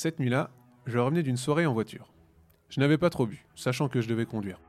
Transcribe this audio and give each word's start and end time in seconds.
Cette 0.00 0.20
nuit-là, 0.20 0.52
je 0.86 0.96
revenais 0.96 1.24
d'une 1.24 1.36
soirée 1.36 1.66
en 1.66 1.72
voiture. 1.72 2.12
Je 2.68 2.78
n'avais 2.78 2.98
pas 2.98 3.10
trop 3.10 3.26
bu, 3.26 3.44
sachant 3.56 3.88
que 3.88 4.00
je 4.00 4.06
devais 4.06 4.26
conduire. 4.26 4.60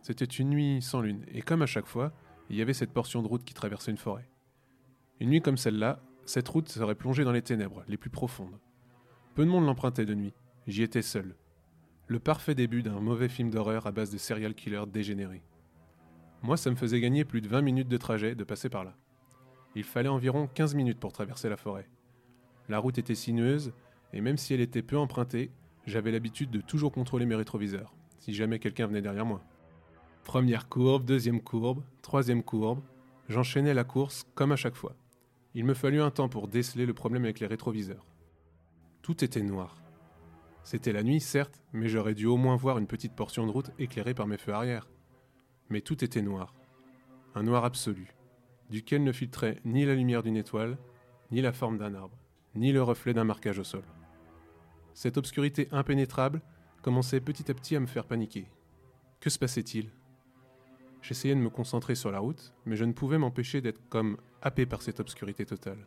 C'était 0.00 0.24
une 0.24 0.48
nuit 0.48 0.80
sans 0.80 1.02
lune, 1.02 1.26
et 1.30 1.42
comme 1.42 1.60
à 1.60 1.66
chaque 1.66 1.84
fois, 1.84 2.10
il 2.48 2.56
y 2.56 2.62
avait 2.62 2.72
cette 2.72 2.94
portion 2.94 3.20
de 3.20 3.28
route 3.28 3.44
qui 3.44 3.52
traversait 3.52 3.90
une 3.90 3.98
forêt. 3.98 4.26
Une 5.20 5.28
nuit 5.28 5.42
comme 5.42 5.58
celle-là, 5.58 6.00
cette 6.24 6.48
route 6.48 6.70
serait 6.70 6.94
plongée 6.94 7.22
dans 7.22 7.32
les 7.32 7.42
ténèbres, 7.42 7.84
les 7.86 7.98
plus 7.98 8.08
profondes. 8.08 8.58
Peu 9.34 9.44
de 9.44 9.50
monde 9.50 9.66
l'empruntait 9.66 10.06
de 10.06 10.14
nuit, 10.14 10.32
j'y 10.66 10.82
étais 10.82 11.02
seul. 11.02 11.36
Le 12.06 12.18
parfait 12.18 12.54
début 12.54 12.82
d'un 12.82 12.98
mauvais 12.98 13.28
film 13.28 13.50
d'horreur 13.50 13.86
à 13.86 13.92
base 13.92 14.08
de 14.08 14.16
serial 14.16 14.54
killers 14.54 14.86
dégénérés. 14.90 15.42
Moi, 16.42 16.56
ça 16.56 16.70
me 16.70 16.76
faisait 16.76 17.00
gagner 17.00 17.26
plus 17.26 17.42
de 17.42 17.48
20 17.48 17.60
minutes 17.60 17.88
de 17.88 17.96
trajet 17.98 18.34
de 18.34 18.44
passer 18.44 18.70
par 18.70 18.84
là. 18.84 18.96
Il 19.74 19.84
fallait 19.84 20.08
environ 20.08 20.48
15 20.54 20.74
minutes 20.74 20.98
pour 20.98 21.12
traverser 21.12 21.50
la 21.50 21.58
forêt. 21.58 21.90
La 22.70 22.78
route 22.78 22.96
était 22.96 23.14
sinueuse, 23.14 23.74
et 24.12 24.20
même 24.20 24.36
si 24.36 24.54
elle 24.54 24.60
était 24.60 24.82
peu 24.82 24.96
empruntée, 24.96 25.50
j'avais 25.86 26.10
l'habitude 26.10 26.50
de 26.50 26.60
toujours 26.60 26.92
contrôler 26.92 27.26
mes 27.26 27.34
rétroviseurs, 27.34 27.94
si 28.18 28.34
jamais 28.34 28.58
quelqu'un 28.58 28.86
venait 28.86 29.02
derrière 29.02 29.26
moi. 29.26 29.42
Première 30.24 30.68
courbe, 30.68 31.04
deuxième 31.04 31.40
courbe, 31.40 31.82
troisième 32.02 32.42
courbe, 32.42 32.80
j'enchaînais 33.28 33.74
la 33.74 33.84
course 33.84 34.26
comme 34.34 34.52
à 34.52 34.56
chaque 34.56 34.74
fois. 34.74 34.96
Il 35.54 35.64
me 35.64 35.74
fallut 35.74 36.02
un 36.02 36.10
temps 36.10 36.28
pour 36.28 36.48
déceler 36.48 36.86
le 36.86 36.94
problème 36.94 37.24
avec 37.24 37.40
les 37.40 37.46
rétroviseurs. 37.46 38.06
Tout 39.02 39.24
était 39.24 39.42
noir. 39.42 39.76
C'était 40.64 40.92
la 40.92 41.04
nuit, 41.04 41.20
certes, 41.20 41.62
mais 41.72 41.88
j'aurais 41.88 42.14
dû 42.14 42.26
au 42.26 42.36
moins 42.36 42.56
voir 42.56 42.78
une 42.78 42.88
petite 42.88 43.14
portion 43.14 43.46
de 43.46 43.52
route 43.52 43.70
éclairée 43.78 44.14
par 44.14 44.26
mes 44.26 44.36
feux 44.36 44.52
arrière. 44.52 44.88
Mais 45.70 45.80
tout 45.80 46.04
était 46.04 46.22
noir. 46.22 46.54
Un 47.36 47.44
noir 47.44 47.64
absolu, 47.64 48.12
duquel 48.68 49.04
ne 49.04 49.12
filtrait 49.12 49.60
ni 49.64 49.84
la 49.84 49.94
lumière 49.94 50.24
d'une 50.24 50.36
étoile, 50.36 50.76
ni 51.30 51.40
la 51.40 51.52
forme 51.52 51.78
d'un 51.78 51.94
arbre, 51.94 52.18
ni 52.56 52.72
le 52.72 52.82
reflet 52.82 53.14
d'un 53.14 53.24
marquage 53.24 53.58
au 53.58 53.64
sol. 53.64 53.84
Cette 54.94 55.18
obscurité 55.18 55.68
impénétrable 55.72 56.40
commençait 56.82 57.20
petit 57.20 57.50
à 57.50 57.54
petit 57.54 57.76
à 57.76 57.80
me 57.80 57.86
faire 57.86 58.06
paniquer. 58.06 58.48
Que 59.20 59.30
se 59.30 59.38
passait-il? 59.38 59.90
J'essayais 61.02 61.34
de 61.34 61.40
me 61.40 61.50
concentrer 61.50 61.94
sur 61.94 62.10
la 62.10 62.18
route, 62.18 62.54
mais 62.64 62.76
je 62.76 62.84
ne 62.84 62.92
pouvais 62.92 63.18
m'empêcher 63.18 63.60
d'être 63.60 63.88
comme 63.88 64.16
happé 64.42 64.66
par 64.66 64.82
cette 64.82 65.00
obscurité 65.00 65.44
totale. 65.44 65.86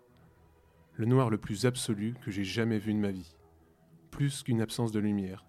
Le 0.94 1.06
noir 1.06 1.30
le 1.30 1.38
plus 1.38 1.66
absolu 1.66 2.16
que 2.22 2.32
j'ai 2.32 2.44
jamais 2.44 2.80
vu 2.80 2.94
de 2.94 3.00
ma 3.00 3.12
vie. 3.12 3.36
Plus 4.12 4.44
qu'une 4.44 4.62
absence 4.62 4.92
de 4.92 5.00
lumière, 5.00 5.46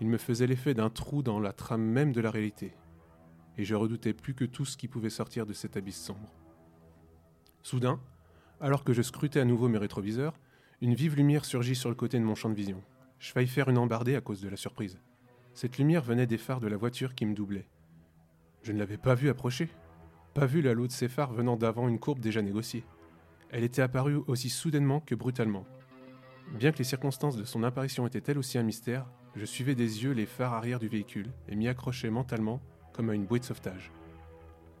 il 0.00 0.08
me 0.08 0.18
faisait 0.18 0.46
l'effet 0.46 0.74
d'un 0.74 0.90
trou 0.90 1.22
dans 1.22 1.40
la 1.40 1.52
trame 1.52 1.82
même 1.82 2.12
de 2.12 2.20
la 2.20 2.30
réalité. 2.30 2.72
Et 3.58 3.64
je 3.64 3.74
redoutais 3.74 4.14
plus 4.14 4.34
que 4.34 4.44
tout 4.44 4.64
ce 4.64 4.76
qui 4.76 4.88
pouvait 4.88 5.10
sortir 5.10 5.46
de 5.46 5.52
cet 5.52 5.76
abysse 5.76 6.02
sombre. 6.02 6.32
Soudain, 7.62 8.00
alors 8.60 8.84
que 8.84 8.92
je 8.92 9.02
scrutais 9.02 9.40
à 9.40 9.44
nouveau 9.44 9.68
mes 9.68 9.78
rétroviseurs, 9.78 10.34
une 10.82 10.94
vive 10.94 11.16
lumière 11.16 11.44
surgit 11.44 11.74
sur 11.74 11.90
le 11.90 11.94
côté 11.94 12.18
de 12.18 12.24
mon 12.24 12.34
champ 12.34 12.48
de 12.48 12.54
vision. 12.54 12.82
Je 13.18 13.32
faillis 13.32 13.48
faire 13.48 13.68
une 13.68 13.76
embardée 13.76 14.16
à 14.16 14.22
cause 14.22 14.40
de 14.40 14.48
la 14.48 14.56
surprise. 14.56 14.98
Cette 15.52 15.76
lumière 15.76 16.02
venait 16.02 16.26
des 16.26 16.38
phares 16.38 16.60
de 16.60 16.68
la 16.68 16.78
voiture 16.78 17.14
qui 17.14 17.26
me 17.26 17.34
doublait. 17.34 17.68
Je 18.62 18.72
ne 18.72 18.78
l'avais 18.78 18.96
pas 18.96 19.14
vue 19.14 19.28
approcher. 19.28 19.68
Pas 20.32 20.46
vu 20.46 20.62
la 20.62 20.72
lot 20.72 20.86
de 20.86 20.92
ces 20.92 21.08
phares 21.08 21.34
venant 21.34 21.56
d'avant 21.56 21.86
une 21.86 21.98
courbe 21.98 22.20
déjà 22.20 22.40
négociée. 22.40 22.84
Elle 23.50 23.64
était 23.64 23.82
apparue 23.82 24.20
aussi 24.26 24.48
soudainement 24.48 25.00
que 25.00 25.14
brutalement. 25.14 25.66
Bien 26.54 26.72
que 26.72 26.78
les 26.78 26.84
circonstances 26.84 27.36
de 27.36 27.44
son 27.44 27.62
apparition 27.62 28.06
étaient 28.06 28.30
elles 28.30 28.38
aussi 28.38 28.56
un 28.56 28.62
mystère, 28.62 29.06
je 29.36 29.44
suivais 29.44 29.74
des 29.74 30.02
yeux 30.02 30.12
les 30.12 30.26
phares 30.26 30.54
arrière 30.54 30.78
du 30.78 30.88
véhicule 30.88 31.30
et 31.48 31.56
m'y 31.56 31.68
accrochais 31.68 32.10
mentalement 32.10 32.62
comme 32.94 33.10
à 33.10 33.14
une 33.14 33.26
bouée 33.26 33.38
de 33.38 33.44
sauvetage. 33.44 33.92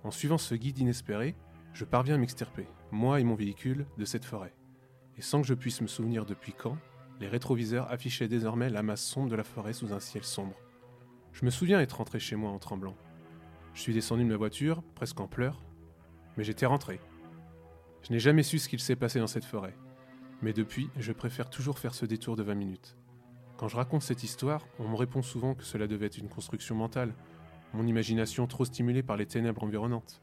En 0.02 0.10
suivant 0.10 0.38
ce 0.38 0.54
guide 0.54 0.78
inespéré, 0.78 1.34
je 1.74 1.84
parviens 1.84 2.14
à 2.14 2.18
m'extirper, 2.18 2.66
moi 2.90 3.20
et 3.20 3.24
mon 3.24 3.34
véhicule, 3.34 3.86
de 3.98 4.04
cette 4.04 4.24
forêt. 4.24 4.54
Et 5.20 5.22
sans 5.22 5.42
que 5.42 5.46
je 5.46 5.52
puisse 5.52 5.82
me 5.82 5.86
souvenir 5.86 6.24
depuis 6.24 6.54
quand, 6.54 6.78
les 7.20 7.28
rétroviseurs 7.28 7.92
affichaient 7.92 8.26
désormais 8.26 8.70
la 8.70 8.82
masse 8.82 9.04
sombre 9.04 9.28
de 9.28 9.36
la 9.36 9.44
forêt 9.44 9.74
sous 9.74 9.92
un 9.92 10.00
ciel 10.00 10.24
sombre. 10.24 10.56
Je 11.34 11.44
me 11.44 11.50
souviens 11.50 11.78
être 11.78 11.98
rentré 11.98 12.18
chez 12.18 12.36
moi 12.36 12.50
en 12.50 12.58
tremblant. 12.58 12.96
Je 13.74 13.82
suis 13.82 13.92
descendu 13.92 14.24
de 14.24 14.30
ma 14.30 14.38
voiture, 14.38 14.82
presque 14.94 15.20
en 15.20 15.28
pleurs, 15.28 15.62
mais 16.38 16.42
j'étais 16.42 16.64
rentré. 16.64 17.00
Je 18.00 18.14
n'ai 18.14 18.18
jamais 18.18 18.42
su 18.42 18.58
ce 18.58 18.66
qu'il 18.66 18.80
s'est 18.80 18.96
passé 18.96 19.18
dans 19.18 19.26
cette 19.26 19.44
forêt, 19.44 19.76
mais 20.40 20.54
depuis, 20.54 20.88
je 20.96 21.12
préfère 21.12 21.50
toujours 21.50 21.78
faire 21.78 21.92
ce 21.92 22.06
détour 22.06 22.34
de 22.34 22.42
20 22.42 22.54
minutes. 22.54 22.96
Quand 23.58 23.68
je 23.68 23.76
raconte 23.76 24.00
cette 24.00 24.24
histoire, 24.24 24.66
on 24.78 24.88
me 24.88 24.96
répond 24.96 25.20
souvent 25.20 25.54
que 25.54 25.64
cela 25.64 25.86
devait 25.86 26.06
être 26.06 26.16
une 26.16 26.30
construction 26.30 26.76
mentale, 26.76 27.12
mon 27.74 27.86
imagination 27.86 28.46
trop 28.46 28.64
stimulée 28.64 29.02
par 29.02 29.18
les 29.18 29.26
ténèbres 29.26 29.64
environnantes, 29.64 30.22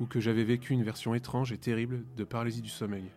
ou 0.00 0.04
que 0.04 0.20
j'avais 0.20 0.44
vécu 0.44 0.74
une 0.74 0.84
version 0.84 1.14
étrange 1.14 1.50
et 1.50 1.56
terrible 1.56 2.04
de 2.14 2.24
paralysie 2.24 2.60
du 2.60 2.68
sommeil. 2.68 3.10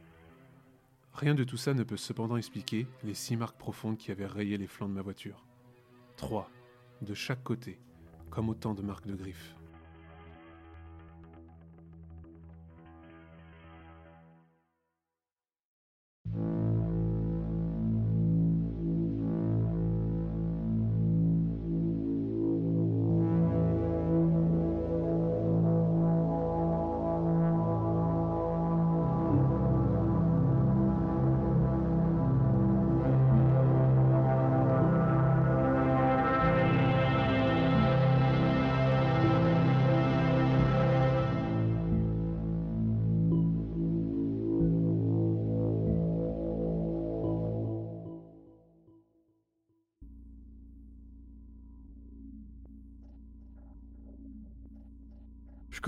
Rien 1.18 1.34
de 1.34 1.44
tout 1.44 1.58
ça 1.58 1.74
ne 1.74 1.82
peut 1.82 1.98
cependant 1.98 2.38
expliquer 2.38 2.86
les 3.04 3.16
six 3.16 3.38
marques 3.38 3.58
profondes 3.58 3.98
qui 3.98 4.12
avaient 4.12 4.28
rayé 4.28 4.56
les 4.56 4.68
flancs 4.68 4.88
de 4.88 4.94
ma 4.94 5.02
voiture. 5.02 5.48
Trois, 6.16 6.48
de 7.02 7.16
chaque 7.16 7.44
côté, 7.44 7.80
comme 8.30 8.50
autant 8.50 8.76
de 8.76 8.84
marques 8.84 9.08
de 9.08 9.16
griffes. 9.16 9.56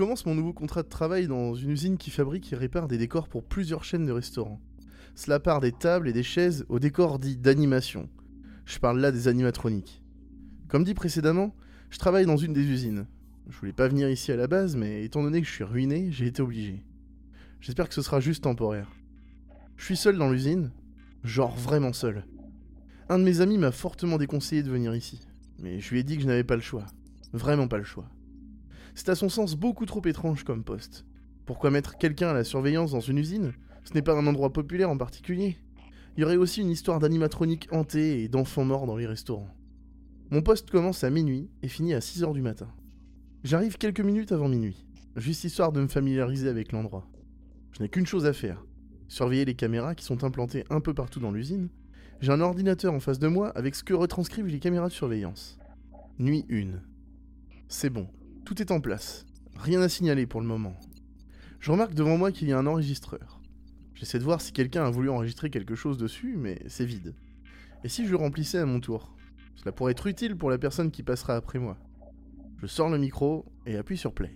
Commence 0.00 0.24
mon 0.24 0.34
nouveau 0.34 0.54
contrat 0.54 0.82
de 0.82 0.88
travail 0.88 1.28
dans 1.28 1.54
une 1.54 1.68
usine 1.68 1.98
qui 1.98 2.08
fabrique 2.10 2.50
et 2.54 2.56
répare 2.56 2.88
des 2.88 2.96
décors 2.96 3.28
pour 3.28 3.44
plusieurs 3.44 3.84
chaînes 3.84 4.06
de 4.06 4.12
restaurants. 4.12 4.58
Cela 5.14 5.40
part 5.40 5.60
des 5.60 5.72
tables 5.72 6.08
et 6.08 6.14
des 6.14 6.22
chaises 6.22 6.64
aux 6.70 6.78
décors 6.78 7.18
dits 7.18 7.36
d'animation. 7.36 8.08
Je 8.64 8.78
parle 8.78 8.98
là 8.98 9.12
des 9.12 9.28
animatroniques. 9.28 10.02
Comme 10.68 10.84
dit 10.84 10.94
précédemment, 10.94 11.54
je 11.90 11.98
travaille 11.98 12.24
dans 12.24 12.38
une 12.38 12.54
des 12.54 12.64
usines. 12.64 13.08
Je 13.50 13.58
voulais 13.58 13.74
pas 13.74 13.88
venir 13.88 14.08
ici 14.08 14.32
à 14.32 14.36
la 14.36 14.46
base, 14.46 14.74
mais 14.74 15.04
étant 15.04 15.22
donné 15.22 15.42
que 15.42 15.46
je 15.46 15.52
suis 15.52 15.64
ruiné, 15.64 16.10
j'ai 16.10 16.28
été 16.28 16.40
obligé. 16.40 16.82
J'espère 17.60 17.86
que 17.86 17.94
ce 17.94 18.00
sera 18.00 18.20
juste 18.20 18.44
temporaire. 18.44 18.90
Je 19.76 19.84
suis 19.84 19.98
seul 19.98 20.16
dans 20.16 20.30
l'usine, 20.30 20.70
genre 21.24 21.54
vraiment 21.54 21.92
seul. 21.92 22.24
Un 23.10 23.18
de 23.18 23.24
mes 23.24 23.42
amis 23.42 23.58
m'a 23.58 23.70
fortement 23.70 24.16
déconseillé 24.16 24.62
de 24.62 24.70
venir 24.70 24.94
ici, 24.94 25.20
mais 25.58 25.78
je 25.78 25.90
lui 25.90 26.00
ai 26.00 26.04
dit 26.04 26.16
que 26.16 26.22
je 26.22 26.26
n'avais 26.26 26.42
pas 26.42 26.56
le 26.56 26.62
choix. 26.62 26.86
Vraiment 27.34 27.68
pas 27.68 27.76
le 27.76 27.84
choix. 27.84 28.08
C'est 28.94 29.08
à 29.08 29.14
son 29.14 29.28
sens 29.28 29.54
beaucoup 29.54 29.86
trop 29.86 30.02
étrange 30.06 30.44
comme 30.44 30.64
poste. 30.64 31.04
Pourquoi 31.46 31.70
mettre 31.70 31.96
quelqu'un 31.98 32.28
à 32.28 32.34
la 32.34 32.44
surveillance 32.44 32.92
dans 32.92 33.00
une 33.00 33.18
usine? 33.18 33.52
Ce 33.84 33.94
n'est 33.94 34.02
pas 34.02 34.16
un 34.16 34.26
endroit 34.26 34.52
populaire 34.52 34.90
en 34.90 34.98
particulier. 34.98 35.56
Il 36.16 36.20
y 36.20 36.24
aurait 36.24 36.36
aussi 36.36 36.60
une 36.60 36.70
histoire 36.70 36.98
d'animatronique 36.98 37.68
hantée 37.72 38.22
et 38.22 38.28
d'enfants 38.28 38.64
morts 38.64 38.86
dans 38.86 38.96
les 38.96 39.06
restaurants. 39.06 39.50
Mon 40.30 40.42
poste 40.42 40.70
commence 40.70 41.02
à 41.02 41.10
minuit 41.10 41.50
et 41.62 41.68
finit 41.68 41.94
à 41.94 42.00
6h 42.00 42.32
du 42.34 42.42
matin. 42.42 42.68
J'arrive 43.42 43.78
quelques 43.78 44.00
minutes 44.00 44.32
avant 44.32 44.48
minuit, 44.48 44.84
juste 45.16 45.44
histoire 45.44 45.72
de 45.72 45.80
me 45.80 45.88
familiariser 45.88 46.48
avec 46.48 46.72
l'endroit. 46.72 47.08
Je 47.72 47.82
n'ai 47.82 47.88
qu'une 47.88 48.06
chose 48.06 48.26
à 48.26 48.32
faire, 48.32 48.64
surveiller 49.08 49.44
les 49.44 49.54
caméras 49.54 49.94
qui 49.94 50.04
sont 50.04 50.22
implantées 50.22 50.64
un 50.70 50.80
peu 50.80 50.94
partout 50.94 51.20
dans 51.20 51.32
l'usine. 51.32 51.68
J'ai 52.20 52.32
un 52.32 52.40
ordinateur 52.40 52.92
en 52.92 53.00
face 53.00 53.18
de 53.18 53.28
moi 53.28 53.48
avec 53.56 53.74
ce 53.74 53.82
que 53.82 53.94
retranscrivent 53.94 54.46
les 54.46 54.60
caméras 54.60 54.88
de 54.88 54.92
surveillance. 54.92 55.58
Nuit 56.18 56.44
1. 56.50 56.80
C'est 57.66 57.90
bon, 57.90 58.06
tout 58.50 58.60
est 58.60 58.72
en 58.72 58.80
place. 58.80 59.26
Rien 59.60 59.80
à 59.80 59.88
signaler 59.88 60.26
pour 60.26 60.40
le 60.40 60.46
moment. 60.48 60.74
Je 61.60 61.70
remarque 61.70 61.94
devant 61.94 62.16
moi 62.16 62.32
qu'il 62.32 62.48
y 62.48 62.52
a 62.52 62.58
un 62.58 62.66
enregistreur. 62.66 63.40
J'essaie 63.94 64.18
de 64.18 64.24
voir 64.24 64.40
si 64.40 64.52
quelqu'un 64.52 64.84
a 64.84 64.90
voulu 64.90 65.08
enregistrer 65.08 65.50
quelque 65.50 65.76
chose 65.76 65.98
dessus, 65.98 66.34
mais 66.36 66.60
c'est 66.66 66.84
vide. 66.84 67.14
Et 67.84 67.88
si 67.88 68.04
je 68.04 68.10
le 68.10 68.16
remplissais 68.16 68.58
à 68.58 68.66
mon 68.66 68.80
tour? 68.80 69.16
Cela 69.54 69.70
pourrait 69.70 69.92
être 69.92 70.08
utile 70.08 70.36
pour 70.36 70.50
la 70.50 70.58
personne 70.58 70.90
qui 70.90 71.04
passera 71.04 71.36
après 71.36 71.60
moi. 71.60 71.78
Je 72.60 72.66
sors 72.66 72.88
le 72.88 72.98
micro 72.98 73.46
et 73.66 73.76
appuie 73.76 73.96
sur 73.96 74.12
play. 74.12 74.34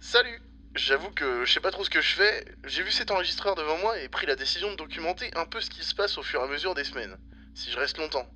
Salut 0.00 0.40
J'avoue 0.74 1.10
que 1.10 1.44
je 1.44 1.52
sais 1.52 1.60
pas 1.60 1.72
trop 1.72 1.84
ce 1.84 1.90
que 1.90 2.00
je 2.00 2.14
fais. 2.14 2.46
J'ai 2.66 2.84
vu 2.84 2.90
cet 2.90 3.10
enregistreur 3.10 3.54
devant 3.54 3.76
moi 3.80 4.00
et 4.00 4.08
pris 4.08 4.24
la 4.24 4.34
décision 4.34 4.70
de 4.70 4.76
documenter 4.76 5.30
un 5.36 5.44
peu 5.44 5.60
ce 5.60 5.68
qui 5.68 5.84
se 5.84 5.94
passe 5.94 6.16
au 6.16 6.22
fur 6.22 6.40
et 6.40 6.44
à 6.44 6.48
mesure 6.48 6.74
des 6.74 6.84
semaines, 6.84 7.18
si 7.54 7.70
je 7.70 7.76
reste 7.76 7.98
longtemps. 7.98 8.26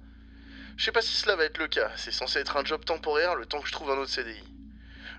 Je 0.77 0.85
sais 0.85 0.93
pas 0.93 1.01
si 1.01 1.17
cela 1.17 1.37
va 1.37 1.47
être 1.47 1.57
le 1.57 1.69
cas, 1.69 1.91
c'est 1.97 2.13
censé 2.13 2.39
être 2.39 2.59
un 2.59 2.67
job 2.67 2.85
temporaire 2.85 3.35
le 3.35 3.47
temps 3.47 3.63
que 3.63 3.67
je 3.67 3.73
trouve 3.73 3.91
un 3.91 3.97
autre 3.97 4.11
CDI. 4.11 4.58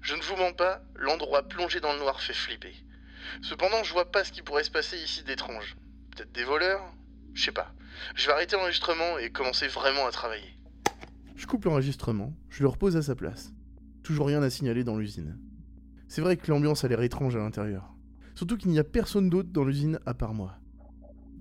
Je 0.02 0.16
ne 0.16 0.22
vous 0.22 0.36
mens 0.36 0.54
pas, 0.54 0.82
l'endroit 0.96 1.48
plongé 1.48 1.80
dans 1.80 1.94
le 1.94 2.00
noir 2.00 2.22
fait 2.22 2.34
flipper. 2.34 2.74
Cependant, 3.42 3.84
je 3.84 3.94
vois 3.94 4.12
pas 4.12 4.24
ce 4.24 4.32
qui 4.32 4.42
pourrait 4.42 4.64
se 4.64 4.72
passer 4.72 4.98
ici 4.98 5.24
d'étrange. 5.24 5.76
Peut-être 6.12 6.32
des 6.32 6.44
voleurs? 6.44 6.82
Je 7.34 7.44
sais 7.44 7.52
pas. 7.52 7.74
Je 8.16 8.28
vais 8.28 8.34
arrêter 8.34 8.56
l'enregistrement 8.56 9.18
et 9.18 9.30
commencer 9.30 9.68
vraiment 9.68 10.06
à 10.08 10.12
travailler. 10.12 10.56
Je 11.36 11.48
coupe 11.48 11.66
l'enregistrement, 11.66 12.34
je 12.50 12.64
le 12.64 12.70
repose 12.70 12.98
à 12.98 13.02
sa 13.02 13.16
place. 13.16 13.54
Toujours 14.04 14.28
rien 14.28 14.42
à 14.42 14.50
signaler 14.50 14.84
dans 14.84 14.98
l'usine. 14.98 15.38
C'est 16.08 16.22
vrai 16.22 16.38
que 16.38 16.50
l'ambiance 16.50 16.84
a 16.84 16.88
l'air 16.88 17.02
étrange 17.02 17.36
à 17.36 17.40
l'intérieur. 17.40 17.94
Surtout 18.36 18.58
qu'il 18.58 18.72
n'y 18.72 18.80
a 18.80 18.84
personne 18.84 19.30
d'autre 19.30 19.50
dans 19.52 19.64
l'usine 19.64 20.00
à 20.06 20.14
part 20.14 20.34
moi. 20.34 20.58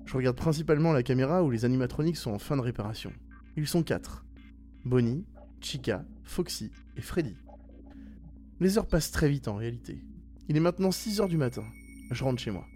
Je 0.05 0.17
regarde 0.17 0.37
principalement 0.37 0.93
la 0.93 1.03
caméra 1.03 1.43
où 1.43 1.51
les 1.51 1.65
animatroniques 1.65 2.17
sont 2.17 2.33
en 2.33 2.39
fin 2.39 2.57
de 2.57 2.63
réparation. 2.63 3.13
Ils 3.57 3.69
sont 3.69 3.83
quatre. 3.83 4.25
Bonnie, 4.85 5.27
Chica, 5.61 6.05
Foxy 6.25 6.71
et 6.97 7.03
Freddy. 7.03 7.37
Les 8.61 8.77
heures 8.77 8.89
passent 8.89 9.13
très 9.13 9.29
vite 9.29 9.47
en 9.47 9.55
réalité. 9.55 10.03
Il 10.49 10.57
est 10.57 10.61
maintenant 10.61 10.91
6 10.91 11.21
heures 11.21 11.29
du 11.29 11.37
matin. 11.37 11.65
Je 12.11 12.25
rentre 12.25 12.43
chez 12.43 12.51
moi. 12.51 12.67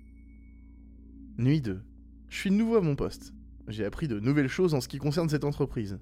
Nuit 1.38 1.60
2. 1.60 1.82
Je 2.28 2.38
suis 2.38 2.52
nouveau 2.52 2.76
à 2.76 2.80
mon 2.80 2.94
poste. 2.94 3.32
J'ai 3.66 3.84
appris 3.84 4.06
de 4.06 4.20
nouvelles 4.20 4.48
choses 4.48 4.74
en 4.74 4.80
ce 4.80 4.86
qui 4.86 4.98
concerne 4.98 5.28
cette 5.28 5.42
entreprise. 5.42 5.98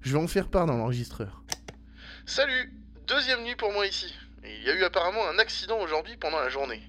Je 0.00 0.12
vais 0.12 0.22
en 0.22 0.28
faire 0.28 0.48
part 0.48 0.66
dans 0.66 0.76
l'enregistreur. 0.76 1.42
Salut 2.24 2.72
Deuxième 3.08 3.42
nuit 3.42 3.56
pour 3.56 3.72
moi 3.72 3.86
ici. 3.86 4.12
il 4.44 4.62
y 4.64 4.70
a 4.70 4.74
eu 4.74 4.84
apparemment 4.84 5.28
un 5.28 5.38
accident 5.38 5.80
aujourd'hui 5.80 6.16
pendant 6.16 6.38
la 6.38 6.48
journée. 6.48 6.82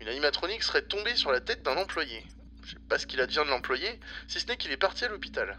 Une 0.00 0.08
animatronique 0.08 0.62
serait 0.62 0.82
tombée 0.82 1.16
sur 1.16 1.32
la 1.32 1.40
tête 1.40 1.64
d'un 1.64 1.76
employé. 1.76 2.24
Je 2.64 2.72
sais 2.72 2.80
pas 2.88 2.98
ce 2.98 3.06
qu'il 3.06 3.20
advient 3.20 3.42
de 3.44 3.50
l'employé, 3.50 3.88
si 4.28 4.38
ce 4.38 4.46
n'est 4.46 4.56
qu'il 4.56 4.70
est 4.70 4.76
parti 4.76 5.04
à 5.04 5.08
l'hôpital. 5.08 5.58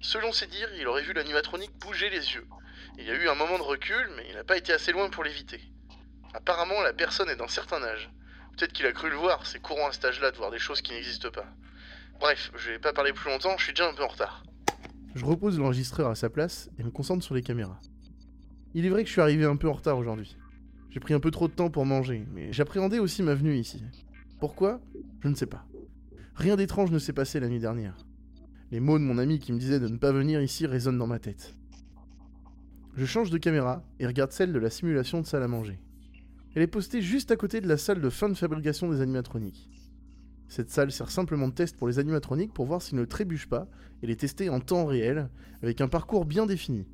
Selon 0.00 0.32
ses 0.32 0.48
dires, 0.48 0.70
il 0.78 0.88
aurait 0.88 1.02
vu 1.02 1.12
l'animatronique 1.12 1.76
bouger 1.80 2.10
les 2.10 2.34
yeux. 2.34 2.46
Il 2.98 3.04
y 3.04 3.10
a 3.10 3.14
eu 3.14 3.28
un 3.28 3.34
moment 3.34 3.58
de 3.58 3.62
recul, 3.62 4.08
mais 4.16 4.24
il 4.28 4.34
n'a 4.34 4.44
pas 4.44 4.56
été 4.56 4.72
assez 4.72 4.92
loin 4.92 5.08
pour 5.08 5.24
l'éviter. 5.24 5.60
Apparemment, 6.34 6.80
la 6.82 6.92
personne 6.92 7.28
est 7.28 7.36
d'un 7.36 7.48
certain 7.48 7.82
âge. 7.82 8.10
Peut-être 8.56 8.72
qu'il 8.72 8.86
a 8.86 8.92
cru 8.92 9.10
le 9.10 9.16
voir, 9.16 9.46
c'est 9.46 9.60
courant 9.60 9.88
à 9.88 9.92
cet 9.92 10.04
âge-là 10.04 10.30
de 10.30 10.36
voir 10.36 10.50
des 10.50 10.58
choses 10.58 10.82
qui 10.82 10.92
n'existent 10.92 11.30
pas. 11.30 11.46
Bref, 12.20 12.52
je 12.56 12.70
vais 12.70 12.78
pas 12.78 12.92
parler 12.92 13.12
plus 13.12 13.30
longtemps, 13.30 13.56
je 13.58 13.64
suis 13.64 13.72
déjà 13.72 13.88
un 13.88 13.94
peu 13.94 14.04
en 14.04 14.08
retard. 14.08 14.44
Je 15.14 15.24
repose 15.24 15.58
l'enregistreur 15.58 16.08
à 16.08 16.14
sa 16.14 16.30
place 16.30 16.70
et 16.78 16.84
me 16.84 16.90
concentre 16.90 17.24
sur 17.24 17.34
les 17.34 17.42
caméras. 17.42 17.80
Il 18.74 18.86
est 18.86 18.88
vrai 18.88 19.02
que 19.02 19.08
je 19.08 19.12
suis 19.12 19.20
arrivé 19.20 19.44
un 19.44 19.56
peu 19.56 19.68
en 19.68 19.72
retard 19.72 19.98
aujourd'hui. 19.98 20.36
J'ai 20.90 21.00
pris 21.00 21.14
un 21.14 21.20
peu 21.20 21.30
trop 21.30 21.48
de 21.48 21.52
temps 21.52 21.70
pour 21.70 21.86
manger, 21.86 22.26
mais 22.32 22.52
j'appréhendais 22.52 22.98
aussi 22.98 23.22
ma 23.22 23.34
venue 23.34 23.56
ici. 23.56 23.82
Pourquoi? 24.38 24.80
Je 25.20 25.28
ne 25.28 25.34
sais 25.34 25.46
pas. 25.46 25.66
Rien 26.34 26.56
d'étrange 26.56 26.90
ne 26.90 26.98
s'est 26.98 27.12
passé 27.12 27.40
la 27.40 27.48
nuit 27.48 27.60
dernière. 27.60 27.96
Les 28.70 28.80
mots 28.80 28.98
de 28.98 29.04
mon 29.04 29.18
ami 29.18 29.38
qui 29.38 29.52
me 29.52 29.58
disait 29.58 29.80
de 29.80 29.88
ne 29.88 29.98
pas 29.98 30.12
venir 30.12 30.40
ici 30.40 30.66
résonnent 30.66 30.98
dans 30.98 31.06
ma 31.06 31.18
tête. 31.18 31.54
Je 32.94 33.06
change 33.06 33.30
de 33.30 33.38
caméra 33.38 33.82
et 33.98 34.06
regarde 34.06 34.32
celle 34.32 34.52
de 34.52 34.58
la 34.58 34.68
simulation 34.68 35.20
de 35.20 35.26
salle 35.26 35.42
à 35.42 35.48
manger. 35.48 35.78
Elle 36.54 36.62
est 36.62 36.66
postée 36.66 37.00
juste 37.00 37.30
à 37.30 37.36
côté 37.36 37.62
de 37.62 37.68
la 37.68 37.78
salle 37.78 38.02
de 38.02 38.10
fin 38.10 38.28
de 38.28 38.34
fabrication 38.34 38.90
des 38.90 39.00
animatroniques. 39.00 39.70
Cette 40.48 40.68
salle 40.68 40.92
sert 40.92 41.10
simplement 41.10 41.48
de 41.48 41.54
test 41.54 41.78
pour 41.78 41.88
les 41.88 41.98
animatroniques 41.98 42.52
pour 42.52 42.66
voir 42.66 42.82
s'ils 42.82 42.98
ne 42.98 43.06
trébuchent 43.06 43.48
pas 43.48 43.66
et 44.02 44.06
les 44.06 44.16
tester 44.16 44.50
en 44.50 44.60
temps 44.60 44.84
réel, 44.84 45.30
avec 45.62 45.80
un 45.80 45.88
parcours 45.88 46.26
bien 46.26 46.44
défini. 46.44 46.86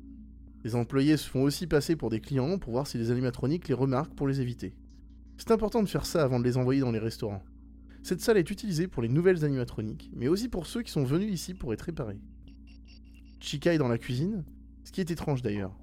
Les 0.63 0.75
employés 0.75 1.17
se 1.17 1.29
font 1.29 1.41
aussi 1.41 1.67
passer 1.67 1.97
pour 1.97 2.09
des 2.09 2.21
clients 2.21 2.57
pour 2.57 2.71
voir 2.71 2.87
si 2.87 2.97
les 2.97 3.11
animatroniques 3.11 3.67
les 3.67 3.73
remarquent 3.73 4.15
pour 4.15 4.29
les 4.29 4.39
éviter. 4.39 4.73
C'est 5.37 5.51
important 5.51 5.83
de 5.83 5.89
faire 5.89 6.05
ça 6.05 6.23
avant 6.23 6.39
de 6.39 6.45
les 6.45 6.55
envoyer 6.55 6.79
dans 6.79 6.93
les 6.93 6.99
restaurants. 6.99 7.43
Cette 8.03 8.21
salle 8.21 8.37
est 8.37 8.49
utilisée 8.49 8.87
pour 8.87 9.01
les 9.01 9.09
nouvelles 9.09 9.43
animatroniques, 9.43 10.09
mais 10.15 10.29
aussi 10.29 10.47
pour 10.47 10.65
ceux 10.65 10.81
qui 10.81 10.91
sont 10.91 11.03
venus 11.03 11.33
ici 11.33 11.53
pour 11.53 11.73
être 11.73 11.81
réparés. 11.81 12.21
Chica 13.41 13.73
est 13.73 13.77
dans 13.77 13.89
la 13.89 13.97
cuisine, 13.97 14.45
ce 14.85 14.93
qui 14.93 15.01
est 15.01 15.11
étrange 15.11 15.41
d'ailleurs. 15.41 15.77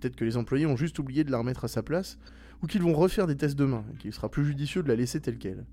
Peut-être 0.00 0.16
que 0.16 0.24
les 0.24 0.36
employés 0.36 0.66
ont 0.66 0.76
juste 0.76 0.98
oublié 0.98 1.24
de 1.24 1.30
la 1.30 1.38
remettre 1.38 1.64
à 1.64 1.68
sa 1.68 1.82
place, 1.82 2.18
ou 2.62 2.66
qu'ils 2.66 2.82
vont 2.82 2.94
refaire 2.94 3.26
des 3.26 3.36
tests 3.36 3.58
demain, 3.58 3.84
et 3.92 3.96
qu'il 3.96 4.12
sera 4.12 4.30
plus 4.30 4.44
judicieux 4.44 4.82
de 4.82 4.88
la 4.88 4.96
laisser 4.96 5.20
telle 5.20 5.38
qu'elle. 5.38 5.66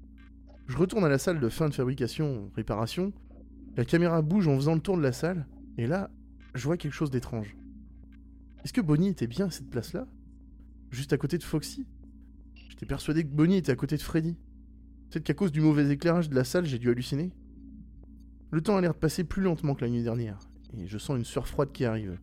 Je 0.67 0.77
retourne 0.77 1.05
à 1.05 1.09
la 1.09 1.19
salle 1.19 1.39
de 1.39 1.49
fin 1.49 1.69
de 1.69 1.73
fabrication, 1.73 2.49
réparation. 2.55 3.13
La 3.77 3.85
caméra 3.85 4.21
bouge 4.21 4.47
en 4.47 4.55
faisant 4.55 4.73
le 4.73 4.81
tour 4.81 4.97
de 4.97 5.03
la 5.03 5.11
salle, 5.11 5.45
et 5.77 5.85
là, 5.85 6.09
je 6.55 6.63
vois 6.63 6.77
quelque 6.77 6.93
chose 6.93 7.11
d'étrange. 7.11 7.55
Est-ce 8.63 8.73
que 8.73 8.81
Bonnie 8.81 9.09
était 9.09 9.27
bien 9.27 9.47
à 9.47 9.51
cette 9.51 9.69
place-là? 9.69 10.07
Juste 10.89 11.13
à 11.13 11.17
côté 11.17 11.37
de 11.37 11.43
Foxy? 11.43 11.85
J'étais 12.69 12.85
persuadé 12.85 13.23
que 13.23 13.29
Bonnie 13.29 13.57
était 13.57 13.71
à 13.71 13.75
côté 13.75 13.95
de 13.95 14.01
Freddy. 14.01 14.37
Peut-être 15.09 15.23
qu'à 15.23 15.33
cause 15.33 15.51
du 15.51 15.61
mauvais 15.61 15.87
éclairage 15.89 16.29
de 16.29 16.35
la 16.35 16.43
salle, 16.43 16.65
j'ai 16.65 16.79
dû 16.79 16.89
halluciner. 16.89 17.31
Le 18.51 18.61
temps 18.61 18.75
a 18.75 18.81
l'air 18.81 18.93
de 18.93 18.99
passer 18.99 19.23
plus 19.23 19.43
lentement 19.43 19.75
que 19.75 19.85
la 19.85 19.91
nuit 19.91 20.03
dernière, 20.03 20.39
et 20.77 20.87
je 20.87 20.97
sens 20.97 21.17
une 21.17 21.25
sueur 21.25 21.47
froide 21.47 21.71
qui 21.71 21.85
arrive. 21.85 22.17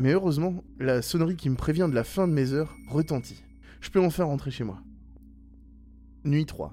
Mais 0.00 0.12
heureusement, 0.12 0.62
la 0.78 1.02
sonnerie 1.02 1.36
qui 1.36 1.50
me 1.50 1.56
prévient 1.56 1.88
de 1.90 1.94
la 1.94 2.04
fin 2.04 2.28
de 2.28 2.32
mes 2.32 2.52
heures 2.52 2.76
retentit. 2.86 3.42
Je 3.80 3.90
peux 3.90 4.00
enfin 4.00 4.22
rentrer 4.22 4.52
chez 4.52 4.62
moi. 4.62 4.80
Nuit 6.24 6.46
3. 6.46 6.72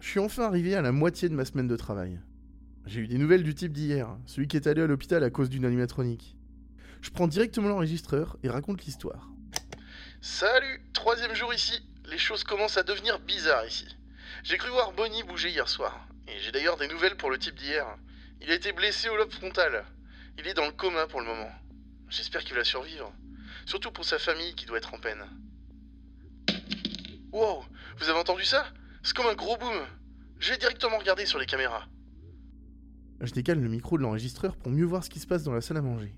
Je 0.00 0.08
suis 0.08 0.20
enfin 0.20 0.44
arrivé 0.44 0.74
à 0.74 0.82
la 0.82 0.92
moitié 0.92 1.30
de 1.30 1.34
ma 1.34 1.46
semaine 1.46 1.66
de 1.66 1.76
travail. 1.76 2.20
J'ai 2.84 3.00
eu 3.00 3.06
des 3.06 3.16
nouvelles 3.16 3.42
du 3.42 3.54
type 3.54 3.72
d'hier, 3.72 4.18
celui 4.26 4.48
qui 4.48 4.56
est 4.56 4.66
allé 4.66 4.82
à 4.82 4.86
l'hôpital 4.86 5.24
à 5.24 5.30
cause 5.30 5.48
d'une 5.48 5.64
animatronique. 5.64 6.36
Je 7.00 7.08
prends 7.10 7.26
directement 7.26 7.68
l'enregistreur 7.68 8.36
et 8.42 8.50
raconte 8.50 8.84
l'histoire. 8.84 9.30
Salut, 10.20 10.82
troisième 10.92 11.34
jour 11.34 11.54
ici. 11.54 11.80
Les 12.10 12.18
choses 12.18 12.44
commencent 12.44 12.76
à 12.76 12.82
devenir 12.82 13.18
bizarres 13.20 13.66
ici. 13.66 13.86
J'ai 14.42 14.58
cru 14.58 14.68
voir 14.68 14.92
Bonnie 14.92 15.22
bouger 15.22 15.48
hier 15.48 15.68
soir. 15.68 16.06
Et 16.28 16.38
j'ai 16.40 16.52
d'ailleurs 16.52 16.76
des 16.76 16.88
nouvelles 16.88 17.16
pour 17.16 17.30
le 17.30 17.38
type 17.38 17.54
d'hier. 17.54 17.86
Il 18.42 18.50
a 18.50 18.54
été 18.54 18.72
blessé 18.72 19.08
au 19.08 19.16
lobe 19.16 19.32
frontal. 19.32 19.86
Il 20.38 20.46
est 20.46 20.54
dans 20.54 20.66
le 20.66 20.72
coma 20.72 21.06
pour 21.06 21.20
le 21.20 21.26
moment. 21.26 21.50
J'espère 22.12 22.44
qu'il 22.44 22.54
va 22.54 22.62
survivre. 22.62 23.10
Surtout 23.64 23.90
pour 23.90 24.04
sa 24.04 24.18
famille 24.18 24.54
qui 24.54 24.66
doit 24.66 24.76
être 24.76 24.92
en 24.92 24.98
peine. 24.98 25.24
Wow 27.32 27.64
Vous 27.96 28.08
avez 28.10 28.18
entendu 28.18 28.44
ça? 28.44 28.66
C'est 29.02 29.16
comme 29.16 29.28
un 29.28 29.34
gros 29.34 29.56
boom 29.56 29.86
Je 30.38 30.50
vais 30.50 30.58
directement 30.58 30.98
regarder 30.98 31.24
sur 31.24 31.38
les 31.38 31.46
caméras. 31.46 31.88
Je 33.22 33.32
décale 33.32 33.60
le 33.60 33.68
micro 33.70 33.96
de 33.96 34.02
l'enregistreur 34.02 34.56
pour 34.56 34.70
mieux 34.70 34.84
voir 34.84 35.02
ce 35.02 35.08
qui 35.08 35.20
se 35.20 35.26
passe 35.26 35.42
dans 35.42 35.54
la 35.54 35.62
salle 35.62 35.78
à 35.78 35.82
manger. 35.82 36.14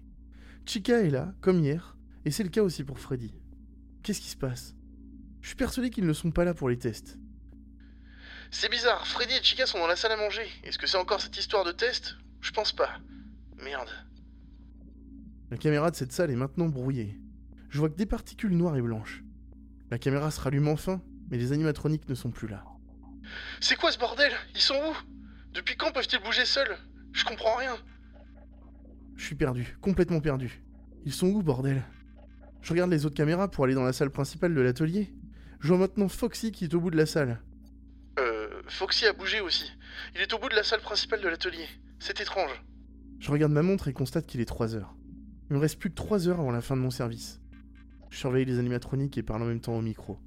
Chica 0.66 1.00
est 1.00 1.10
là, 1.10 1.32
comme 1.40 1.60
hier, 1.60 1.96
et 2.24 2.32
c'est 2.32 2.42
le 2.42 2.48
cas 2.48 2.62
aussi 2.62 2.82
pour 2.82 2.98
Freddy. 2.98 3.32
Qu'est-ce 4.02 4.20
qui 4.20 4.30
se 4.30 4.36
passe? 4.36 4.74
Je 5.42 5.48
suis 5.48 5.56
persuadé 5.56 5.90
qu'ils 5.90 6.06
ne 6.06 6.12
sont 6.12 6.32
pas 6.32 6.44
là 6.44 6.54
pour 6.54 6.70
les 6.70 6.78
tests. 6.78 7.18
C'est 8.50 8.70
bizarre, 8.70 9.06
Freddy 9.06 9.34
et 9.34 9.42
Chica 9.44 9.66
sont 9.66 9.78
dans 9.78 9.86
la 9.86 9.94
salle 9.94 10.12
à 10.12 10.16
manger. 10.16 10.50
Est-ce 10.64 10.78
que 10.78 10.88
c'est 10.88 10.96
encore 10.96 11.20
cette 11.20 11.36
histoire 11.36 11.64
de 11.64 11.72
test? 11.72 12.16
Je 12.40 12.50
pense 12.50 12.72
pas. 12.72 12.98
Merde. 13.58 13.90
La 15.54 15.58
caméra 15.58 15.88
de 15.92 15.94
cette 15.94 16.10
salle 16.10 16.32
est 16.32 16.34
maintenant 16.34 16.66
brouillée. 16.66 17.16
Je 17.68 17.78
vois 17.78 17.88
que 17.88 17.94
des 17.94 18.06
particules 18.06 18.56
noires 18.56 18.76
et 18.76 18.82
blanches. 18.82 19.22
La 19.88 19.98
caméra 19.98 20.32
se 20.32 20.40
rallume 20.40 20.66
enfin, 20.66 21.00
mais 21.30 21.38
les 21.38 21.52
animatroniques 21.52 22.08
ne 22.08 22.16
sont 22.16 22.32
plus 22.32 22.48
là. 22.48 22.64
C'est 23.60 23.76
quoi 23.76 23.92
ce 23.92 23.98
bordel? 24.00 24.32
Ils 24.56 24.60
sont 24.60 24.74
où? 24.74 24.96
Depuis 25.52 25.76
quand 25.76 25.92
peuvent-ils 25.92 26.20
bouger 26.20 26.44
seuls? 26.44 26.76
Je 27.12 27.24
comprends 27.24 27.54
rien. 27.54 27.76
Je 29.14 29.26
suis 29.26 29.36
perdu, 29.36 29.78
complètement 29.80 30.18
perdu. 30.18 30.60
Ils 31.04 31.12
sont 31.12 31.28
où, 31.28 31.40
bordel? 31.40 31.84
Je 32.60 32.70
regarde 32.70 32.90
les 32.90 33.06
autres 33.06 33.14
caméras 33.14 33.48
pour 33.48 33.62
aller 33.62 33.74
dans 33.74 33.84
la 33.84 33.92
salle 33.92 34.10
principale 34.10 34.56
de 34.56 34.60
l'atelier. 34.60 35.14
Je 35.60 35.68
vois 35.68 35.78
maintenant 35.78 36.08
Foxy 36.08 36.50
qui 36.50 36.64
est 36.64 36.74
au 36.74 36.80
bout 36.80 36.90
de 36.90 36.96
la 36.96 37.06
salle. 37.06 37.40
Euh, 38.18 38.60
Foxy 38.66 39.06
a 39.06 39.12
bougé 39.12 39.40
aussi. 39.40 39.70
Il 40.16 40.20
est 40.20 40.32
au 40.34 40.40
bout 40.40 40.48
de 40.48 40.56
la 40.56 40.64
salle 40.64 40.80
principale 40.80 41.20
de 41.20 41.28
l'atelier. 41.28 41.68
C'est 42.00 42.20
étrange. 42.20 42.60
Je 43.20 43.30
regarde 43.30 43.52
ma 43.52 43.62
montre 43.62 43.86
et 43.86 43.92
constate 43.92 44.26
qu'il 44.26 44.40
est 44.40 44.46
3 44.46 44.74
heures. 44.74 44.96
Il 45.50 45.54
me 45.54 45.58
reste 45.58 45.78
plus 45.78 45.90
que 45.90 45.94
3 45.94 46.28
heures 46.28 46.40
avant 46.40 46.52
la 46.52 46.60
fin 46.60 46.76
de 46.76 46.80
mon 46.80 46.90
service. 46.90 47.40
Je 48.10 48.18
surveille 48.18 48.44
les 48.44 48.58
animatroniques 48.58 49.18
et 49.18 49.22
parle 49.22 49.42
en 49.42 49.46
même 49.46 49.60
temps 49.60 49.76
au 49.76 49.82
micro. 49.82 50.18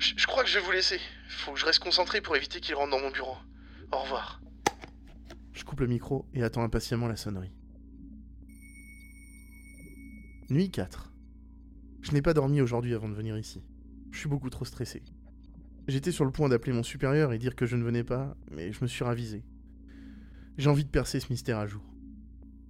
Je 0.00 0.14
je 0.16 0.26
crois 0.26 0.42
que 0.42 0.48
je 0.48 0.58
vais 0.58 0.64
vous 0.64 0.72
laisser. 0.72 0.98
Faut 1.28 1.52
que 1.52 1.60
je 1.60 1.66
reste 1.66 1.78
concentré 1.78 2.20
pour 2.20 2.34
éviter 2.34 2.60
qu'il 2.60 2.74
rentre 2.74 2.90
dans 2.90 3.00
mon 3.00 3.10
bureau. 3.10 3.36
Au 3.92 3.98
revoir. 3.98 4.40
Je 5.52 5.64
coupe 5.64 5.80
le 5.80 5.86
micro 5.86 6.26
et 6.34 6.42
attends 6.42 6.64
impatiemment 6.64 7.06
la 7.06 7.16
sonnerie. 7.16 7.52
Nuit 10.50 10.70
4. 10.70 11.12
Je 12.02 12.12
n'ai 12.12 12.22
pas 12.22 12.34
dormi 12.34 12.60
aujourd'hui 12.60 12.94
avant 12.94 13.08
de 13.08 13.14
venir 13.14 13.38
ici. 13.38 13.62
Je 14.10 14.18
suis 14.18 14.28
beaucoup 14.28 14.50
trop 14.50 14.64
stressé. 14.64 15.02
J'étais 15.86 16.12
sur 16.12 16.24
le 16.24 16.32
point 16.32 16.48
d'appeler 16.48 16.72
mon 16.72 16.82
supérieur 16.82 17.32
et 17.32 17.38
dire 17.38 17.54
que 17.54 17.66
je 17.66 17.76
ne 17.76 17.84
venais 17.84 18.04
pas, 18.04 18.36
mais 18.50 18.72
je 18.72 18.80
me 18.82 18.86
suis 18.86 19.04
ravisé. 19.04 19.44
J'ai 20.56 20.70
envie 20.70 20.84
de 20.84 20.90
percer 20.90 21.20
ce 21.20 21.28
mystère 21.30 21.58
à 21.58 21.66
jour. 21.66 21.82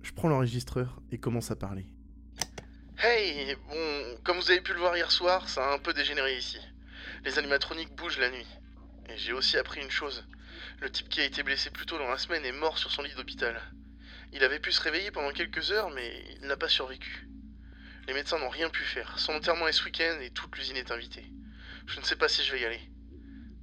Je 0.04 0.12
prends 0.12 0.28
l'enregistreur 0.28 1.00
et 1.11 1.18
commence 1.18 1.50
à 1.50 1.56
parler. 1.56 1.87
Hey, 2.99 3.56
bon, 3.70 4.18
comme 4.23 4.37
vous 4.37 4.50
avez 4.50 4.61
pu 4.61 4.75
le 4.75 4.78
voir 4.78 4.94
hier 4.94 5.11
soir, 5.11 5.49
ça 5.49 5.70
a 5.70 5.75
un 5.75 5.78
peu 5.78 5.94
dégénéré 5.94 6.37
ici. 6.37 6.58
Les 7.25 7.38
animatroniques 7.38 7.96
bougent 7.96 8.18
la 8.18 8.28
nuit. 8.28 8.46
Et 9.08 9.16
j'ai 9.16 9.32
aussi 9.32 9.56
appris 9.56 9.80
une 9.80 9.90
chose. 9.90 10.26
Le 10.80 10.90
type 10.90 11.08
qui 11.08 11.23
a 11.23 11.25
été 11.25 11.42
blessé 11.42 11.70
plus 11.70 11.87
tôt 11.87 11.96
dans 11.96 12.11
la 12.11 12.18
semaine 12.18 12.44
est 12.44 12.52
mort 12.52 12.76
sur 12.76 12.90
son 12.90 13.00
lit 13.00 13.14
d'hôpital. 13.14 13.58
Il 14.34 14.44
avait 14.44 14.61
pu 14.61 14.73
se 14.73 14.82
réveiller 14.82 15.11
pendant 15.11 15.32
quelques 15.32 15.73
heures, 15.73 15.88
mais 15.88 16.23
il 16.38 16.49
n'a 16.49 16.58
pas 16.58 16.68
survécu. 16.68 17.26
Les 18.06 18.12
médecins 18.12 18.38
n'ont 18.38 18.50
rien 18.50 18.68
pu 18.68 18.82
faire. 18.82 19.18
Son 19.18 19.32
enterrement 19.32 19.68
est 19.68 19.73
ce 19.73 19.84
week-end 19.84 20.18
et 20.20 20.28
toute 20.28 20.54
l'usine 20.58 20.76
est 20.76 20.90
invitée. 20.90 21.25
Je 21.87 21.99
ne 21.99 22.04
sais 22.04 22.16
pas 22.16 22.28
si 22.28 22.42
je 22.44 22.52
vais 22.52 22.61
y 22.61 22.66
aller. 22.66 22.90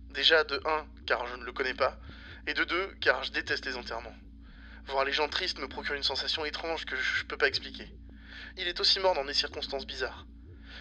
Déjà, 0.09 0.43
de 0.43 0.59
1, 0.65 0.87
car 1.05 1.27
je 1.27 1.35
ne 1.35 1.43
le 1.43 1.53
connais 1.53 1.75
pas, 1.75 1.99
et 2.47 2.55
de 2.55 2.63
2, 2.63 2.95
car 2.99 3.23
je 3.23 3.31
déteste 3.31 3.67
les 3.67 3.77
enterrements. 3.77 4.15
Voir 4.87 5.05
les 5.05 5.11
gens 5.11 5.29
tristes 5.29 5.59
me 5.59 5.67
procure 5.67 5.95
une 5.95 6.03
sensation 6.03 6.45
étrange 6.45 6.85
que 6.85 6.95
je 6.95 7.23
ne 7.23 7.27
peux 7.27 7.37
pas 7.37 7.47
expliquer. 7.47 7.87
Il 8.57 8.67
est 8.67 8.79
aussi 8.79 8.99
mort 8.99 9.15
dans 9.15 9.25
des 9.25 9.33
circonstances 9.33 9.87
bizarres. 9.87 10.25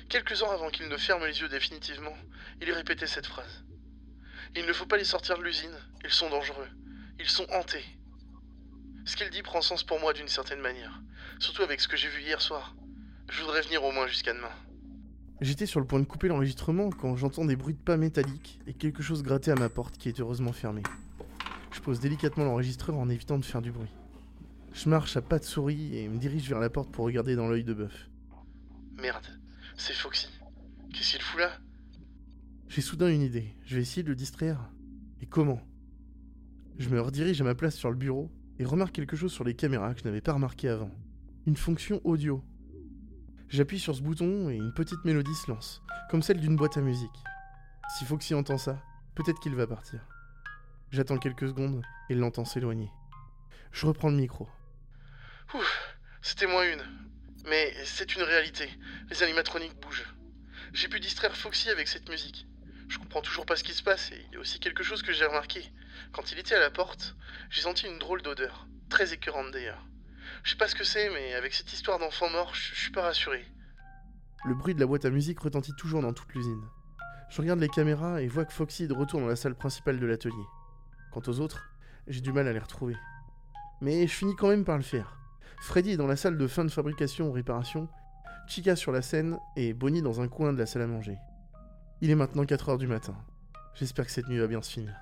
Quelques 0.09 0.43
heures 0.43 0.53
avant 0.53 0.71
qu'il 0.71 0.89
ne 0.89 0.97
ferme 0.97 1.25
les 1.25 1.41
yeux 1.41 1.49
définitivement, 1.49 2.17
il 2.61 2.73
répétait 2.73 3.07
cette 3.07 3.27
phrase. 3.27 3.65
Il 4.57 4.67
ne 4.67 4.73
faut 4.73 4.87
pas 4.87 4.97
les 4.97 5.05
sortir 5.05 5.39
de 5.39 5.45
l'usine, 5.45 5.77
ils 6.05 6.11
sont 6.11 6.29
dangereux, 6.29 6.69
ils 7.21 7.29
sont 7.29 7.47
hantés. 7.53 7.85
Ce 9.05 9.17
qu'il 9.17 9.31
dit 9.31 9.43
prend 9.43 9.63
sens 9.63 9.85
pour 9.85 10.01
moi 10.01 10.13
d'une 10.13 10.29
certaine 10.29 10.61
manière, 10.61 11.01
surtout 11.39 11.63
avec 11.63 11.81
ce 11.81 11.89
que 11.89 11.97
j'ai 11.97 12.09
vu 12.09 12.23
hier 12.23 12.41
soir. 12.41 12.75
Je 13.31 13.41
voudrais 13.43 13.63
venir 13.63 13.85
au 13.85 13.93
moins 13.93 14.09
jusqu'à 14.09 14.35
demain. 14.35 14.51
J'étais 15.41 15.67
sur 15.67 15.81
le 15.81 15.87
point 15.87 16.01
de 16.01 16.05
couper 16.05 16.29
l'enregistrement 16.29 16.91
quand 16.91 17.17
j'entends 17.17 17.45
des 17.45 17.57
bruits 17.57 17.75
de 17.75 17.79
pas 17.79 17.97
métalliques 17.97 18.61
et 18.67 18.75
quelque 18.75 19.03
chose 19.03 19.23
gratter 19.23 19.53
à 19.53 19.55
ma 19.55 19.69
porte 19.69 19.97
qui 19.97 20.09
est 20.09 20.21
heureusement 20.21 20.53
fermée. 20.53 20.83
Je 21.73 21.81
pose 21.81 22.01
délicatement 22.01 22.45
l'enregistreur 22.45 22.97
en 22.99 23.09
évitant 23.09 23.39
de 23.39 23.45
faire 23.45 23.63
du 23.63 23.73
bruit. 23.73 23.93
Je 24.73 24.89
marche 24.89 25.17
à 25.17 25.23
pas 25.23 25.39
de 25.39 25.45
souris 25.45 25.97
et 25.97 26.09
me 26.09 26.19
dirige 26.19 26.49
vers 26.49 26.61
la 26.61 26.71
porte 26.71 26.91
pour 26.93 27.05
regarder 27.05 27.37
dans 27.37 27.49
l'œil 27.49 27.65
de 27.65 27.75
bœuf. 27.75 28.11
Merde, 28.97 29.27
c'est 29.77 29.95
Foxy. 29.95 30.29
Qu'est-ce 30.93 31.13
qu'il 31.13 31.23
fout 31.23 31.41
là? 31.41 31.51
J'ai 32.69 32.81
soudain 32.81 33.09
une 33.09 33.23
idée. 33.23 33.57
Je 33.65 33.77
vais 33.77 33.83
essayer 33.83 34.03
de 34.03 34.09
le 34.09 34.15
distraire. 34.15 34.71
Et 35.21 35.27
comment? 35.27 35.61
Je 36.79 36.89
me 36.89 37.01
redirige 37.01 37.41
à 37.41 37.45
ma 37.45 37.55
place 37.55 37.77
sur 37.77 37.91
le 37.91 37.97
bureau 37.97 38.31
et 38.59 38.65
remarque 38.65 38.95
quelque 38.95 39.17
chose 39.17 39.33
sur 39.33 39.45
les 39.45 39.55
caméras 39.55 39.95
que 39.95 40.01
je 40.01 40.05
n'avais 40.05 40.21
pas 40.21 40.33
remarqué 40.33 40.69
avant. 40.69 40.91
Une 41.47 41.57
fonction 41.57 42.01
audio. 42.05 42.45
J'appuie 43.49 43.81
sur 43.81 43.97
ce 43.97 44.03
bouton 44.03 44.51
et 44.51 44.57
une 44.57 44.73
petite 44.73 45.05
mélodie 45.05 45.35
se 45.35 45.51
lance, 45.51 45.83
comme 46.11 46.23
celle 46.23 46.41
d'une 46.41 46.57
boîte 46.57 46.77
à 46.77 46.81
musique. 46.81 47.25
Si 47.97 48.05
Foxy 48.05 48.35
entend 48.35 48.59
ça, 48.59 48.81
peut-être 49.15 49.41
qu'il 49.41 49.55
va 49.57 49.67
partir. 49.67 50.07
J'attends 50.93 51.19
quelques 51.19 51.47
secondes 51.47 51.83
et 52.09 52.17
l'entends 52.17 52.45
s'éloigner. 52.45 52.91
Je 53.71 53.87
reprends 53.87 54.11
le 54.11 54.17
micro. 54.17 54.49
Ouf, 55.55 55.97
c'était 56.21 56.49
moins 56.49 56.65
une. 56.65 56.83
Mais 57.49 57.73
c'est 57.85 58.17
une 58.17 58.23
réalité. 58.23 58.69
Les 59.09 59.23
animatroniques 59.23 59.81
bougent. 59.81 60.13
J'ai 60.73 60.89
pu 60.89 60.99
distraire 60.99 61.37
Foxy 61.37 61.71
avec 61.71 61.87
cette 61.87 62.09
musique. 62.09 62.49
Je 62.89 62.99
comprends 62.99 63.23
toujours 63.23 63.47
pas 63.47 63.55
ce 63.55 63.63
qui 63.63 63.73
se 63.73 63.85
passe 63.85 64.11
et 64.11 64.21
il 64.27 64.35
y 64.35 64.37
a 64.37 64.41
aussi 64.41 64.59
quelque 64.59 64.83
chose 64.83 65.03
que 65.03 65.13
j'ai 65.13 65.25
remarqué. 65.25 65.63
Quand 66.11 66.33
il 66.33 66.41
était 66.41 66.57
à 66.57 66.61
la 66.61 66.73
porte, 66.73 67.15
j'ai 67.51 67.61
senti 67.61 67.87
une 67.87 68.01
drôle 68.01 68.23
d'odeur. 68.23 68.67
Très 68.89 69.13
écœurante 69.13 69.53
d'ailleurs. 69.53 69.87
Je 70.43 70.51
sais 70.51 70.57
pas 70.57 70.67
ce 70.67 70.75
que 70.75 70.83
c'est, 70.83 71.09
mais 71.11 71.35
avec 71.35 71.55
cette 71.55 71.73
histoire 71.73 72.01
d'enfant 72.01 72.29
mort, 72.31 72.53
je 72.53 72.75
je 72.75 72.81
suis 72.81 72.91
pas 72.93 73.03
rassuré. 73.03 73.47
Le 74.45 74.55
bruit 74.55 74.75
de 74.75 74.81
la 74.81 74.87
boîte 74.87 75.05
à 75.05 75.11
musique 75.11 75.39
retentit 75.39 75.75
toujours 75.77 76.03
dans 76.03 76.13
toute 76.13 76.35
l'usine. 76.35 76.65
Je 77.31 77.41
regarde 77.41 77.61
les 77.61 77.69
caméras 77.69 78.21
et 78.23 78.27
vois 78.27 78.45
que 78.45 78.53
Foxy 78.53 78.85
est 78.85 78.89
de 78.89 78.95
retour 78.95 79.21
dans 79.21 79.29
la 79.29 79.37
salle 79.37 79.55
principale 79.55 80.01
de 80.01 80.07
l'atelier. 80.07 80.45
Quant 81.11 81.23
aux 81.27 81.41
autres, 81.41 81.71
j'ai 82.07 82.21
du 82.21 82.33
mal 82.33 82.47
à 82.47 82.53
les 82.53 82.59
retrouver. 82.59 82.97
Mais 83.81 84.07
je 84.07 84.13
finis 84.13 84.37
quand 84.37 84.49
même 84.49 84.65
par 84.65 84.77
le 84.77 84.83
faire. 84.83 85.17
Freddy 85.61 85.91
est 85.91 85.97
dans 85.97 86.07
la 86.07 86.17
salle 86.17 86.39
de 86.39 86.47
fin 86.47 86.65
de 86.65 86.71
fabrication 86.71 87.29
ou 87.29 87.33
réparation, 87.33 87.89
Chica 88.47 88.75
sur 88.75 88.91
la 88.91 89.03
scène 89.03 89.39
et 89.57 89.73
Bonnie 89.75 90.03
dans 90.03 90.21
un 90.21 90.29
coin 90.29 90.53
de 90.53 90.59
la 90.59 90.67
salle 90.67 90.83
à 90.83 90.87
manger. 90.87 91.17
Il 92.01 92.11
est 92.11 92.15
maintenant 92.15 92.43
4h 92.43 92.79
du 92.79 92.87
matin. 92.87 93.17
J'espère 93.75 94.07
que 94.07 94.11
cette 94.11 94.29
nuit 94.29 94.39
va 94.39 94.47
bien 94.47 94.61
se 94.61 94.73
finir. 94.73 94.95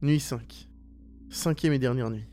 Nuit 0.00 0.20
5. 0.20 0.68
Cinquième 1.28 1.72
et 1.72 1.78
dernière 1.78 2.08
nuit. 2.08 2.26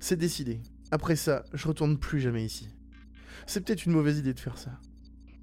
C'est 0.00 0.16
décidé. 0.16 0.62
Après 0.90 1.16
ça, 1.16 1.44
je 1.52 1.68
retourne 1.68 1.98
plus 1.98 2.20
jamais 2.20 2.44
ici. 2.44 2.70
C'est 3.46 3.64
peut-être 3.64 3.84
une 3.86 3.92
mauvaise 3.92 4.18
idée 4.18 4.32
de 4.32 4.40
faire 4.40 4.56
ça. 4.56 4.70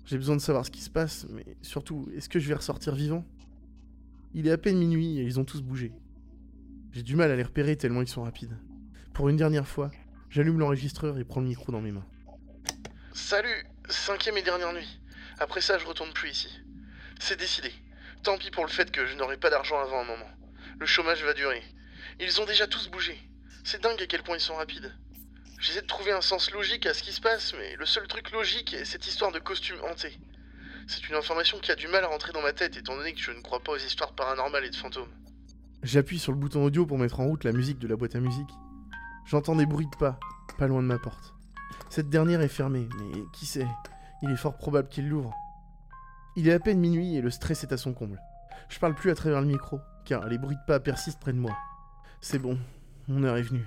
J'ai 0.05 0.17
besoin 0.17 0.35
de 0.35 0.41
savoir 0.41 0.65
ce 0.65 0.71
qui 0.71 0.81
se 0.81 0.89
passe, 0.89 1.27
mais 1.29 1.45
surtout, 1.61 2.09
est-ce 2.15 2.29
que 2.29 2.39
je 2.39 2.47
vais 2.47 2.55
ressortir 2.55 2.95
vivant? 2.95 3.25
Il 4.35 4.47
est 4.47 4.51
à 4.51 4.57
peine 4.57 4.77
minuit 4.77 5.19
et 5.19 5.23
ils 5.23 5.39
ont 5.39 5.45
tous 5.45 5.61
bougé. 5.61 5.91
J'ai 6.91 7.03
du 7.03 7.15
mal 7.15 7.29
à 7.29 7.35
les 7.35 7.43
repérer 7.43 7.75
tellement 7.75 8.01
ils 8.01 8.07
sont 8.07 8.23
rapides. 8.23 8.57
Pour 9.13 9.29
une 9.29 9.37
dernière 9.37 9.67
fois, 9.67 9.91
j'allume 10.31 10.59
l'enregistreur 10.59 11.19
et 11.19 11.23
prends 11.23 11.41
le 11.41 11.47
micro 11.47 11.71
dans 11.71 11.81
mes 11.81 11.91
mains. 11.91 12.05
Salut, 13.13 13.67
cinquième 13.89 14.37
et 14.37 14.41
dernière 14.41 14.73
nuit. 14.73 14.99
Après 15.37 15.61
ça, 15.61 15.77
je 15.77 15.85
retourne 15.85 16.11
plus 16.13 16.31
ici. 16.31 16.49
C'est 17.19 17.37
décidé. 17.37 17.71
Tant 18.23 18.39
pis 18.39 18.49
pour 18.49 18.65
le 18.65 18.71
fait 18.71 18.89
que 18.89 19.05
je 19.05 19.15
n'aurai 19.15 19.37
pas 19.37 19.51
d'argent 19.51 19.79
avant 19.79 20.01
un 20.01 20.05
moment. 20.05 20.31
Le 20.79 20.85
chômage 20.87 21.23
va 21.23 21.33
durer. 21.33 21.61
Ils 22.19 22.41
ont 22.41 22.45
déjà 22.45 22.65
tous 22.65 22.89
bougé. 22.89 23.15
C'est 23.63 23.83
dingue 23.83 24.01
à 24.01 24.07
quel 24.07 24.23
point 24.23 24.37
ils 24.37 24.41
sont 24.41 24.55
rapides. 24.55 24.95
J'essaie 25.59 25.83
de 25.83 25.87
trouver 25.87 26.11
un 26.11 26.21
sens 26.21 26.51
logique 26.51 26.87
à 26.87 26.95
ce 26.95 27.03
qui 27.03 27.11
se 27.11 27.21
passe, 27.21 27.53
mais 27.53 27.75
le 27.75 27.85
seul 27.85 28.07
truc 28.07 28.31
logique 28.31 28.73
est 28.73 28.85
cette 28.85 29.05
histoire 29.05 29.31
de 29.31 29.39
costume 29.39 29.79
hanté. 29.83 30.17
C'est 30.87 31.07
une 31.07 31.15
information 31.15 31.59
qui 31.59 31.71
a 31.71 31.75
du 31.75 31.87
mal 31.87 32.03
à 32.03 32.07
rentrer 32.07 32.33
dans 32.33 32.41
ma 32.41 32.53
tête 32.53 32.77
étant 32.77 32.95
donné 32.95 33.13
que 33.13 33.21
je 33.21 33.31
ne 33.31 33.41
crois 33.41 33.59
pas 33.59 33.73
aux 33.73 33.77
histoires 33.77 34.13
paranormales 34.13 34.65
et 34.65 34.69
de 34.69 34.75
fantômes. 34.75 35.09
J'appuie 35.81 36.19
sur 36.19 36.31
le 36.31 36.37
bouton 36.37 36.63
audio 36.63 36.85
pour 36.85 36.97
mettre 36.97 37.19
en 37.19 37.25
route 37.25 37.43
la 37.43 37.51
musique 37.51 37.79
de 37.79 37.87
la 37.87 37.95
boîte 37.95 38.15
à 38.15 38.19
musique. 38.19 38.49
J'entends 39.25 39.55
des 39.55 39.65
bruits 39.65 39.89
de 39.91 39.97
pas, 39.97 40.19
pas 40.57 40.67
loin 40.67 40.81
de 40.81 40.87
ma 40.87 40.97
porte. 40.97 41.33
Cette 41.89 42.09
dernière 42.09 42.41
est 42.41 42.47
fermée, 42.47 42.87
mais 42.97 43.21
qui 43.33 43.45
sait 43.45 43.67
Il 44.21 44.31
est 44.31 44.37
fort 44.37 44.57
probable 44.57 44.89
qu'il 44.89 45.09
l'ouvre. 45.09 45.33
Il 46.35 46.47
est 46.47 46.53
à 46.53 46.59
peine 46.59 46.79
minuit 46.79 47.15
et 47.15 47.21
le 47.21 47.29
stress 47.29 47.63
est 47.63 47.73
à 47.73 47.77
son 47.77 47.93
comble. 47.93 48.21
Je 48.69 48.79
parle 48.79 48.95
plus 48.95 49.11
à 49.11 49.15
travers 49.15 49.41
le 49.41 49.47
micro, 49.47 49.79
car 50.05 50.27
les 50.27 50.37
bruits 50.37 50.55
de 50.55 50.65
pas 50.65 50.79
persistent 50.79 51.19
près 51.19 51.33
de 51.33 51.37
moi. 51.37 51.55
C'est 52.21 52.39
bon, 52.39 52.57
mon 53.07 53.23
heure 53.23 53.37
est 53.37 53.43
venue. 53.43 53.65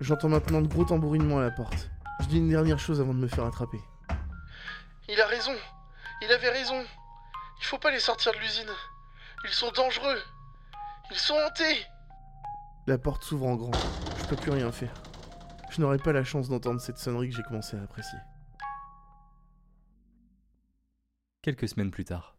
J'entends 0.00 0.28
maintenant 0.28 0.62
de 0.62 0.68
gros 0.68 0.84
tambourinements 0.84 1.38
à 1.38 1.42
la 1.42 1.50
porte. 1.50 1.90
Je 2.20 2.26
dis 2.26 2.38
une 2.38 2.48
dernière 2.48 2.78
chose 2.78 3.00
avant 3.00 3.14
de 3.14 3.18
me 3.18 3.28
faire 3.28 3.44
attraper. 3.44 3.80
Il 5.08 5.20
a 5.20 5.26
raison. 5.26 5.52
Il 6.22 6.32
avait 6.32 6.50
raison. 6.50 6.82
Il 7.58 7.64
faut 7.64 7.78
pas 7.78 7.90
les 7.90 8.00
sortir 8.00 8.32
de 8.32 8.38
l'usine. 8.38 8.70
Ils 9.44 9.50
sont 9.50 9.70
dangereux. 9.72 10.18
Ils 11.10 11.18
sont 11.18 11.34
hantés. 11.34 11.84
La 12.86 12.98
porte 12.98 13.22
s'ouvre 13.22 13.46
en 13.46 13.56
grand. 13.56 13.72
Je 14.18 14.24
peux 14.26 14.36
plus 14.36 14.50
rien 14.50 14.72
faire. 14.72 14.94
Je 15.70 15.80
n'aurai 15.80 15.98
pas 15.98 16.12
la 16.12 16.24
chance 16.24 16.48
d'entendre 16.48 16.80
cette 16.80 16.98
sonnerie 16.98 17.28
que 17.28 17.36
j'ai 17.36 17.42
commencé 17.42 17.76
à 17.76 17.82
apprécier. 17.82 18.18
Quelques 21.42 21.68
semaines 21.68 21.90
plus 21.90 22.04
tard. 22.04 22.36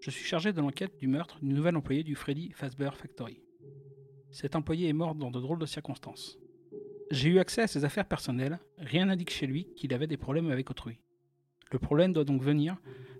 Je 0.00 0.10
suis 0.10 0.24
chargé 0.24 0.52
de 0.52 0.60
l'enquête 0.60 0.98
du 0.98 1.06
meurtre 1.06 1.38
du 1.40 1.52
nouvel 1.52 1.76
employé 1.76 2.02
du 2.02 2.16
Freddy 2.16 2.50
Fazbear 2.52 2.96
Factory. 2.96 3.40
Cet 4.32 4.56
employé 4.56 4.88
est 4.88 4.94
mort 4.94 5.14
dans 5.14 5.30
de 5.30 5.40
drôles 5.40 5.60
de 5.60 5.66
circonstances. 5.66 6.38
J'ai 7.10 7.28
eu 7.28 7.38
accès 7.38 7.62
à 7.62 7.66
ses 7.66 7.84
affaires 7.84 8.08
personnelles, 8.08 8.58
rien 8.78 9.06
n'indique 9.06 9.30
chez 9.30 9.46
lui 9.46 9.72
qu'il 9.74 9.94
avait 9.94 10.06
des 10.06 10.16
problèmes 10.16 10.50
avec 10.50 10.70
autrui. 10.70 10.98
Le 11.70 11.78
problème 11.78 12.12
doit 12.12 12.24
donc 12.24 12.42
venir 12.42 12.76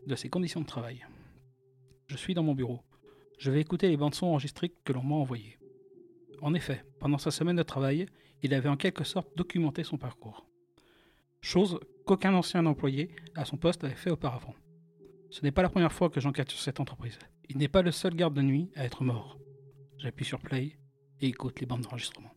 de 0.07 0.15
ses 0.15 0.29
conditions 0.29 0.61
de 0.61 0.67
travail. 0.67 1.07
Je 2.07 2.17
suis 2.17 2.35
dans 2.35 2.43
mon 2.43 2.55
bureau. 2.55 2.81
Je 3.39 3.51
vais 3.51 3.61
écouter 3.61 3.89
les 3.89 3.97
bandes 3.97 4.15
son 4.15 4.27
enregistrées 4.27 4.73
que 4.85 4.93
l'on 4.93 5.03
m'a 5.03 5.17
envoyées. 5.17 5.59
En 6.41 6.55
effet, 6.55 6.85
pendant 6.99 7.19
sa 7.19 7.31
semaine 7.31 7.57
de 7.57 7.63
travail, 7.63 8.07
il 8.43 8.55
avait 8.55 8.69
en 8.69 8.77
quelque 8.77 9.05
sorte 9.05 9.37
documenté 9.37 9.85
son 9.85 9.97
parcours. 9.97 10.47
Chose 11.41 11.79
qu'aucun 12.05 12.35
ancien 12.35 12.67
employé 12.67 13.11
à 13.35 13.45
son 13.45 13.57
poste 13.57 13.85
avait 13.85 13.95
fait 13.95 14.11
auparavant. 14.11 14.55
Ce 15.31 15.43
n'est 15.43 15.53
pas 15.53 15.63
la 15.63 15.71
première 15.71 15.93
fois 15.93 16.11
que 16.11 16.21
j'enquête 16.21 16.51
sur 16.51 16.61
cette 16.61 16.81
entreprise. 16.81 17.19
Il 17.49 17.59
n'est 17.59 17.69
pas 17.69 17.83
le 17.83 17.91
seul 17.91 18.15
garde 18.15 18.35
de 18.35 18.43
nuit 18.43 18.71
à 18.77 18.85
être 18.85 19.05
mort. 19.05 19.39
J'appuie 19.99 20.25
sur 20.25 20.41
play 20.41 20.77
et 21.21 21.29
écoute 21.29 21.61
les 21.61 21.67
bandes 21.67 21.83
d'enregistrement. 21.83 22.33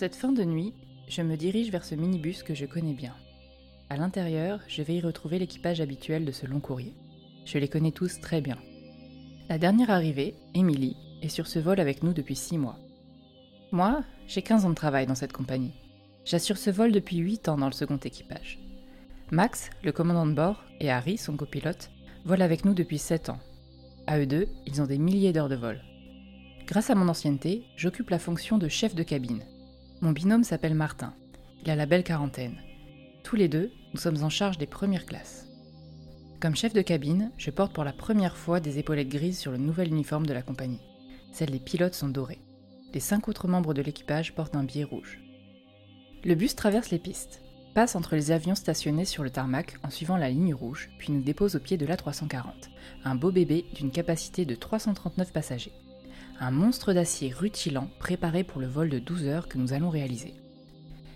Cette 0.00 0.16
fin 0.16 0.32
de 0.32 0.44
nuit, 0.44 0.72
je 1.08 1.20
me 1.20 1.36
dirige 1.36 1.70
vers 1.70 1.84
ce 1.84 1.94
minibus 1.94 2.42
que 2.42 2.54
je 2.54 2.64
connais 2.64 2.94
bien. 2.94 3.14
À 3.90 3.98
l'intérieur, 3.98 4.60
je 4.66 4.80
vais 4.80 4.94
y 4.94 5.00
retrouver 5.02 5.38
l'équipage 5.38 5.82
habituel 5.82 6.24
de 6.24 6.32
ce 6.32 6.46
long 6.46 6.58
courrier. 6.58 6.94
Je 7.44 7.58
les 7.58 7.68
connais 7.68 7.92
tous 7.92 8.18
très 8.18 8.40
bien. 8.40 8.56
La 9.50 9.58
dernière 9.58 9.90
arrivée, 9.90 10.36
Émilie, 10.54 10.96
est 11.20 11.28
sur 11.28 11.46
ce 11.46 11.58
vol 11.58 11.80
avec 11.80 12.02
nous 12.02 12.14
depuis 12.14 12.34
6 12.34 12.56
mois. 12.56 12.78
Moi, 13.72 14.02
j'ai 14.26 14.40
15 14.40 14.64
ans 14.64 14.70
de 14.70 14.74
travail 14.74 15.04
dans 15.04 15.14
cette 15.14 15.34
compagnie. 15.34 15.74
J'assure 16.24 16.56
ce 16.56 16.70
vol 16.70 16.92
depuis 16.92 17.18
8 17.18 17.50
ans 17.50 17.58
dans 17.58 17.66
le 17.66 17.72
second 17.72 17.98
équipage. 17.98 18.58
Max, 19.30 19.68
le 19.84 19.92
commandant 19.92 20.24
de 20.24 20.32
bord, 20.32 20.64
et 20.80 20.90
Harry, 20.90 21.18
son 21.18 21.36
copilote, 21.36 21.90
volent 22.24 22.46
avec 22.46 22.64
nous 22.64 22.72
depuis 22.72 22.96
7 22.96 23.28
ans. 23.28 23.40
À 24.06 24.18
eux 24.18 24.24
deux, 24.24 24.48
ils 24.66 24.80
ont 24.80 24.86
des 24.86 24.96
milliers 24.96 25.34
d'heures 25.34 25.50
de 25.50 25.56
vol. 25.56 25.78
Grâce 26.66 26.88
à 26.88 26.94
mon 26.94 27.08
ancienneté, 27.10 27.64
j'occupe 27.76 28.08
la 28.08 28.18
fonction 28.18 28.56
de 28.56 28.68
chef 28.68 28.94
de 28.94 29.02
cabine. 29.02 29.44
Mon 30.02 30.12
binôme 30.12 30.44
s'appelle 30.44 30.74
Martin. 30.74 31.12
Il 31.62 31.70
a 31.70 31.76
la 31.76 31.84
belle 31.84 32.04
quarantaine. 32.04 32.56
Tous 33.22 33.36
les 33.36 33.48
deux, 33.48 33.70
nous 33.92 34.00
sommes 34.00 34.22
en 34.24 34.30
charge 34.30 34.56
des 34.56 34.66
premières 34.66 35.04
classes. 35.04 35.46
Comme 36.40 36.56
chef 36.56 36.72
de 36.72 36.80
cabine, 36.80 37.30
je 37.36 37.50
porte 37.50 37.74
pour 37.74 37.84
la 37.84 37.92
première 37.92 38.38
fois 38.38 38.60
des 38.60 38.78
épaulettes 38.78 39.10
grises 39.10 39.38
sur 39.38 39.52
le 39.52 39.58
nouvel 39.58 39.88
uniforme 39.88 40.24
de 40.24 40.32
la 40.32 40.40
compagnie. 40.40 40.80
Celles 41.32 41.50
des 41.50 41.58
pilotes 41.58 41.92
sont 41.92 42.08
dorées. 42.08 42.40
Les 42.94 43.00
cinq 43.00 43.28
autres 43.28 43.46
membres 43.46 43.74
de 43.74 43.82
l'équipage 43.82 44.34
portent 44.34 44.56
un 44.56 44.64
billet 44.64 44.84
rouge. 44.84 45.20
Le 46.24 46.34
bus 46.34 46.56
traverse 46.56 46.88
les 46.88 46.98
pistes, 46.98 47.42
passe 47.74 47.94
entre 47.94 48.16
les 48.16 48.30
avions 48.30 48.54
stationnés 48.54 49.04
sur 49.04 49.22
le 49.22 49.28
tarmac 49.28 49.76
en 49.82 49.90
suivant 49.90 50.16
la 50.16 50.30
ligne 50.30 50.54
rouge, 50.54 50.88
puis 50.98 51.12
nous 51.12 51.22
dépose 51.22 51.56
au 51.56 51.60
pied 51.60 51.76
de 51.76 51.84
l'A340, 51.84 52.44
un 53.04 53.14
beau 53.16 53.32
bébé 53.32 53.66
d'une 53.74 53.90
capacité 53.90 54.46
de 54.46 54.54
339 54.54 55.30
passagers. 55.30 55.74
Un 56.42 56.52
monstre 56.52 56.94
d'acier 56.94 57.30
rutilant 57.30 57.90
préparé 57.98 58.44
pour 58.44 58.62
le 58.62 58.66
vol 58.66 58.88
de 58.88 58.98
12 58.98 59.26
heures 59.26 59.46
que 59.46 59.58
nous 59.58 59.74
allons 59.74 59.90
réaliser. 59.90 60.32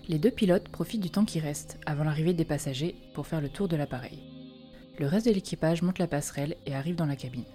Les 0.06 0.18
deux 0.18 0.30
pilotes 0.30 0.68
profitent 0.68 1.00
du 1.00 1.08
temps 1.08 1.24
qui 1.24 1.40
reste 1.40 1.78
avant 1.86 2.04
l'arrivée 2.04 2.34
des 2.34 2.44
passagers 2.44 2.94
pour 3.14 3.26
faire 3.26 3.40
le 3.40 3.48
tour 3.48 3.66
de 3.66 3.74
l'appareil. 3.74 4.22
Le 4.98 5.06
reste 5.06 5.26
de 5.26 5.32
l'équipage 5.32 5.80
monte 5.80 5.98
la 5.98 6.08
passerelle 6.08 6.56
et 6.66 6.74
arrive 6.74 6.96
dans 6.96 7.06
la 7.06 7.16
cabine. 7.16 7.46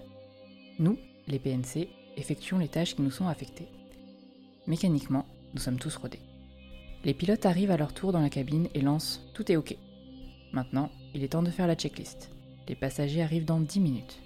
Nous, 0.80 0.98
les 1.28 1.38
PNC, 1.38 1.90
effectuons 2.18 2.58
les 2.58 2.70
tâches 2.70 2.96
qui 2.96 3.04
nous 3.04 3.12
sont 3.12 3.28
affectées. 3.28 3.70
Mécaniquement, 4.66 5.28
nous 5.54 5.62
sommes 5.62 5.78
tous 5.78 5.96
rodés. 5.96 6.24
Les 7.06 7.14
pilotes 7.14 7.46
arrivent 7.46 7.70
à 7.70 7.78
leur 7.78 7.94
tour 7.94 8.12
dans 8.12 8.22
la 8.22 8.32
cabine 8.32 8.68
et 8.74 8.82
lancent 8.82 9.22
Tout 9.36 9.52
est 9.52 9.58
OK. 9.58 9.78
Maintenant, 10.54 10.90
il 11.14 11.24
est 11.24 11.30
temps 11.30 11.44
de 11.44 11.52
faire 11.52 11.68
la 11.68 11.76
checklist. 11.76 12.32
Les 12.68 12.76
passagers 12.76 13.22
arrivent 13.22 13.46
dans 13.46 13.60
10 13.60 13.80
minutes. 13.80 14.20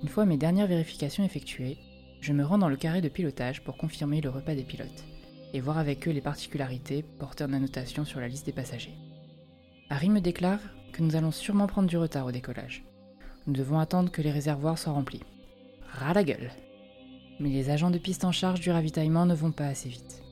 Une 0.00 0.08
fois 0.08 0.26
mes 0.26 0.36
dernières 0.36 0.68
vérifications 0.68 1.24
effectuées, 1.24 1.76
je 2.20 2.32
me 2.32 2.44
rends 2.44 2.58
dans 2.58 2.68
le 2.68 2.76
carré 2.76 3.00
de 3.00 3.08
pilotage 3.08 3.62
pour 3.62 3.76
confirmer 3.76 4.20
le 4.20 4.30
repas 4.30 4.54
des 4.54 4.64
pilotes 4.64 5.04
et 5.52 5.60
voir 5.60 5.78
avec 5.78 6.06
eux 6.08 6.10
les 6.10 6.20
particularités 6.20 7.02
porteurs 7.02 7.48
d'annotation 7.48 8.04
sur 8.04 8.20
la 8.20 8.28
liste 8.28 8.46
des 8.46 8.52
passagers. 8.52 8.96
Harry 9.90 10.08
me 10.08 10.20
déclare 10.20 10.60
que 10.92 11.02
nous 11.02 11.16
allons 11.16 11.30
sûrement 11.30 11.66
prendre 11.66 11.88
du 11.88 11.96
retard 11.96 12.26
au 12.26 12.32
décollage. 12.32 12.84
Nous 13.46 13.52
devons 13.52 13.78
attendre 13.78 14.10
que 14.10 14.22
les 14.22 14.32
réservoirs 14.32 14.78
soient 14.78 14.92
remplis. 14.92 15.22
Ras 15.92 16.14
la 16.14 16.24
gueule 16.24 16.50
Mais 17.38 17.50
les 17.50 17.70
agents 17.70 17.90
de 17.90 17.98
piste 17.98 18.24
en 18.24 18.32
charge 18.32 18.60
du 18.60 18.70
ravitaillement 18.70 19.26
ne 19.26 19.34
vont 19.34 19.52
pas 19.52 19.66
assez 19.66 19.88
vite. 19.88 20.22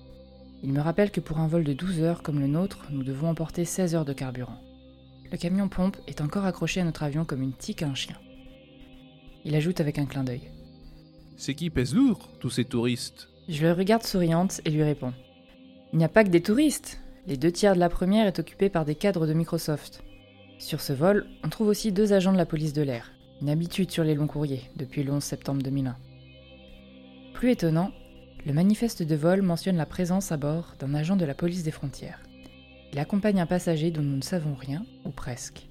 Il 0.62 0.72
me 0.72 0.80
rappelle 0.80 1.10
que 1.10 1.20
pour 1.20 1.38
un 1.38 1.46
vol 1.46 1.62
de 1.62 1.72
12 1.72 2.00
heures 2.00 2.22
comme 2.22 2.40
le 2.40 2.46
nôtre, 2.46 2.86
nous 2.90 3.04
devons 3.04 3.28
emporter 3.28 3.64
16 3.64 3.94
heures 3.94 4.04
de 4.04 4.12
carburant. 4.12 4.58
Le 5.30 5.36
camion 5.36 5.68
pompe 5.68 5.96
est 6.06 6.20
encore 6.20 6.44
accroché 6.44 6.80
à 6.80 6.84
notre 6.84 7.02
avion 7.02 7.24
comme 7.24 7.42
une 7.42 7.52
tique 7.52 7.82
à 7.82 7.86
un 7.86 7.94
chien. 7.94 8.16
Il 9.44 9.54
ajoute 9.54 9.80
avec 9.80 9.98
un 9.98 10.06
clin 10.06 10.24
d'œil. 10.24 10.50
C'est 11.36 11.54
qui 11.54 11.70
pèse 11.70 11.94
lourd, 11.94 12.30
tous 12.38 12.50
ces 12.50 12.64
touristes 12.64 13.28
Je 13.48 13.66
le 13.66 13.72
regarde 13.72 14.04
souriante 14.04 14.60
et 14.64 14.70
lui 14.70 14.82
réponds. 14.82 15.12
Il 15.92 15.98
n'y 15.98 16.04
a 16.04 16.08
pas 16.08 16.24
que 16.24 16.28
des 16.28 16.42
touristes. 16.42 17.00
Les 17.26 17.36
deux 17.36 17.50
tiers 17.50 17.74
de 17.74 17.80
la 17.80 17.88
première 17.88 18.26
est 18.26 18.38
occupée 18.38 18.68
par 18.68 18.84
des 18.84 18.94
cadres 18.94 19.26
de 19.26 19.32
Microsoft. 19.32 20.04
Sur 20.58 20.80
ce 20.80 20.92
vol, 20.92 21.26
on 21.42 21.48
trouve 21.48 21.68
aussi 21.68 21.90
deux 21.90 22.12
agents 22.12 22.32
de 22.32 22.38
la 22.38 22.46
police 22.46 22.72
de 22.72 22.82
l'air, 22.82 23.10
une 23.40 23.48
habitude 23.48 23.90
sur 23.90 24.04
les 24.04 24.14
longs 24.14 24.26
courriers 24.26 24.70
depuis 24.76 25.02
le 25.02 25.12
11 25.12 25.22
septembre 25.22 25.62
2001. 25.62 25.96
Plus 27.32 27.50
étonnant, 27.50 27.90
le 28.46 28.52
manifeste 28.52 29.02
de 29.02 29.14
vol 29.16 29.42
mentionne 29.42 29.76
la 29.76 29.86
présence 29.86 30.30
à 30.32 30.36
bord 30.36 30.74
d'un 30.78 30.94
agent 30.94 31.16
de 31.16 31.24
la 31.24 31.34
police 31.34 31.64
des 31.64 31.70
frontières. 31.70 32.20
Il 32.92 32.98
accompagne 32.98 33.40
un 33.40 33.46
passager 33.46 33.90
dont 33.90 34.02
nous 34.02 34.16
ne 34.16 34.22
savons 34.22 34.54
rien, 34.54 34.84
ou 35.04 35.10
presque. 35.10 35.68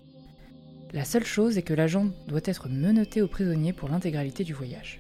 La 0.92 1.06
seule 1.06 1.24
chose 1.24 1.58
est 1.58 1.64
que 1.64 1.74
l'agent 1.74 2.08
doit 2.28 2.42
être 2.44 2.68
menotté 2.68 3.22
aux 3.22 3.28
prisonniers 3.28 3.74
pour 3.74 3.90
l'intégralité 3.90 4.44
du 4.44 4.54
voyage. 4.54 5.00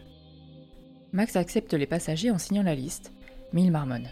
Max 1.13 1.35
accepte 1.35 1.75
les 1.75 1.85
passagers 1.85 2.31
en 2.31 2.39
signant 2.39 2.63
la 2.63 2.73
liste, 2.73 3.11
mais 3.53 3.61
il 3.61 3.71
marmonne. 3.71 4.09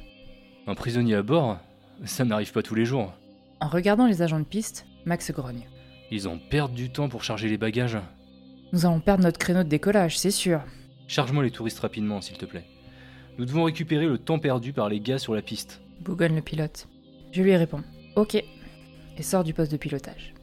Un 0.68 0.76
prisonnier 0.76 1.16
à 1.16 1.24
bord 1.24 1.58
Ça 2.06 2.24
n'arrive 2.24 2.52
pas 2.52 2.62
tous 2.62 2.76
les 2.76 2.86
jours. 2.86 3.12
En 3.60 3.68
regardant 3.68 4.06
les 4.06 4.22
agents 4.22 4.40
de 4.40 4.46
piste, 4.46 4.86
Max 5.06 5.32
grogne. 5.32 5.66
Ils 6.12 6.30
ont 6.30 6.38
perdu 6.38 6.84
du 6.84 6.90
temps 6.92 7.10
pour 7.10 7.24
charger 7.24 7.50
les 7.50 7.58
bagages. 7.58 7.98
Nous 8.72 8.86
allons 8.86 9.00
perdre 9.00 9.24
notre 9.24 9.40
créneau 9.40 9.64
de 9.64 9.70
décollage, 9.70 10.20
c'est 10.20 10.32
sûr. 10.32 10.62
Charge-moi 11.08 11.44
les 11.44 11.52
touristes 11.52 11.80
rapidement, 11.80 12.22
s'il 12.22 12.38
te 12.38 12.46
plaît. 12.46 12.66
Nous 13.40 13.46
devons 13.46 13.64
récupérer 13.64 14.06
le 14.06 14.20
temps 14.20 14.38
perdu 14.40 14.72
par 14.72 14.88
les 14.88 15.00
gars 15.00 15.18
sur 15.18 15.34
la 15.34 15.42
piste. 15.42 15.82
Bougonne 16.02 16.36
le 16.36 16.42
pilote. 16.42 16.88
Je 17.32 17.42
lui 17.42 17.56
réponds. 17.56 17.84
Ok. 18.16 18.36
Et 18.36 19.24
sort 19.24 19.44
du 19.44 19.54
poste 19.54 19.72
de 19.72 19.78
pilotage. 19.78 20.34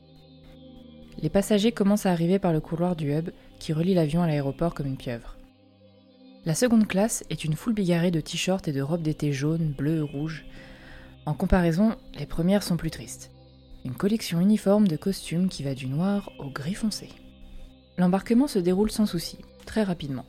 Les 1.22 1.30
passagers 1.30 1.72
commencent 1.72 2.06
à 2.06 2.12
arriver 2.12 2.38
par 2.38 2.52
le 2.52 2.60
couloir 2.60 2.96
du 2.96 3.12
hub 3.12 3.30
qui 3.60 3.72
relie 3.72 3.94
l'avion 3.94 4.22
à 4.22 4.26
l'aéroport 4.26 4.74
comme 4.74 4.86
une 4.86 4.96
pieuvre. 4.96 5.37
La 6.44 6.54
seconde 6.54 6.86
classe 6.86 7.24
est 7.30 7.44
une 7.44 7.56
foule 7.56 7.74
bigarrée 7.74 8.12
de 8.12 8.20
t-shirts 8.20 8.68
et 8.68 8.72
de 8.72 8.80
robes 8.80 9.02
d'été 9.02 9.32
jaunes, 9.32 9.74
bleues, 9.76 10.04
rouges. 10.04 10.44
En 11.26 11.34
comparaison, 11.34 11.96
les 12.18 12.26
premières 12.26 12.62
sont 12.62 12.76
plus 12.76 12.92
tristes. 12.92 13.30
Une 13.84 13.94
collection 13.94 14.40
uniforme 14.40 14.86
de 14.86 14.96
costumes 14.96 15.48
qui 15.48 15.62
va 15.62 15.74
du 15.74 15.88
noir 15.88 16.30
au 16.38 16.48
gris 16.48 16.74
foncé. 16.74 17.08
L'embarquement 17.98 18.46
se 18.46 18.60
déroule 18.60 18.90
sans 18.90 19.04
souci, 19.04 19.38
très 19.66 19.82
rapidement. 19.82 20.26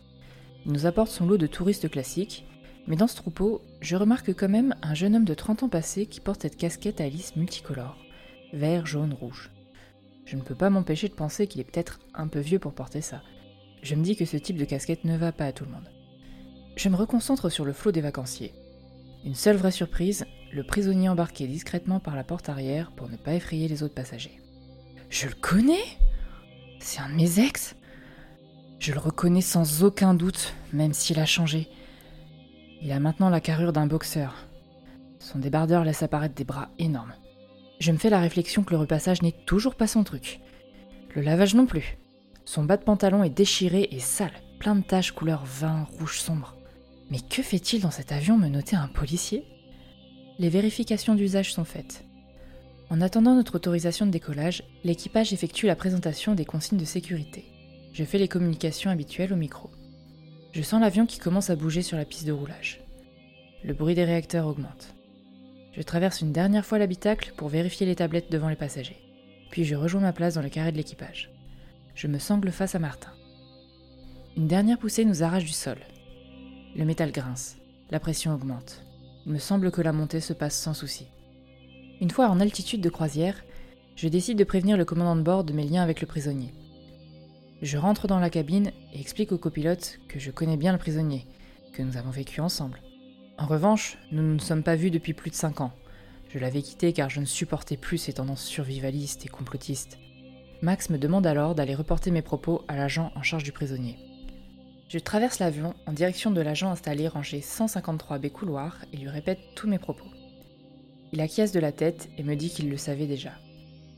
Il 0.65 0.71
nous 0.71 0.87
apporte 0.87 1.11
son 1.11 1.27
lot 1.27 1.37
de 1.37 1.47
touristes 1.47 1.89
classiques, 1.89 2.45
mais 2.87 2.95
dans 2.95 3.07
ce 3.07 3.15
troupeau, 3.15 3.61
je 3.79 3.95
remarque 3.95 4.33
quand 4.33 4.49
même 4.49 4.75
un 4.81 4.95
jeune 4.95 5.15
homme 5.15 5.25
de 5.25 5.33
30 5.35 5.63
ans 5.63 5.69
passé 5.69 6.07
qui 6.07 6.21
porte 6.21 6.41
cette 6.41 6.57
casquette 6.57 7.01
à 7.01 7.07
lisse 7.07 7.35
multicolore, 7.35 7.97
vert, 8.51 8.87
jaune, 8.87 9.13
rouge. 9.13 9.51
Je 10.25 10.35
ne 10.35 10.41
peux 10.41 10.55
pas 10.55 10.71
m'empêcher 10.71 11.07
de 11.07 11.13
penser 11.13 11.45
qu'il 11.45 11.61
est 11.61 11.71
peut-être 11.71 11.99
un 12.15 12.27
peu 12.27 12.39
vieux 12.39 12.59
pour 12.59 12.73
porter 12.73 13.01
ça. 13.01 13.21
Je 13.83 13.95
me 13.95 14.03
dis 14.03 14.15
que 14.15 14.25
ce 14.25 14.37
type 14.37 14.57
de 14.57 14.65
casquette 14.65 15.05
ne 15.05 15.15
va 15.15 15.31
pas 15.31 15.45
à 15.45 15.51
tout 15.51 15.65
le 15.65 15.71
monde. 15.71 15.89
Je 16.79 16.87
me 16.87 16.95
reconcentre 16.95 17.49
sur 17.49 17.65
le 17.65 17.73
flot 17.73 17.91
des 17.91 17.99
vacanciers. 17.99 18.53
Une 19.25 19.35
seule 19.35 19.57
vraie 19.57 19.69
surprise, 19.69 20.25
le 20.53 20.63
prisonnier 20.63 21.09
embarqué 21.09 21.45
discrètement 21.45 21.99
par 21.99 22.15
la 22.15 22.23
porte 22.23 22.47
arrière 22.47 22.93
pour 22.95 23.09
ne 23.09 23.17
pas 23.17 23.33
effrayer 23.33 23.67
les 23.67 23.83
autres 23.83 23.95
passagers. 23.95 24.39
Je 25.09 25.27
le 25.27 25.33
connais 25.33 25.83
C'est 26.79 27.01
un 27.01 27.09
de 27.09 27.15
mes 27.15 27.41
ex 27.41 27.75
Je 28.79 28.93
le 28.93 28.99
reconnais 28.99 29.41
sans 29.41 29.83
aucun 29.83 30.13
doute, 30.13 30.53
même 30.71 30.93
s'il 30.93 31.19
a 31.19 31.25
changé. 31.25 31.67
Il 32.81 32.93
a 32.93 33.01
maintenant 33.01 33.29
la 33.29 33.41
carrure 33.41 33.73
d'un 33.73 33.85
boxeur. 33.85 34.47
Son 35.19 35.37
débardeur 35.37 35.83
laisse 35.83 36.01
apparaître 36.01 36.35
des 36.35 36.45
bras 36.45 36.69
énormes. 36.79 37.13
Je 37.81 37.91
me 37.91 37.97
fais 37.97 38.09
la 38.09 38.21
réflexion 38.21 38.63
que 38.63 38.71
le 38.71 38.79
repassage 38.79 39.21
n'est 39.21 39.35
toujours 39.45 39.75
pas 39.75 39.87
son 39.87 40.05
truc. 40.05 40.39
Le 41.13 41.23
lavage 41.23 41.55
non 41.55 41.65
plus. 41.65 41.97
Son 42.45 42.63
bas 42.63 42.77
de 42.77 42.85
pantalon 42.85 43.21
est 43.25 43.29
déchiré 43.29 43.89
et 43.91 43.99
sale, 43.99 44.31
plein 44.61 44.77
de 44.77 44.83
taches 44.83 45.11
couleur 45.11 45.43
vin 45.43 45.85
rouge 45.99 46.21
sombre. 46.21 46.55
Mais 47.09 47.19
que 47.19 47.41
fait-il 47.41 47.81
dans 47.81 47.91
cet 47.91 48.11
avion 48.11 48.37
me 48.37 48.47
noter 48.47 48.75
un 48.75 48.87
policier? 48.87 49.43
Les 50.37 50.49
vérifications 50.49 51.15
d'usage 51.15 51.53
sont 51.53 51.65
faites. 51.65 52.05
En 52.89 53.01
attendant 53.01 53.35
notre 53.35 53.55
autorisation 53.55 54.05
de 54.05 54.11
décollage, 54.11 54.63
l'équipage 54.83 55.33
effectue 55.33 55.67
la 55.67 55.75
présentation 55.75 56.33
des 56.33 56.45
consignes 56.45 56.79
de 56.79 56.85
sécurité. 56.85 57.45
Je 57.93 58.03
fais 58.03 58.17
les 58.17 58.27
communications 58.27 58.89
habituelles 58.91 59.33
au 59.33 59.37
micro. 59.37 59.69
Je 60.53 60.61
sens 60.61 60.81
l'avion 60.81 61.05
qui 61.05 61.19
commence 61.19 61.49
à 61.49 61.55
bouger 61.55 61.81
sur 61.81 61.97
la 61.97 62.05
piste 62.05 62.25
de 62.25 62.31
roulage. 62.31 62.81
Le 63.63 63.73
bruit 63.73 63.95
des 63.95 64.05
réacteurs 64.05 64.47
augmente. 64.47 64.95
Je 65.73 65.81
traverse 65.81 66.21
une 66.21 66.31
dernière 66.31 66.65
fois 66.65 66.79
l'habitacle 66.79 67.33
pour 67.37 67.49
vérifier 67.49 67.85
les 67.85 67.95
tablettes 67.95 68.31
devant 68.31 68.49
les 68.49 68.55
passagers. 68.55 68.97
Puis 69.51 69.65
je 69.65 69.75
rejoins 69.75 70.01
ma 70.01 70.13
place 70.13 70.35
dans 70.35 70.41
le 70.41 70.49
carré 70.49 70.71
de 70.71 70.77
l'équipage. 70.77 71.31
Je 71.93 72.07
me 72.07 72.19
sangle 72.19 72.51
face 72.51 72.75
à 72.75 72.79
Martin. 72.79 73.11
Une 74.37 74.47
dernière 74.47 74.79
poussée 74.79 75.05
nous 75.05 75.23
arrache 75.23 75.45
du 75.45 75.51
sol. 75.51 75.77
Le 76.75 76.85
métal 76.85 77.11
grince. 77.11 77.57
La 77.89 77.99
pression 77.99 78.31
augmente. 78.33 78.83
Il 79.25 79.31
me 79.31 79.39
semble 79.39 79.71
que 79.71 79.81
la 79.81 79.91
montée 79.91 80.21
se 80.21 80.33
passe 80.33 80.55
sans 80.55 80.75
souci. 80.75 81.07
Une 81.99 82.11
fois 82.11 82.29
en 82.29 82.39
altitude 82.39 82.81
de 82.81 82.89
croisière, 82.89 83.43
je 83.95 84.07
décide 84.07 84.37
de 84.37 84.43
prévenir 84.43 84.77
le 84.77 84.85
commandant 84.85 85.15
de 85.15 85.23
bord 85.23 85.43
de 85.43 85.51
mes 85.51 85.63
liens 85.63 85.81
avec 85.81 85.99
le 85.99 86.07
prisonnier. 86.07 86.53
Je 87.63 87.77
rentre 87.77 88.07
dans 88.07 88.19
la 88.19 88.29
cabine 88.29 88.71
et 88.93 88.99
explique 88.99 89.31
au 89.31 89.39
copilote 89.39 89.99
que 90.07 90.19
je 90.19 90.29
connais 90.29 90.57
bien 90.57 90.71
le 90.71 90.77
prisonnier, 90.77 91.25
que 91.73 91.81
nous 91.81 91.97
avons 91.97 92.11
vécu 92.11 92.39
ensemble. 92.39 92.81
En 93.39 93.47
revanche, 93.47 93.97
nous 94.11 94.21
ne 94.21 94.33
nous 94.33 94.39
sommes 94.39 94.63
pas 94.63 94.75
vus 94.75 94.91
depuis 94.91 95.13
plus 95.13 95.31
de 95.31 95.35
5 95.35 95.61
ans. 95.61 95.73
Je 96.29 96.37
l'avais 96.37 96.61
quitté 96.61 96.93
car 96.93 97.09
je 97.09 97.19
ne 97.19 97.25
supportais 97.25 97.77
plus 97.77 97.97
ses 97.97 98.13
tendances 98.13 98.43
survivalistes 98.43 99.25
et 99.25 99.29
complotistes. 99.29 99.97
Max 100.61 100.91
me 100.91 100.99
demande 100.99 101.25
alors 101.25 101.55
d'aller 101.55 101.73
reporter 101.73 102.11
mes 102.11 102.21
propos 102.21 102.63
à 102.67 102.75
l'agent 102.77 103.11
en 103.15 103.23
charge 103.23 103.43
du 103.43 103.51
prisonnier. 103.51 103.97
Je 104.89 104.97
traverse 104.97 105.37
l'avion 105.37 105.75
en 105.85 105.93
direction 105.93 106.31
de 106.31 106.41
l'agent 106.41 106.71
installé 106.71 107.07
rangé 107.07 107.41
153B 107.41 108.31
couloir 108.31 108.83
et 108.91 108.97
lui 108.97 109.07
répète 109.07 109.37
tous 109.55 109.67
mes 109.67 109.77
propos. 109.77 110.07
Il 111.13 111.21
acquiesce 111.21 111.51
de 111.51 111.59
la 111.59 111.71
tête 111.71 112.09
et 112.17 112.23
me 112.23 112.35
dit 112.35 112.49
qu'il 112.49 112.71
le 112.71 112.77
savait 112.77 113.05
déjà. 113.05 113.33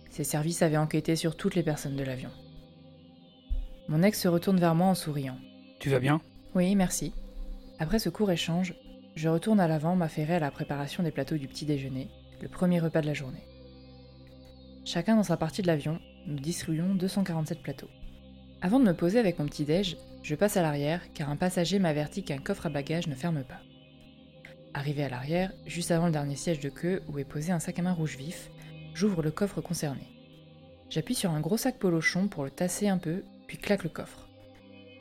Ses 0.10 0.26
services 0.26 0.62
avaient 0.62 0.76
enquêté 0.76 1.16
sur 1.16 1.38
toutes 1.38 1.56
les 1.56 1.64
personnes 1.64 1.96
de 1.96 2.04
l'avion. 2.04 2.30
Mon 3.88 4.04
ex 4.04 4.20
se 4.20 4.28
retourne 4.28 4.60
vers 4.60 4.76
moi 4.76 4.88
en 4.88 4.94
souriant. 4.94 5.38
Tu 5.80 5.90
vas 5.90 6.00
bien? 6.00 6.20
Oui, 6.56 6.76
merci. 6.76 7.14
Après 7.80 8.00
ce 8.00 8.10
court 8.10 8.32
échange, 8.32 8.74
je 9.16 9.30
retourne 9.30 9.62
à 9.62 9.70
l'avant 9.70 9.96
m'affairer 9.96 10.36
à 10.36 10.40
la 10.40 10.52
préparation 10.52 11.04
des 11.04 11.12
plateaux 11.12 11.38
du 11.38 11.48
petit 11.48 11.66
déjeuner, 11.66 12.10
le 12.42 12.50
premier 12.50 12.82
repas 12.82 13.00
de 13.00 13.08
la 13.08 13.14
journée. 13.14 13.48
Chacun 14.84 15.16
dans 15.16 15.24
sa 15.24 15.38
partie 15.38 15.62
de 15.62 15.68
l'avion, 15.68 16.00
nous 16.28 16.40
distribuons 16.40 16.96
247 16.96 17.62
plateaux. 17.62 17.90
Avant 18.62 18.80
de 18.80 18.86
me 18.86 18.94
poser 18.94 19.20
avec 19.20 19.40
mon 19.40 19.46
petit 19.46 19.64
déj, 19.64 19.96
je 20.24 20.36
passe 20.36 20.58
à 20.58 20.62
l'arrière 20.62 21.02
car 21.14 21.30
un 21.30 21.36
passager 21.36 21.80
m'avertit 21.80 22.24
qu'un 22.24 22.38
coffre 22.38 22.68
à 22.68 22.70
bagages 22.70 23.08
ne 23.08 23.16
ferme 23.16 23.44
pas. 23.44 23.62
Arrivé 24.74 25.04
à 25.04 25.10
l'arrière, 25.10 25.52
juste 25.66 25.92
avant 25.92 26.06
le 26.06 26.12
dernier 26.12 26.36
siège 26.36 26.60
de 26.60 26.70
queue 26.70 27.02
où 27.08 27.20
est 27.20 27.26
posé 27.26 27.52
un 27.52 27.60
sac 27.60 27.80
à 27.80 27.82
main 27.82 27.94
rouge 27.94 28.18
vif, 28.18 28.50
j'ouvre 28.94 29.22
le 29.22 29.32
coffre 29.32 29.62
concerné. 29.62 30.08
J'appuie 30.90 31.16
sur 31.16 31.32
un 31.32 31.42
gros 31.42 31.58
sac 31.58 31.78
polochon 31.78 32.28
pour 32.28 32.44
le 32.44 32.52
tasser 32.52 32.88
un 32.88 32.98
peu, 32.98 33.24
puis 33.48 33.58
claque 33.58 33.84
le 33.84 33.90
coffre. 33.90 34.30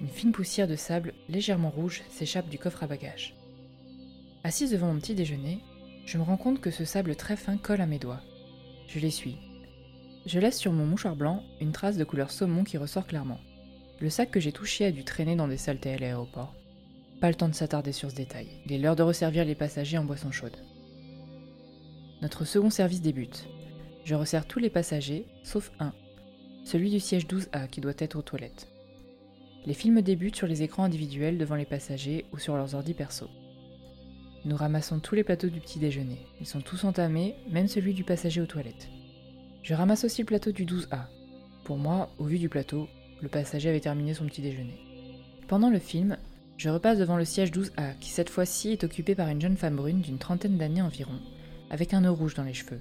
Une 0.00 0.08
fine 0.08 0.32
poussière 0.32 0.66
de 0.66 0.76
sable 0.76 1.14
légèrement 1.28 1.70
rouge 1.70 2.02
s'échappe 2.10 2.48
du 2.48 2.58
coffre 2.58 2.82
à 2.82 2.86
bagages. 2.86 3.34
Assise 4.42 4.70
devant 4.70 4.92
mon 4.92 4.98
petit 4.98 5.14
déjeuner, 5.14 5.60
je 6.06 6.16
me 6.16 6.22
rends 6.22 6.36
compte 6.36 6.60
que 6.60 6.70
ce 6.70 6.84
sable 6.84 7.14
très 7.14 7.36
fin 7.36 7.56
colle 7.56 7.80
à 7.80 7.86
mes 7.86 7.98
doigts. 7.98 8.22
Je 8.88 8.98
l'essuie. 8.98 9.36
Je 10.26 10.38
laisse 10.40 10.58
sur 10.58 10.72
mon 10.72 10.86
mouchoir 10.86 11.14
blanc 11.14 11.42
une 11.60 11.72
trace 11.72 11.96
de 11.96 12.04
couleur 12.04 12.30
saumon 12.30 12.64
qui 12.64 12.78
ressort 12.78 13.06
clairement. 13.06 13.38
Le 14.00 14.08
sac 14.08 14.30
que 14.30 14.40
j'ai 14.40 14.52
touché 14.52 14.86
a 14.86 14.92
dû 14.92 15.04
traîner 15.04 15.36
dans 15.36 15.46
des 15.46 15.58
saletés 15.58 15.92
à 15.92 15.98
l'aéroport. 15.98 16.54
Pas 17.20 17.28
le 17.28 17.34
temps 17.34 17.48
de 17.48 17.54
s'attarder 17.54 17.92
sur 17.92 18.10
ce 18.10 18.16
détail. 18.16 18.48
Il 18.64 18.72
est 18.72 18.78
l'heure 18.78 18.96
de 18.96 19.02
resservir 19.02 19.44
les 19.44 19.54
passagers 19.54 19.98
en 19.98 20.04
boisson 20.04 20.30
chaude. 20.30 20.56
Notre 22.22 22.46
second 22.46 22.70
service 22.70 23.02
débute. 23.02 23.46
Je 24.04 24.14
resserre 24.14 24.46
tous 24.46 24.58
les 24.58 24.70
passagers, 24.70 25.26
sauf 25.44 25.70
un, 25.78 25.92
celui 26.64 26.90
du 26.90 26.98
siège 26.98 27.26
12A 27.26 27.68
qui 27.68 27.82
doit 27.82 27.92
être 27.98 28.16
aux 28.16 28.22
toilettes. 28.22 28.68
Les 29.66 29.74
films 29.74 30.00
débutent 30.00 30.36
sur 30.36 30.46
les 30.46 30.62
écrans 30.62 30.84
individuels 30.84 31.36
devant 31.36 31.56
les 31.56 31.66
passagers 31.66 32.24
ou 32.32 32.38
sur 32.38 32.56
leurs 32.56 32.74
ordi 32.74 32.94
perso. 32.94 33.28
Nous 34.46 34.56
ramassons 34.56 35.00
tous 35.00 35.14
les 35.14 35.24
plateaux 35.24 35.50
du 35.50 35.60
petit 35.60 35.78
déjeuner. 35.78 36.26
Ils 36.40 36.46
sont 36.46 36.62
tous 36.62 36.84
entamés, 36.84 37.34
même 37.50 37.68
celui 37.68 37.92
du 37.92 38.04
passager 38.04 38.40
aux 38.40 38.46
toilettes. 38.46 38.88
Je 39.62 39.74
ramasse 39.74 40.04
aussi 40.04 40.22
le 40.22 40.26
plateau 40.26 40.52
du 40.52 40.64
12A. 40.64 41.04
Pour 41.64 41.76
moi, 41.76 42.08
au 42.16 42.24
vu 42.24 42.38
du 42.38 42.48
plateau, 42.48 42.88
le 43.22 43.28
passager 43.28 43.68
avait 43.68 43.80
terminé 43.80 44.14
son 44.14 44.26
petit 44.26 44.42
déjeuner. 44.42 44.78
Pendant 45.48 45.70
le 45.70 45.78
film, 45.78 46.16
je 46.56 46.68
repasse 46.68 46.98
devant 46.98 47.16
le 47.16 47.24
siège 47.24 47.52
12A, 47.52 47.98
qui 47.98 48.10
cette 48.10 48.30
fois-ci 48.30 48.70
est 48.70 48.84
occupé 48.84 49.14
par 49.14 49.28
une 49.28 49.40
jeune 49.40 49.56
femme 49.56 49.76
brune 49.76 50.00
d'une 50.00 50.18
trentaine 50.18 50.58
d'années 50.58 50.82
environ, 50.82 51.18
avec 51.70 51.94
un 51.94 52.02
nœud 52.02 52.10
rouge 52.10 52.34
dans 52.34 52.44
les 52.44 52.54
cheveux. 52.54 52.80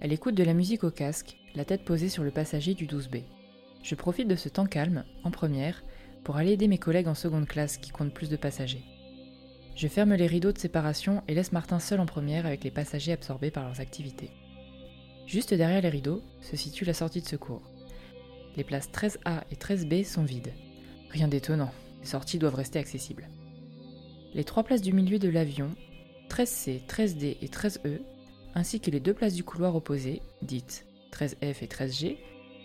Elle 0.00 0.12
écoute 0.12 0.34
de 0.34 0.44
la 0.44 0.54
musique 0.54 0.84
au 0.84 0.90
casque, 0.90 1.36
la 1.54 1.64
tête 1.64 1.84
posée 1.84 2.08
sur 2.08 2.22
le 2.22 2.30
passager 2.30 2.74
du 2.74 2.86
12B. 2.86 3.24
Je 3.82 3.94
profite 3.94 4.28
de 4.28 4.36
ce 4.36 4.48
temps 4.48 4.66
calme, 4.66 5.04
en 5.24 5.30
première, 5.30 5.82
pour 6.24 6.36
aller 6.36 6.52
aider 6.52 6.68
mes 6.68 6.78
collègues 6.78 7.08
en 7.08 7.14
seconde 7.14 7.46
classe 7.46 7.76
qui 7.76 7.90
comptent 7.90 8.14
plus 8.14 8.28
de 8.28 8.36
passagers. 8.36 8.84
Je 9.74 9.88
ferme 9.88 10.14
les 10.14 10.26
rideaux 10.26 10.52
de 10.52 10.58
séparation 10.58 11.22
et 11.28 11.34
laisse 11.34 11.52
Martin 11.52 11.80
seul 11.80 12.00
en 12.00 12.06
première 12.06 12.46
avec 12.46 12.64
les 12.64 12.70
passagers 12.70 13.12
absorbés 13.12 13.50
par 13.50 13.64
leurs 13.64 13.80
activités. 13.80 14.30
Juste 15.26 15.54
derrière 15.54 15.80
les 15.80 15.88
rideaux 15.88 16.22
se 16.40 16.56
situe 16.56 16.84
la 16.84 16.94
sortie 16.94 17.22
de 17.22 17.26
secours. 17.26 17.62
Les 18.60 18.64
places 18.64 18.90
13A 18.90 19.44
et 19.50 19.54
13B 19.54 20.04
sont 20.04 20.22
vides. 20.22 20.52
Rien 21.08 21.28
d'étonnant, 21.28 21.72
les 22.02 22.06
sorties 22.06 22.38
doivent 22.38 22.56
rester 22.56 22.78
accessibles. 22.78 23.26
Les 24.34 24.44
trois 24.44 24.64
places 24.64 24.82
du 24.82 24.92
milieu 24.92 25.18
de 25.18 25.30
l'avion, 25.30 25.70
13C, 26.28 26.84
13D 26.86 27.38
et 27.40 27.46
13E, 27.46 28.02
ainsi 28.54 28.78
que 28.78 28.90
les 28.90 29.00
deux 29.00 29.14
places 29.14 29.32
du 29.32 29.44
couloir 29.44 29.76
opposé, 29.76 30.20
dites 30.42 30.84
13F 31.10 31.64
et 31.64 31.68
13G, 31.68 32.18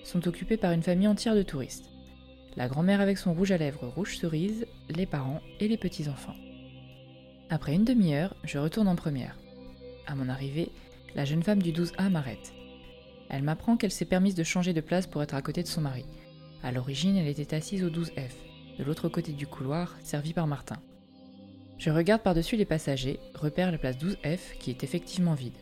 sont 0.03 0.27
occupées 0.27 0.57
par 0.57 0.73
une 0.73 0.83
famille 0.83 1.07
entière 1.07 1.33
de 1.33 1.43
touristes. 1.43 1.89
La 2.57 2.67
grand-mère 2.67 2.99
avec 2.99 3.17
son 3.17 3.33
rouge 3.33 3.53
à 3.53 3.57
lèvres 3.57 3.87
rouge 3.87 4.17
cerise, 4.17 4.65
les 4.89 5.05
parents 5.05 5.39
et 5.61 5.69
les 5.69 5.77
petits-enfants. 5.77 6.35
Après 7.49 7.73
une 7.73 7.85
demi-heure, 7.85 8.35
je 8.43 8.57
retourne 8.57 8.89
en 8.89 8.97
première. 8.97 9.37
À 10.07 10.15
mon 10.15 10.27
arrivée, 10.27 10.73
la 11.15 11.23
jeune 11.23 11.43
femme 11.43 11.63
du 11.63 11.71
12A 11.71 12.09
m'arrête. 12.09 12.51
Elle 13.29 13.43
m'apprend 13.43 13.77
qu'elle 13.77 13.91
s'est 13.91 14.05
permise 14.05 14.35
de 14.35 14.43
changer 14.43 14.73
de 14.73 14.81
place 14.81 15.07
pour 15.07 15.23
être 15.23 15.35
à 15.35 15.41
côté 15.41 15.63
de 15.63 15.67
son 15.67 15.81
mari. 15.81 16.05
À 16.63 16.71
l'origine, 16.71 17.17
elle 17.17 17.27
était 17.27 17.55
assise 17.55 17.83
au 17.83 17.89
12F, 17.89 18.31
de 18.77 18.83
l'autre 18.83 19.09
côté 19.09 19.31
du 19.31 19.47
couloir, 19.47 19.95
servi 20.03 20.33
par 20.33 20.47
Martin. 20.47 20.77
Je 21.77 21.89
regarde 21.89 22.21
par-dessus 22.21 22.55
les 22.55 22.65
passagers, 22.65 23.19
repère 23.33 23.71
la 23.71 23.77
place 23.77 23.97
12F 23.97 24.57
qui 24.59 24.71
est 24.71 24.83
effectivement 24.83 25.33
vide. 25.33 25.57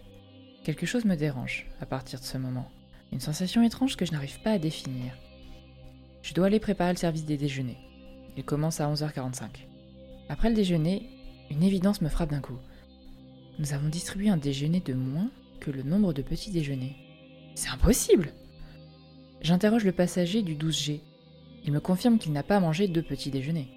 Quelque 0.63 0.85
chose 0.85 1.05
me 1.05 1.15
dérange 1.15 1.67
à 1.81 1.85
partir 1.85 2.19
de 2.19 2.25
ce 2.25 2.37
moment. 2.37 2.69
Une 3.11 3.19
sensation 3.19 3.63
étrange 3.63 3.97
que 3.97 4.05
je 4.05 4.11
n'arrive 4.11 4.39
pas 4.41 4.51
à 4.51 4.59
définir. 4.59 5.17
Je 6.21 6.33
dois 6.33 6.47
aller 6.47 6.59
préparer 6.59 6.93
le 6.93 6.97
service 6.97 7.25
des 7.25 7.37
déjeuners. 7.37 7.77
Il 8.37 8.45
commence 8.45 8.79
à 8.79 8.91
11h45. 8.91 9.47
Après 10.29 10.49
le 10.49 10.55
déjeuner, 10.55 11.09
une 11.51 11.63
évidence 11.63 12.01
me 12.01 12.09
frappe 12.09 12.31
d'un 12.31 12.39
coup. 12.39 12.57
Nous 13.59 13.73
avons 13.73 13.89
distribué 13.89 14.29
un 14.29 14.37
déjeuner 14.37 14.79
de 14.79 14.93
moins 14.93 15.29
que 15.59 15.69
le 15.69 15.83
nombre 15.83 16.13
de 16.13 16.21
petits 16.21 16.51
déjeuners. 16.51 16.95
C'est 17.55 17.69
impossible 17.69 18.33
J'interroge 19.41 19.83
le 19.83 19.91
passager 19.91 20.41
du 20.41 20.55
12G. 20.55 21.01
Il 21.65 21.73
me 21.73 21.79
confirme 21.79 22.17
qu'il 22.17 22.31
n'a 22.31 22.43
pas 22.43 22.59
mangé 22.59 22.87
deux 22.87 23.01
petits 23.01 23.29
déjeuners. 23.29 23.69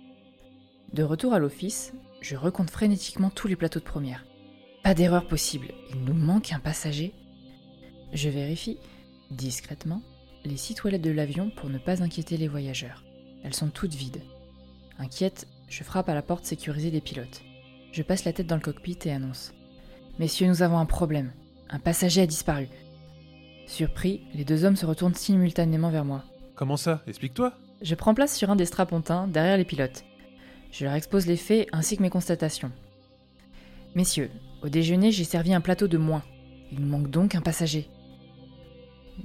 De 0.93 1.03
retour 1.03 1.35
à 1.35 1.39
l'office, 1.39 1.93
je 2.21 2.37
recompte 2.37 2.71
frénétiquement 2.71 3.31
tous 3.31 3.49
les 3.49 3.57
plateaux 3.57 3.81
de 3.81 3.85
première. 3.85 4.25
Pas 4.85 4.95
d'erreur 4.95 5.27
possible, 5.27 5.69
il 5.91 6.05
nous 6.05 6.15
manque 6.15 6.53
un 6.53 6.61
passager. 6.61 7.12
Je 8.12 8.29
vérifie, 8.29 8.79
discrètement, 9.33 10.03
les 10.45 10.57
six 10.57 10.75
toilettes 10.75 11.03
de 11.03 11.11
l'avion 11.11 11.51
pour 11.51 11.69
ne 11.69 11.79
pas 11.79 12.03
inquiéter 12.03 12.37
les 12.37 12.49
voyageurs. 12.49 13.03
Elles 13.43 13.55
sont 13.55 13.69
toutes 13.69 13.95
vides. 13.95 14.23
Inquiète, 14.99 15.49
je 15.69 15.83
frappe 15.83 16.09
à 16.09 16.15
la 16.15 16.23
porte 16.23 16.45
sécurisée 16.45 16.93
des 16.93 17.01
pilotes. 17.01 17.43
Je 17.91 18.03
passe 18.03 18.25
la 18.25 18.33
tête 18.33 18.47
dans 18.47 18.57
le 18.57 18.62
cockpit 18.62 18.99
et 19.05 19.11
annonce 19.11 19.53
Messieurs, 20.19 20.47
nous 20.47 20.62
avons 20.62 20.79
un 20.79 20.87
problème. 20.87 21.33
Un 21.69 21.81
passager 21.81 22.23
a 22.23 22.27
disparu. 22.27 22.69
Surpris, 23.67 24.23
les 24.35 24.45
deux 24.45 24.65
hommes 24.65 24.77
se 24.77 24.87
retournent 24.87 25.15
simultanément 25.15 25.91
vers 25.91 26.05
moi. 26.05 26.25
Comment 26.55 26.77
ça? 26.77 27.03
Explique-toi. 27.07 27.53
Je 27.83 27.95
prends 27.95 28.15
place 28.15 28.37
sur 28.37 28.51
un 28.51 28.57
des 28.57 28.65
strapontins, 28.65 29.27
derrière 29.27 29.57
les 29.57 29.65
pilotes. 29.65 30.05
Je 30.71 30.85
leur 30.85 30.95
expose 30.95 31.27
les 31.27 31.37
faits 31.37 31.69
ainsi 31.73 31.97
que 31.97 32.03
mes 32.03 32.11
constatations. 32.11 32.73
Messieurs, 33.95 34.31
au 34.63 34.69
déjeuner, 34.69 35.11
j'ai 35.11 35.25
servi 35.25 35.53
un 35.53 35.61
plateau 35.61 35.89
de 35.89 35.99
moins. 35.99 36.23
Il 36.73 36.81
nous 36.81 36.87
manque 36.87 37.11
donc 37.11 37.35
un 37.35 37.41
passager. 37.41 37.89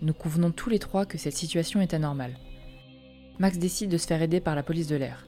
Nous 0.02 0.14
convenons 0.14 0.52
tous 0.52 0.70
les 0.70 0.80
trois 0.80 1.06
que 1.06 1.18
cette 1.18 1.38
situation 1.38 1.82
est 1.82 1.94
anormale. 1.94 2.38
Max 3.40 3.58
décide 3.58 3.90
de 3.90 3.98
se 3.98 4.08
faire 4.08 4.22
aider 4.22 4.40
par 4.40 4.56
la 4.56 4.64
police 4.64 4.88
de 4.88 4.96
l'air. 4.96 5.28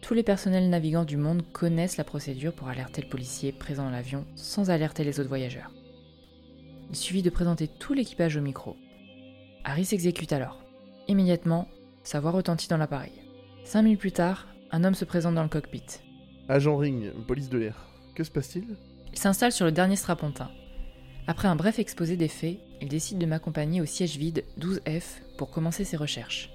Tous 0.00 0.14
les 0.14 0.22
personnels 0.22 0.70
navigants 0.70 1.04
du 1.04 1.16
monde 1.16 1.42
connaissent 1.52 1.96
la 1.96 2.04
procédure 2.04 2.52
pour 2.52 2.68
alerter 2.68 3.02
le 3.02 3.08
policier 3.08 3.52
présent 3.52 3.84
dans 3.84 3.90
l'avion 3.90 4.24
sans 4.36 4.70
alerter 4.70 5.04
les 5.04 5.18
autres 5.18 5.28
voyageurs. 5.28 5.72
Il 6.90 6.96
suffit 6.96 7.22
de 7.22 7.30
présenter 7.30 7.68
tout 7.68 7.92
l'équipage 7.92 8.36
au 8.36 8.40
micro. 8.40 8.76
Harry 9.64 9.84
s'exécute 9.84 10.32
alors. 10.32 10.62
Immédiatement, 11.06 11.68
sa 12.02 12.20
voix 12.20 12.30
retentit 12.30 12.68
dans 12.68 12.76
l'appareil. 12.76 13.12
Cinq 13.64 13.82
minutes 13.82 14.00
plus 14.00 14.12
tard, 14.12 14.46
un 14.70 14.84
homme 14.84 14.94
se 14.94 15.04
présente 15.04 15.34
dans 15.34 15.42
le 15.42 15.48
cockpit. 15.48 15.84
Agent 16.48 16.76
Ring, 16.76 17.12
police 17.26 17.50
de 17.50 17.58
l'air. 17.58 17.76
Que 18.14 18.24
se 18.24 18.30
passe-t-il? 18.30 18.76
Il 19.12 19.18
s'installe 19.18 19.52
sur 19.52 19.66
le 19.66 19.72
dernier 19.72 19.96
strapontin. 19.96 20.50
Après 21.26 21.48
un 21.48 21.56
bref 21.56 21.78
exposé 21.78 22.16
des 22.16 22.28
faits, 22.28 22.58
il 22.80 22.88
décide 22.88 23.18
de 23.18 23.26
m'accompagner 23.26 23.82
au 23.82 23.84
siège 23.84 24.16
vide 24.16 24.44
12F 24.58 25.20
pour 25.36 25.50
commencer 25.50 25.84
ses 25.84 25.98
recherches. 25.98 26.50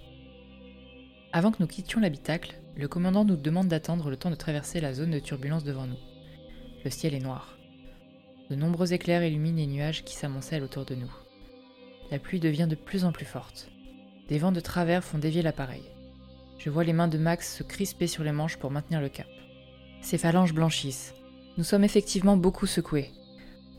Avant 1.31 1.51
que 1.51 1.61
nous 1.61 1.67
quittions 1.67 1.99
l'habitacle, 1.99 2.59
le 2.75 2.87
commandant 2.87 3.25
nous 3.25 3.35
demande 3.35 3.67
d'attendre 3.67 4.09
le 4.09 4.17
temps 4.17 4.31
de 4.31 4.35
traverser 4.35 4.81
la 4.81 4.93
zone 4.93 5.11
de 5.11 5.19
turbulence 5.19 5.63
devant 5.63 5.85
nous. 5.85 5.99
Le 6.83 6.89
ciel 6.89 7.13
est 7.13 7.19
noir. 7.19 7.57
De 8.49 8.55
nombreux 8.55 8.93
éclairs 8.93 9.23
illuminent 9.23 9.57
les 9.57 9.67
nuages 9.67 10.03
qui 10.03 10.15
s'amoncellent 10.15 10.63
autour 10.63 10.85
de 10.85 10.95
nous. 10.95 11.11
La 12.11 12.19
pluie 12.19 12.39
devient 12.39 12.67
de 12.69 12.75
plus 12.75 13.05
en 13.05 13.11
plus 13.11 13.25
forte. 13.25 13.69
Des 14.27 14.37
vents 14.37 14.51
de 14.51 14.59
travers 14.59 15.03
font 15.03 15.17
dévier 15.17 15.41
l'appareil. 15.41 15.83
Je 16.57 16.69
vois 16.69 16.83
les 16.83 16.93
mains 16.93 17.07
de 17.07 17.17
Max 17.17 17.57
se 17.57 17.63
crisper 17.63 18.07
sur 18.07 18.23
les 18.23 18.31
manches 18.31 18.57
pour 18.57 18.71
maintenir 18.71 19.01
le 19.01 19.09
cap. 19.09 19.27
Ses 20.01 20.17
phalanges 20.17 20.53
blanchissent. 20.53 21.13
Nous 21.57 21.63
sommes 21.63 21.83
effectivement 21.83 22.37
beaucoup 22.37 22.67
secoués. 22.67 23.11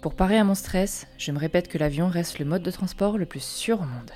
Pour 0.01 0.15
parer 0.15 0.39
à 0.39 0.45
mon 0.45 0.55
stress, 0.55 1.07
je 1.19 1.33
me 1.33 1.39
répète 1.39 1.69
que 1.69 1.79
l'avion 1.79 2.09
reste 2.09 2.39
le 2.39 2.45
mode 2.45 2.63
de 2.63 2.71
transport 2.71 3.17
le 3.17 3.27
plus 3.27 3.43
sûr 3.43 3.81
au 3.81 3.85
monde. 3.85 4.11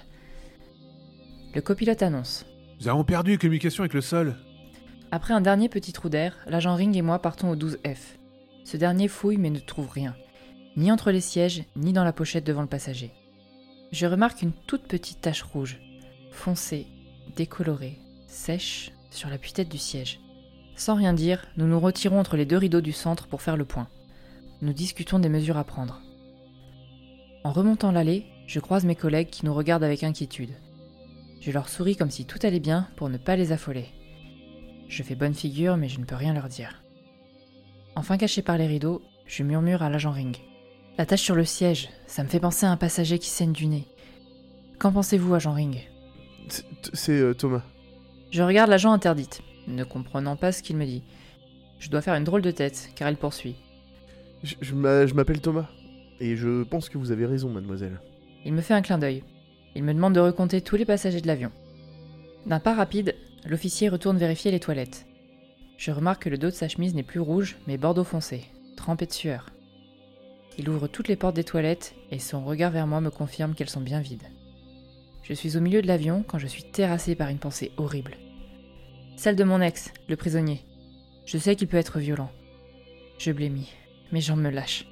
Le 1.54 1.60
copilote 1.60 2.02
annonce. 2.02 2.44
Nous 2.80 2.88
avons 2.88 3.04
perdu 3.04 3.38
communication 3.38 3.82
avec 3.82 3.94
le 3.94 4.00
sol. 4.00 4.36
Après 5.10 5.32
un 5.32 5.40
dernier 5.40 5.68
petit 5.68 5.92
trou 5.92 6.08
d'air, 6.08 6.36
l'agent 6.46 6.74
Ring 6.74 6.94
et 6.94 7.02
moi 7.02 7.20
partons 7.20 7.50
au 7.50 7.56
12F. 7.56 8.18
Ce 8.64 8.76
dernier 8.76 9.08
fouille 9.08 9.38
mais 9.38 9.48
ne 9.50 9.58
trouve 9.58 9.88
rien, 9.90 10.14
ni 10.78 10.92
entre 10.92 11.10
les 11.10 11.20
sièges, 11.20 11.64
ni 11.74 11.92
dans 11.92 12.04
la 12.04 12.12
pochette 12.12 12.46
devant 12.46 12.62
le 12.62 12.68
passager. 12.68 13.10
Je 13.90 14.06
remarque 14.06 14.42
une 14.42 14.52
toute 14.52 14.86
petite 14.86 15.20
tache 15.20 15.42
rouge, 15.42 15.80
foncée, 16.30 16.86
décolorée, 17.36 17.98
sèche, 18.28 18.92
sur 19.10 19.28
la 19.28 19.38
tête 19.38 19.68
du 19.68 19.78
siège. 19.78 20.20
Sans 20.76 20.94
rien 20.94 21.12
dire, 21.12 21.44
nous 21.56 21.66
nous 21.66 21.80
retirons 21.80 22.20
entre 22.20 22.36
les 22.36 22.44
deux 22.44 22.58
rideaux 22.58 22.80
du 22.80 22.92
centre 22.92 23.26
pour 23.26 23.42
faire 23.42 23.56
le 23.56 23.64
point. 23.64 23.88
Nous 24.62 24.72
discutons 24.72 25.18
des 25.18 25.28
mesures 25.28 25.56
à 25.56 25.64
prendre. 25.64 26.00
En 27.42 27.50
remontant 27.50 27.90
l'allée, 27.90 28.26
je 28.46 28.60
croise 28.60 28.84
mes 28.84 28.94
collègues 28.94 29.30
qui 29.30 29.46
nous 29.46 29.54
regardent 29.54 29.84
avec 29.84 30.04
inquiétude. 30.04 30.54
Je 31.40 31.50
leur 31.50 31.68
souris 31.68 31.96
comme 31.96 32.10
si 32.10 32.24
tout 32.24 32.38
allait 32.44 32.60
bien 32.60 32.86
pour 32.94 33.08
ne 33.08 33.18
pas 33.18 33.34
les 33.34 33.50
affoler. 33.50 33.86
Je 34.88 35.02
fais 35.02 35.16
bonne 35.16 35.34
figure, 35.34 35.76
mais 35.76 35.88
je 35.88 35.98
ne 35.98 36.04
peux 36.04 36.14
rien 36.14 36.34
leur 36.34 36.48
dire. 36.48 36.84
Enfin 37.96 38.16
caché 38.16 38.42
par 38.42 38.58
les 38.58 38.68
rideaux, 38.68 39.02
je 39.26 39.42
murmure 39.42 39.82
à 39.82 39.90
l'agent 39.90 40.12
Ring. 40.12 40.36
La 40.98 41.06
tache 41.06 41.22
sur 41.22 41.36
le 41.36 41.44
siège, 41.44 41.88
ça 42.06 42.22
me 42.24 42.28
fait 42.28 42.40
penser 42.40 42.66
à 42.66 42.70
un 42.72 42.76
passager 42.76 43.18
qui 43.18 43.28
saigne 43.28 43.52
du 43.52 43.66
nez. 43.66 43.86
Qu'en 44.78 44.92
pensez-vous, 44.92 45.34
agent 45.34 45.52
Ring? 45.52 45.88
C'est 46.92 47.18
euh, 47.20 47.34
Thomas. 47.34 47.62
Je 48.30 48.42
regarde 48.42 48.70
l'agent 48.70 48.92
interdite, 48.92 49.40
ne 49.68 49.84
comprenant 49.84 50.36
pas 50.36 50.50
ce 50.52 50.62
qu'il 50.62 50.76
me 50.76 50.84
dit. 50.84 51.02
Je 51.78 51.88
dois 51.88 52.02
faire 52.02 52.14
une 52.14 52.24
drôle 52.24 52.42
de 52.42 52.50
tête, 52.50 52.90
car 52.96 53.06
elle 53.08 53.16
poursuit. 53.16 53.56
Je, 54.42 54.56
je 54.60 54.74
m'a- 54.74 55.06
je 55.06 55.14
m'appelle 55.14 55.40
Thomas. 55.40 55.68
Et 56.20 56.34
je 56.36 56.64
pense 56.64 56.88
que 56.88 56.98
vous 56.98 57.12
avez 57.12 57.26
raison, 57.26 57.48
mademoiselle. 57.48 58.00
Il 58.44 58.52
me 58.52 58.60
fait 58.60 58.74
un 58.74 58.82
clin 58.82 58.98
d'œil. 58.98 59.22
Il 59.76 59.84
me 59.84 59.94
demande 59.94 60.14
de 60.14 60.20
recompter 60.20 60.60
tous 60.60 60.74
les 60.76 60.84
passagers 60.84 61.20
de 61.20 61.28
l'avion. 61.28 61.52
D'un 62.46 62.58
pas 62.58 62.74
rapide, 62.74 63.14
l'officier 63.46 63.88
retourne 63.88 64.18
vérifier 64.18 64.50
les 64.50 64.58
toilettes. 64.58 65.06
Je 65.76 65.92
remarque 65.92 66.24
que 66.24 66.28
le 66.28 66.38
dos 66.38 66.48
de 66.48 66.54
sa 66.54 66.66
chemise 66.66 66.94
n'est 66.94 67.04
plus 67.04 67.20
rouge, 67.20 67.56
mais 67.68 67.76
bordeaux 67.78 68.02
foncé, 68.02 68.46
trempé 68.76 69.06
de 69.06 69.12
sueur. 69.12 69.46
Il 70.58 70.68
ouvre 70.68 70.88
toutes 70.88 71.06
les 71.06 71.14
portes 71.14 71.36
des 71.36 71.44
toilettes 71.44 71.94
et 72.10 72.18
son 72.18 72.44
regard 72.44 72.72
vers 72.72 72.88
moi 72.88 73.00
me 73.00 73.10
confirme 73.10 73.54
qu'elles 73.54 73.70
sont 73.70 73.80
bien 73.80 74.00
vides. 74.00 74.26
Je 75.22 75.32
suis 75.32 75.56
au 75.56 75.60
milieu 75.60 75.80
de 75.80 75.86
l'avion 75.86 76.24
quand 76.26 76.38
je 76.38 76.48
suis 76.48 76.64
terrassé 76.64 77.14
par 77.14 77.28
une 77.28 77.38
pensée 77.38 77.70
horrible. 77.76 78.16
Celle 79.16 79.36
de 79.36 79.44
mon 79.44 79.60
ex, 79.60 79.92
le 80.08 80.16
prisonnier. 80.16 80.64
Je 81.26 81.38
sais 81.38 81.54
qu'il 81.54 81.68
peut 81.68 81.76
être 81.76 82.00
violent. 82.00 82.30
Je 83.18 83.30
blêmis, 83.30 83.72
mes 84.10 84.20
jambes 84.20 84.40
me 84.40 84.50
lâchent. 84.50 84.86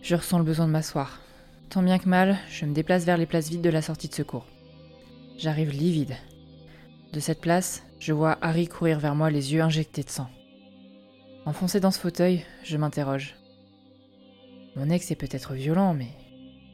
Je 0.00 0.14
ressens 0.14 0.38
le 0.38 0.44
besoin 0.44 0.66
de 0.66 0.72
m'asseoir. 0.72 1.20
Tant 1.68 1.82
bien 1.82 1.98
que 1.98 2.08
mal, 2.08 2.38
je 2.50 2.64
me 2.64 2.74
déplace 2.74 3.04
vers 3.04 3.16
les 3.16 3.26
places 3.26 3.48
vides 3.48 3.62
de 3.62 3.70
la 3.70 3.82
sortie 3.82 4.08
de 4.08 4.14
secours. 4.14 4.46
J'arrive 5.38 5.70
livide. 5.70 6.14
De 7.12 7.18
cette 7.18 7.40
place, 7.40 7.82
je 7.98 8.12
vois 8.12 8.38
Harry 8.42 8.68
courir 8.68 9.00
vers 9.00 9.14
moi 9.14 9.30
les 9.30 9.54
yeux 9.54 9.62
injectés 9.62 10.02
de 10.02 10.10
sang. 10.10 10.28
Enfoncé 11.46 11.80
dans 11.80 11.90
ce 11.90 11.98
fauteuil, 11.98 12.44
je 12.62 12.76
m'interroge. 12.76 13.34
Mon 14.76 14.88
ex 14.88 15.10
est 15.10 15.16
peut-être 15.16 15.54
violent, 15.54 15.92
mais 15.92 16.08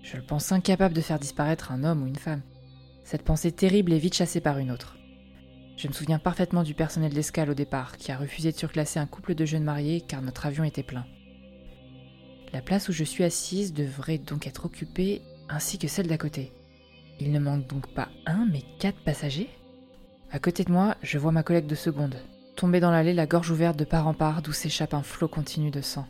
je 0.02 0.16
le 0.16 0.22
pense 0.22 0.52
incapable 0.52 0.94
de 0.94 1.00
faire 1.00 1.18
disparaître 1.18 1.72
un 1.72 1.82
homme 1.84 2.02
ou 2.02 2.06
une 2.06 2.16
femme. 2.16 2.42
Cette 3.02 3.24
pensée 3.24 3.52
terrible 3.52 3.92
est 3.92 3.98
vite 3.98 4.14
chassée 4.14 4.40
par 4.40 4.58
une 4.58 4.70
autre. 4.70 4.96
Je 5.76 5.88
me 5.88 5.92
souviens 5.92 6.18
parfaitement 6.18 6.62
du 6.62 6.74
personnel 6.74 7.12
d'escale 7.12 7.50
au 7.50 7.54
départ, 7.54 7.96
qui 7.96 8.12
a 8.12 8.16
refusé 8.16 8.52
de 8.52 8.56
surclasser 8.56 8.98
un 8.98 9.06
couple 9.06 9.34
de 9.34 9.44
jeunes 9.44 9.64
mariés 9.64 10.00
car 10.00 10.22
notre 10.22 10.46
avion 10.46 10.64
était 10.64 10.82
plein. 10.82 11.06
La 12.52 12.62
place 12.62 12.88
où 12.88 12.92
je 12.92 13.04
suis 13.04 13.24
assise 13.24 13.72
devrait 13.74 14.18
donc 14.18 14.46
être 14.46 14.66
occupée, 14.66 15.22
ainsi 15.48 15.78
que 15.78 15.88
celle 15.88 16.06
d'à 16.06 16.18
côté. 16.18 16.52
Il 17.20 17.32
ne 17.32 17.38
manque 17.38 17.66
donc 17.66 17.92
pas 17.94 18.08
un, 18.26 18.46
mais 18.50 18.62
quatre 18.78 19.02
passagers? 19.04 19.50
À 20.30 20.38
côté 20.38 20.64
de 20.64 20.72
moi, 20.72 20.96
je 21.02 21.18
vois 21.18 21.32
ma 21.32 21.42
collègue 21.42 21.66
de 21.66 21.74
seconde, 21.74 22.16
tomber 22.56 22.80
dans 22.80 22.90
l'allée 22.90 23.14
la 23.14 23.26
gorge 23.26 23.50
ouverte 23.50 23.78
de 23.78 23.84
part 23.84 24.06
en 24.06 24.14
part 24.14 24.42
d'où 24.42 24.52
s'échappe 24.52 24.94
un 24.94 25.02
flot 25.02 25.28
continu 25.28 25.70
de 25.70 25.80
sang. 25.80 26.06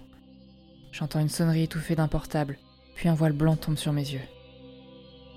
J'entends 0.99 1.21
une 1.21 1.29
sonnerie 1.29 1.63
étouffée 1.63 1.95
d'un 1.95 2.09
portable, 2.09 2.59
puis 2.97 3.09
un 3.09 3.15
voile 3.15 3.33
blanc 3.33 3.55
tombe 3.55 3.77
sur 3.77 3.93
mes 3.93 4.03
yeux. 4.03 4.27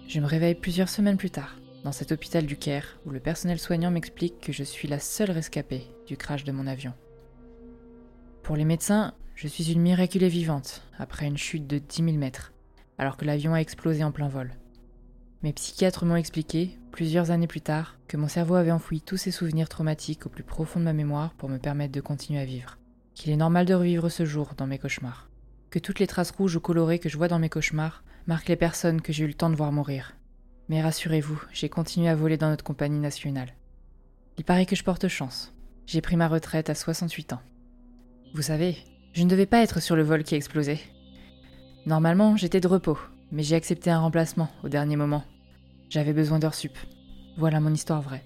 Je 0.08 0.20
me 0.20 0.26
réveille 0.26 0.56
plusieurs 0.56 0.90
semaines 0.90 1.18
plus 1.18 1.30
tard, 1.30 1.56
dans 1.84 1.92
cet 1.92 2.12
hôpital 2.12 2.48
du 2.48 2.58
Caire, 2.58 2.98
où 3.06 3.12
le 3.12 3.20
personnel 3.20 3.60
soignant 3.60 3.92
m'explique 3.92 4.42
que 4.42 4.52
je 4.52 4.64
suis 4.64 4.88
la 4.88 4.98
seule 4.98 5.30
rescapée 5.30 5.84
du 6.08 6.18
crash 6.18 6.46
de 6.46 6.52
mon 6.52 6.66
avion. 6.66 6.94
Pour 8.42 8.56
les 8.56 8.66
médecins, 8.66 9.14
je 9.36 9.48
suis 9.48 9.72
une 9.72 9.82
miraculée 9.82 10.30
vivante, 10.30 10.82
après 10.98 11.28
une 11.28 11.38
chute 11.38 11.68
de 11.68 11.78
10 11.78 12.06
000 12.06 12.18
mètres, 12.18 12.54
alors 12.98 13.16
que 13.16 13.26
l'avion 13.26 13.54
a 13.54 13.62
explosé 13.62 14.04
en 14.04 14.12
plein 14.12 14.30
vol. 14.30 14.56
Mes 15.44 15.54
psychiatres 15.54 16.06
m'ont 16.06 16.16
expliqué, 16.16 16.80
plusieurs 16.92 17.30
années 17.30 17.46
plus 17.46 17.62
tard, 17.62 18.00
que 18.08 18.18
mon 18.18 18.28
cerveau 18.28 18.56
avait 18.56 18.72
enfoui 18.72 19.00
tous 19.00 19.18
ces 19.18 19.30
souvenirs 19.30 19.70
traumatiques 19.70 20.26
au 20.26 20.30
plus 20.30 20.44
profond 20.44 20.80
de 20.80 20.86
ma 20.86 20.94
mémoire 20.94 21.36
pour 21.36 21.50
me 21.50 21.60
permettre 21.60 21.94
de 21.94 22.02
continuer 22.02 22.40
à 22.40 22.46
vivre. 22.46 22.80
Qu'il 23.14 23.32
est 23.32 23.38
normal 23.38 23.68
de 23.68 23.76
revivre 23.76 24.10
ce 24.10 24.26
jour 24.26 24.54
dans 24.58 24.66
mes 24.66 24.80
cauchemars. 24.80 25.31
Que 25.72 25.80
toutes 25.80 26.00
les 26.00 26.08
traces 26.08 26.32
rouges 26.32 26.58
ou 26.58 26.60
colorées 26.60 27.00
que 27.00 27.08
je 27.08 27.18
vois 27.18 27.30
dans 27.30 27.40
mes 27.40 27.50
cauchemars 27.50 28.04
marquent 28.28 28.50
les 28.50 28.58
personnes 28.58 29.02
que 29.02 29.14
j'ai 29.14 29.24
eu 29.24 29.28
le 29.28 29.34
temps 29.34 29.50
de 29.50 29.56
voir 29.56 29.72
mourir. 29.72 30.16
Mais 30.68 30.82
rassurez-vous, 30.82 31.42
j'ai 31.54 31.70
continué 31.70 32.10
à 32.10 32.16
voler 32.16 32.36
dans 32.38 32.50
notre 32.50 32.66
compagnie 32.66 33.00
nationale. 33.00 33.54
Il 34.38 34.44
paraît 34.44 34.66
que 34.66 34.76
je 34.76 34.84
porte 34.84 35.08
chance. 35.08 35.54
J'ai 35.88 36.02
pris 36.02 36.18
ma 36.18 36.28
retraite 36.28 36.70
à 36.70 36.76
68 36.76 37.34
ans. 37.34 37.42
Vous 38.34 38.42
savez, 38.42 38.78
je 39.14 39.24
ne 39.24 39.30
devais 39.30 39.46
pas 39.46 39.64
être 39.64 39.82
sur 39.82 39.96
le 39.96 40.04
vol 40.04 40.24
qui 40.24 40.36
a 40.36 40.38
explosé. 40.38 40.80
Normalement, 41.86 42.36
j'étais 42.36 42.62
de 42.62 42.68
repos, 42.68 43.00
mais 43.32 43.44
j'ai 43.44 43.56
accepté 43.56 43.90
un 43.90 44.00
remplacement 44.00 44.50
au 44.64 44.70
dernier 44.70 44.98
moment. 44.98 45.24
J'avais 45.90 46.14
besoin 46.14 46.40
d'heures 46.40 46.54
sup. 46.54 46.78
Voilà 47.38 47.62
mon 47.62 47.74
histoire 47.74 48.02
vraie. 48.02 48.24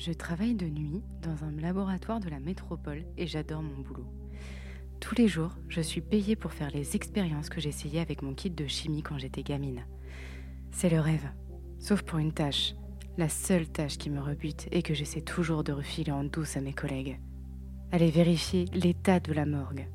Je 0.00 0.12
travaille 0.12 0.54
de 0.54 0.64
nuit 0.64 1.02
dans 1.20 1.44
un 1.44 1.50
laboratoire 1.60 2.20
de 2.20 2.30
la 2.30 2.40
métropole 2.40 3.04
et 3.18 3.26
j'adore 3.26 3.62
mon 3.62 3.82
boulot. 3.82 4.06
Tous 4.98 5.14
les 5.14 5.28
jours, 5.28 5.54
je 5.68 5.82
suis 5.82 6.00
payée 6.00 6.36
pour 6.36 6.54
faire 6.54 6.70
les 6.70 6.96
expériences 6.96 7.50
que 7.50 7.60
j'essayais 7.60 8.00
avec 8.00 8.22
mon 8.22 8.32
kit 8.32 8.48
de 8.48 8.66
chimie 8.66 9.02
quand 9.02 9.18
j'étais 9.18 9.42
gamine. 9.42 9.84
C'est 10.70 10.88
le 10.88 11.00
rêve, 11.00 11.28
sauf 11.78 12.00
pour 12.00 12.18
une 12.18 12.32
tâche, 12.32 12.74
la 13.18 13.28
seule 13.28 13.68
tâche 13.68 13.98
qui 13.98 14.08
me 14.08 14.22
rebute 14.22 14.68
et 14.72 14.80
que 14.80 14.94
j'essaie 14.94 15.20
toujours 15.20 15.64
de 15.64 15.72
refiler 15.72 16.12
en 16.12 16.24
douce 16.24 16.56
à 16.56 16.62
mes 16.62 16.72
collègues. 16.72 17.20
Aller 17.92 18.10
vérifier 18.10 18.64
l'état 18.72 19.20
de 19.20 19.34
la 19.34 19.44
morgue. 19.44 19.86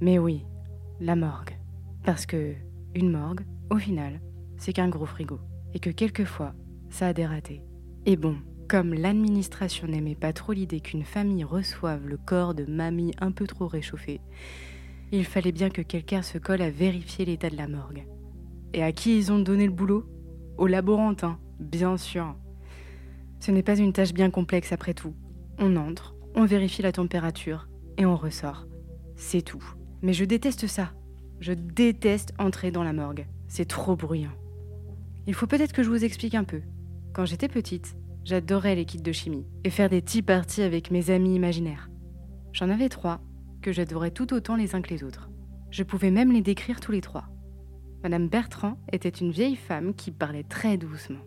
Mais 0.00 0.20
oui, 0.20 0.46
la 1.00 1.16
morgue. 1.16 1.58
Parce 2.04 2.26
que 2.26 2.54
une 2.94 3.10
morgue, 3.10 3.44
au 3.70 3.78
final, 3.78 4.20
c'est 4.56 4.72
qu'un 4.72 4.88
gros 4.88 5.06
frigo. 5.06 5.40
Et 5.74 5.80
que 5.80 5.90
quelquefois, 5.90 6.54
ça 6.90 7.08
a 7.08 7.12
des 7.12 7.26
ratés. 7.26 7.64
Et 8.06 8.14
bon, 8.16 8.36
Comme 8.72 8.94
l'administration 8.94 9.86
n'aimait 9.86 10.14
pas 10.14 10.32
trop 10.32 10.54
l'idée 10.54 10.80
qu'une 10.80 11.04
famille 11.04 11.44
reçoive 11.44 12.08
le 12.08 12.16
corps 12.16 12.54
de 12.54 12.64
mamie 12.64 13.12
un 13.20 13.30
peu 13.30 13.46
trop 13.46 13.66
réchauffé, 13.66 14.22
il 15.12 15.26
fallait 15.26 15.52
bien 15.52 15.68
que 15.68 15.82
quelqu'un 15.82 16.22
se 16.22 16.38
colle 16.38 16.62
à 16.62 16.70
vérifier 16.70 17.26
l'état 17.26 17.50
de 17.50 17.56
la 17.58 17.68
morgue. 17.68 18.06
Et 18.72 18.82
à 18.82 18.90
qui 18.92 19.14
ils 19.14 19.30
ont 19.30 19.40
donné 19.40 19.66
le 19.66 19.72
boulot? 19.72 20.06
Au 20.56 20.66
laborantin, 20.66 21.38
bien 21.60 21.98
sûr. 21.98 22.34
Ce 23.40 23.50
n'est 23.50 23.62
pas 23.62 23.76
une 23.76 23.92
tâche 23.92 24.14
bien 24.14 24.30
complexe 24.30 24.72
après 24.72 24.94
tout. 24.94 25.12
On 25.58 25.76
entre, 25.76 26.14
on 26.34 26.46
vérifie 26.46 26.80
la 26.80 26.92
température 26.92 27.68
et 27.98 28.06
on 28.06 28.16
ressort. 28.16 28.66
C'est 29.16 29.42
tout. 29.42 29.62
Mais 30.00 30.14
je 30.14 30.24
déteste 30.24 30.66
ça. 30.66 30.92
Je 31.40 31.52
déteste 31.52 32.32
entrer 32.38 32.70
dans 32.70 32.84
la 32.84 32.94
morgue. 32.94 33.26
C'est 33.48 33.68
trop 33.68 33.96
bruyant. 33.96 34.32
Il 35.26 35.34
faut 35.34 35.46
peut-être 35.46 35.74
que 35.74 35.82
je 35.82 35.90
vous 35.90 36.06
explique 36.06 36.34
un 36.34 36.44
peu. 36.44 36.62
Quand 37.12 37.26
j'étais 37.26 37.48
petite, 37.48 37.96
j'adorais 38.24 38.74
les 38.74 38.84
kits 38.84 39.00
de 39.00 39.12
chimie 39.12 39.46
et 39.64 39.70
faire 39.70 39.88
des 39.88 40.02
tea 40.02 40.22
parties 40.22 40.62
avec 40.62 40.90
mes 40.90 41.10
amis 41.10 41.34
imaginaires. 41.34 41.90
J'en 42.52 42.70
avais 42.70 42.88
trois 42.88 43.20
que 43.60 43.72
j'adorais 43.72 44.10
tout 44.10 44.34
autant 44.34 44.56
les 44.56 44.74
uns 44.74 44.82
que 44.82 44.92
les 44.92 45.04
autres. 45.04 45.30
Je 45.70 45.82
pouvais 45.82 46.10
même 46.10 46.32
les 46.32 46.42
décrire 46.42 46.80
tous 46.80 46.92
les 46.92 47.00
trois. 47.00 47.28
Madame 48.02 48.28
Bertrand 48.28 48.78
était 48.92 49.08
une 49.08 49.30
vieille 49.30 49.56
femme 49.56 49.94
qui 49.94 50.10
parlait 50.10 50.42
très 50.42 50.76
doucement. 50.76 51.20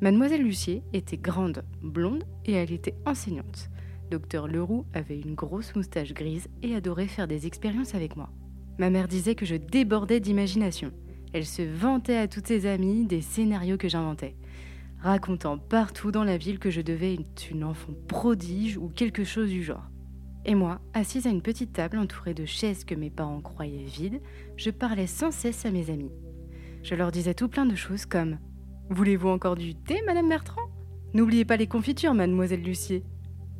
Mademoiselle 0.00 0.42
Lucier 0.42 0.82
était 0.92 1.16
grande, 1.16 1.64
blonde 1.82 2.24
et 2.44 2.52
elle 2.52 2.72
était 2.72 2.96
enseignante. 3.06 3.70
Docteur 4.10 4.48
Leroux 4.48 4.86
avait 4.94 5.20
une 5.20 5.34
grosse 5.34 5.74
moustache 5.74 6.14
grise 6.14 6.48
et 6.62 6.74
adorait 6.74 7.06
faire 7.06 7.28
des 7.28 7.46
expériences 7.46 7.94
avec 7.94 8.16
moi. 8.16 8.30
Ma 8.78 8.90
mère 8.90 9.08
disait 9.08 9.34
que 9.34 9.46
je 9.46 9.56
débordais 9.56 10.20
d'imagination. 10.20 10.92
Elle 11.32 11.46
se 11.46 11.62
vantait 11.62 12.16
à 12.16 12.28
toutes 12.28 12.46
ses 12.46 12.66
amies 12.66 13.04
des 13.04 13.20
scénarios 13.20 13.76
que 13.76 13.88
j'inventais, 13.88 14.36
racontant 15.00 15.58
partout 15.58 16.10
dans 16.10 16.24
la 16.24 16.36
ville 16.36 16.58
que 16.58 16.70
je 16.70 16.80
devais 16.80 17.14
être 17.14 17.50
une 17.50 17.64
enfant 17.64 17.92
prodige 18.08 18.76
ou 18.76 18.88
quelque 18.88 19.24
chose 19.24 19.50
du 19.50 19.62
genre. 19.62 19.88
Et 20.44 20.54
moi, 20.54 20.80
assise 20.94 21.26
à 21.26 21.30
une 21.30 21.42
petite 21.42 21.72
table 21.72 21.98
entourée 21.98 22.34
de 22.34 22.46
chaises 22.46 22.84
que 22.84 22.94
mes 22.94 23.10
parents 23.10 23.40
croyaient 23.40 23.84
vides, 23.84 24.20
je 24.56 24.70
parlais 24.70 25.06
sans 25.06 25.30
cesse 25.30 25.66
à 25.66 25.70
mes 25.70 25.90
amis. 25.90 26.12
Je 26.82 26.94
leur 26.94 27.12
disais 27.12 27.34
tout 27.34 27.48
plein 27.48 27.66
de 27.66 27.74
choses 27.74 28.06
comme 28.06 28.38
Voulez-vous 28.90 29.28
encore 29.28 29.56
du 29.56 29.74
thé, 29.74 30.00
Madame 30.06 30.28
Bertrand? 30.28 30.62
N'oubliez 31.12 31.44
pas 31.44 31.56
les 31.56 31.66
confitures, 31.66 32.14
Mademoiselle 32.14 32.62
Lucier. 32.62 33.04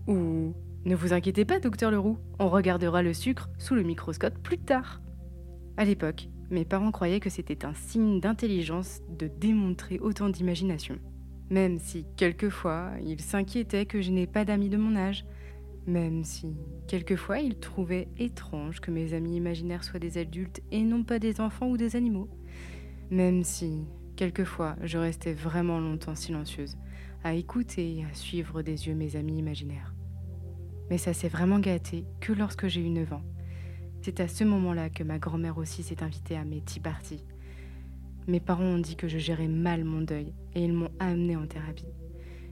Ou 0.07 0.55
Ne 0.87 0.94
vous 0.94 1.12
inquiétez 1.12 1.44
pas, 1.44 1.61
Docteur 1.61 1.90
Leroux, 1.90 2.18
on 2.38 2.48
regardera 2.48 3.03
le 3.03 3.12
sucre 3.12 3.51
sous 3.59 3.74
le 3.74 3.83
microscope 3.83 4.38
plus 4.38 4.59
tard. 4.59 5.03
À 5.77 5.85
l'époque, 5.85 6.29
mes 6.51 6.64
parents 6.64 6.92
croyaient 6.92 7.20
que 7.20 7.29
c'était 7.29 7.66
un 7.66 7.74
signe 7.74 8.20
d'intelligence 8.20 9.01
de 9.11 9.29
démontrer 9.29 9.98
autant 9.98 10.31
d'imagination. 10.31 10.98
Même 11.50 11.78
si, 11.78 12.04
quelquefois, 12.16 12.90
ils 13.02 13.20
s'inquiétaient 13.20 13.87
que 13.87 14.02
je 14.02 14.11
n'ai 14.11 14.26
pas 14.26 14.44
d'amis 14.44 14.68
de 14.68 14.76
mon 14.76 14.96
âge, 14.96 15.24
même 15.87 16.22
si, 16.22 16.54
quelquefois, 16.87 17.38
ils 17.38 17.58
trouvaient 17.58 18.08
étrange 18.18 18.80
que 18.80 18.90
mes 18.90 19.14
amis 19.14 19.37
imaginaires 19.37 19.84
soient 19.84 19.98
des 19.98 20.18
adultes 20.18 20.61
et 20.70 20.82
non 20.82 21.02
pas 21.02 21.18
des 21.18 21.40
enfants 21.40 21.70
ou 21.70 21.78
des 21.78 21.96
animaux. 21.96 22.28
Même 23.11 23.42
si, 23.42 23.87
quelquefois, 24.16 24.76
je 24.82 24.98
restais 24.98 25.32
vraiment 25.32 25.80
longtemps 25.80 26.14
silencieuse, 26.14 26.76
à 27.24 27.32
écouter 27.32 27.96
et 27.96 28.04
à 28.04 28.12
suivre 28.12 28.61
des 28.61 28.87
yeux 28.87 28.94
mes 28.94 29.16
amis 29.16 29.38
imaginaires. 29.38 29.94
Mais 30.90 30.98
ça 30.98 31.14
s'est 31.14 31.28
vraiment 31.28 31.58
gâté 31.58 32.04
que 32.20 32.34
lorsque 32.34 32.68
j'ai 32.68 32.82
eu 32.82 32.90
9 32.90 33.14
ans. 33.14 33.24
C'est 34.02 34.20
à 34.20 34.28
ce 34.28 34.44
moment-là 34.44 34.90
que 34.90 35.02
ma 35.02 35.18
grand-mère 35.18 35.56
aussi 35.56 35.82
s'est 35.82 36.02
invitée 36.02 36.37
à 36.37 36.44
mes 36.44 36.61
tea 36.61 36.80
parties. 36.80 37.24
Mes 38.29 38.41
parents 38.41 38.64
ont 38.64 38.79
dit 38.79 38.95
que 38.95 39.09
je 39.09 39.17
gérais 39.17 39.49
mal 39.49 39.85
mon 39.85 40.03
deuil 40.03 40.35
et 40.55 40.62
ils 40.62 40.75
m'ont 40.75 40.91
amenée 40.99 41.35
en 41.35 41.47
thérapie. 41.47 41.88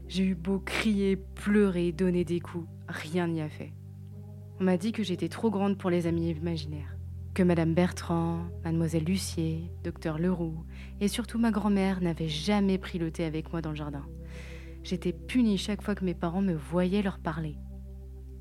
J'ai 0.09 0.25
eu 0.25 0.35
beau 0.35 0.59
crier, 0.59 1.17
pleurer, 1.17 1.93
donner 1.93 2.25
des 2.25 2.41
coups, 2.41 2.67
rien 2.89 3.29
n'y 3.29 3.43
a 3.43 3.51
fait. 3.51 3.75
On 4.59 4.65
m'a 4.65 4.79
dit 4.79 4.93
que 4.93 5.03
j'étais 5.03 5.29
trop 5.29 5.51
grande 5.51 5.77
pour 5.77 5.91
les 5.91 6.07
amis 6.07 6.31
imaginaires, 6.31 6.97
que 7.35 7.43
Madame 7.43 7.75
Bertrand, 7.75 8.47
Mademoiselle 8.65 9.05
Lucier, 9.05 9.71
Docteur 9.85 10.19
Leroux 10.19 10.65
et 11.03 11.09
surtout 11.09 11.39
ma 11.39 11.51
grand-mère 11.51 12.01
n'avaient 12.01 12.27
jamais 12.27 12.79
pris 12.79 12.99
le 12.99 13.11
thé 13.11 13.25
avec 13.25 13.53
moi 13.53 13.61
dans 13.61 13.71
le 13.71 13.77
jardin. 13.77 14.07
J'étais 14.83 15.12
punie 15.12 15.59
chaque 15.59 15.83
fois 15.83 15.95
que 15.95 16.07
mes 16.07 16.15
parents 16.15 16.41
me 16.41 16.55
voyaient 16.55 17.03
leur 17.03 17.19
parler. 17.19 17.59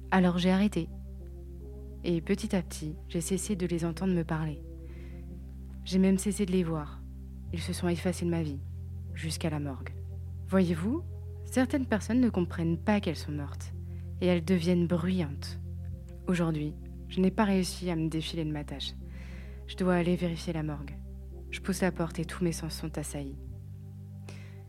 Alors 0.09 0.37
j'ai 0.37 0.51
arrêté. 0.51 0.87
Et 2.05 2.21
petit 2.21 2.55
à 2.55 2.61
petit, 2.61 2.95
j'ai 3.09 3.19
cessé 3.19 3.57
de 3.57 3.67
les 3.67 3.83
entendre 3.83 4.13
me 4.13 4.23
parler. 4.23 4.61
J'ai 5.83 5.99
même 5.99 6.17
cessé 6.17 6.45
de 6.45 6.53
les 6.53 6.63
voir. 6.63 7.01
Ils 7.53 7.61
se 7.61 7.73
sont 7.73 7.87
effacés 7.87 8.25
de 8.25 8.31
ma 8.31 8.43
vie, 8.43 8.59
jusqu'à 9.13 9.49
la 9.49 9.59
morgue. 9.59 9.93
Voyez-vous, 10.47 11.03
certaines 11.45 11.85
personnes 11.85 12.21
ne 12.21 12.29
comprennent 12.29 12.77
pas 12.77 12.99
qu'elles 12.99 13.15
sont 13.15 13.31
mortes 13.31 13.73
et 14.21 14.27
elles 14.27 14.43
deviennent 14.45 14.87
bruyantes. 14.87 15.59
Aujourd'hui, 16.27 16.73
je 17.09 17.19
n'ai 17.19 17.31
pas 17.31 17.43
réussi 17.43 17.89
à 17.89 17.95
me 17.95 18.09
défiler 18.09 18.45
de 18.45 18.51
ma 18.51 18.63
tâche. 18.63 18.93
Je 19.67 19.75
dois 19.75 19.95
aller 19.95 20.15
vérifier 20.15 20.53
la 20.53 20.63
morgue. 20.63 20.95
Je 21.51 21.61
pousse 21.61 21.81
la 21.81 21.91
porte 21.91 22.19
et 22.19 22.25
tous 22.25 22.43
mes 22.43 22.51
sens 22.51 22.75
sont 22.75 22.97
assaillis. 22.97 23.37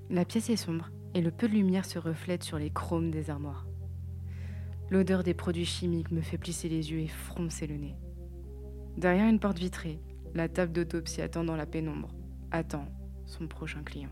La 0.09 0.25
pièce 0.25 0.51
est 0.51 0.57
sombre 0.57 0.91
et 1.15 1.21
le 1.21 1.31
peu 1.31 1.49
de 1.49 1.55
lumière 1.55 1.85
se 1.85 1.99
reflète 1.99 2.45
sur 2.45 2.59
les 2.59 2.71
chromes 2.71 3.11
des 3.11 3.31
armoires. 3.31 3.67
L'odeur 4.89 5.25
des 5.25 5.35
produits 5.35 5.65
chimiques 5.65 6.12
me 6.12 6.21
fait 6.21 6.39
plisser 6.39 6.69
les 6.69 6.93
yeux 6.93 7.01
et 7.01 7.09
froncer 7.09 7.67
le 7.67 7.77
nez. 7.77 7.97
Derrière 8.97 9.29
une 9.29 9.41
porte 9.41 9.59
vitrée, 9.59 10.01
la 10.35 10.49
table 10.49 10.73
d'autopsie 10.73 11.23
attend 11.23 11.43
dans 11.43 11.57
la 11.57 11.67
pénombre, 11.67 12.15
attend 12.51 12.87
son 13.27 13.47
prochain 13.47 13.83
client. 13.83 14.11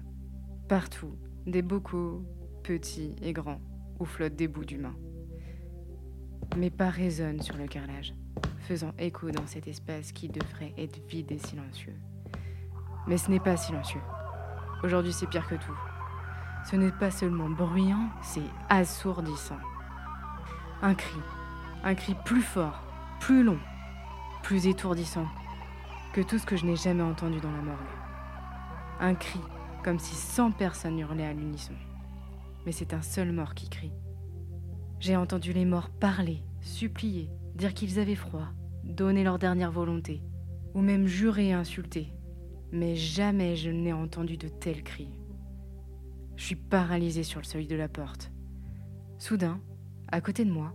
Partout, 0.69 1.17
des 1.47 1.63
bocaux, 1.63 2.25
petits 2.63 3.15
et 3.23 3.33
grands, 3.33 3.61
où 3.99 4.05
flottent 4.05 4.37
des 4.37 4.49
bouts 4.49 4.65
d'humains. 4.65 4.97
Mes 6.57 6.71
pas 6.71 6.91
résonnent 6.91 7.43
sur 7.43 7.57
le 7.57 7.67
carrelage, 7.67 8.15
faisant 8.61 8.93
écho 8.99 9.31
dans 9.31 9.47
cet 9.47 9.69
espace 9.69 10.13
qui 10.13 10.29
devrait 10.29 10.75
être 10.79 11.01
vide 11.09 11.33
et 11.33 11.39
silencieux. 11.39 11.95
Mais 13.07 13.19
ce 13.19 13.31
n'est 13.31 13.41
pas 13.41 13.57
silencieux. 13.57 14.01
Aujourd'hui, 14.83 15.13
c'est 15.13 15.29
pire 15.29 15.47
que 15.49 15.55
tout. 15.55 15.79
Ce 16.71 16.77
n'est 16.77 16.93
pas 16.93 17.11
seulement 17.11 17.51
bruyant, 17.51 18.09
c'est 18.23 18.41
assourdissant. 18.69 19.59
Un 20.83 20.95
cri, 20.95 21.21
un 21.83 21.95
cri 21.95 22.15
plus 22.25 22.43
fort, 22.43 22.83
plus 23.21 23.43
long, 23.43 23.59
plus 24.43 24.67
étourdissant 24.67 25.27
que 26.15 26.21
tout 26.21 26.39
ce 26.39 26.47
que 26.47 26.57
je 26.57 26.65
n'ai 26.65 26.77
jamais 26.77 27.03
entendu 27.03 27.41
dans 27.41 27.51
la 27.51 27.63
morgue. 27.63 28.04
Un 29.01 29.15
cri 29.15 29.41
comme 29.83 29.99
si 29.99 30.15
cent 30.15 30.51
personnes 30.51 30.99
hurlaient 30.99 31.27
à 31.27 31.33
l'unisson. 31.33 31.75
Mais 32.65 32.73
c'est 32.73 32.95
un 32.95 33.03
seul 33.03 33.33
mort 33.33 33.55
qui 33.55 33.69
crie. 33.69 33.93
J'ai 34.99 35.17
entendu 35.17 35.53
les 35.53 35.67
morts 35.67 35.91
parler, 35.91 36.43
supplier, 36.63 37.29
dire 37.55 37.75
qu'ils 37.75 37.99
avaient 37.99 38.15
froid, 38.15 38.49
donner 38.83 39.23
leur 39.23 39.39
dernière 39.39 39.71
volonté, 39.71 40.23
ou 40.73 40.81
même 40.81 41.07
jurer 41.07 41.49
et 41.49 41.53
insulter. 41.53 42.15
Mais 42.73 42.97
jamais 42.97 43.57
je 43.57 43.71
n'ai 43.71 43.93
entendu 43.93 44.39
de 44.39 44.49
tels 44.49 44.83
cris. 44.83 45.11
Je 46.37 46.45
suis 46.45 46.57
paralysée 46.57 47.23
sur 47.23 47.41
le 47.41 47.45
seuil 47.45 47.67
de 47.67 47.77
la 47.77 47.89
porte. 47.89 48.33
Soudain, 49.19 49.61
à 50.11 50.21
côté 50.21 50.45
de 50.45 50.51
moi, 50.51 50.73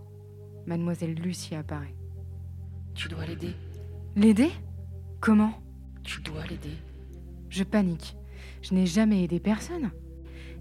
mademoiselle 0.66 1.14
Lucie 1.14 1.54
apparaît. 1.54 1.96
Tu 2.94 3.08
dois 3.08 3.26
l'aider. 3.26 3.54
L'aider? 4.14 4.50
Comment? 5.20 5.52
Tu 6.02 6.22
dois 6.22 6.46
l'aider. 6.46 6.76
Je 7.50 7.64
panique. 7.64 8.16
Je 8.62 8.74
n'ai 8.74 8.86
jamais 8.86 9.24
aidé 9.24 9.40
personne. 9.40 9.90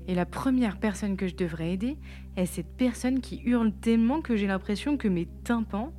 Et 0.07 0.15
la 0.15 0.25
première 0.25 0.79
personne 0.79 1.15
que 1.15 1.27
je 1.27 1.35
devrais 1.35 1.71
aider 1.71 1.97
est 2.35 2.47
cette 2.47 2.75
personne 2.75 3.21
qui 3.21 3.41
hurle 3.45 3.71
tellement 3.71 4.21
que 4.21 4.35
j'ai 4.35 4.47
l'impression 4.47 4.97
que 4.97 5.07
mes 5.07 5.27
tympans, 5.43 5.93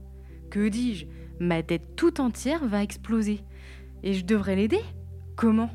que 0.51 0.69
dis-je, 0.69 1.07
ma 1.39 1.63
tête 1.63 1.95
tout 1.95 2.21
entière 2.21 2.67
va 2.67 2.83
exploser. 2.83 3.41
Et 4.03 4.15
je 4.15 4.25
devrais 4.25 4.57
l'aider? 4.57 4.81
Comment? 5.37 5.71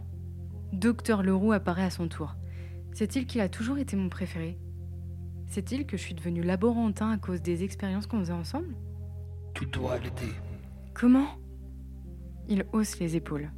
Docteur 0.73 1.23
Leroux 1.23 1.53
apparaît 1.53 1.85
à 1.85 1.89
son 1.89 2.09
tour. 2.09 2.35
C'est-il 2.91 3.25
qu'il 3.25 3.39
a 3.39 3.49
toujours 3.49 3.77
été 3.77 3.95
mon 3.95 4.09
préféré? 4.09 4.57
C'est-il 5.47 5.85
que 5.85 5.95
je 5.95 6.01
suis 6.01 6.15
devenu 6.15 6.41
laborantin 6.41 7.11
à 7.11 7.17
cause 7.17 7.41
des 7.41 7.63
expériences 7.63 8.07
qu'on 8.07 8.19
faisait 8.19 8.33
ensemble? 8.33 8.75
Tu 9.53 9.65
dois 9.67 9.97
l'aider. 9.99 10.33
Comment? 10.93 11.27
Il 12.49 12.65
hausse 12.73 12.99
les 12.99 13.15
épaules. 13.15 13.51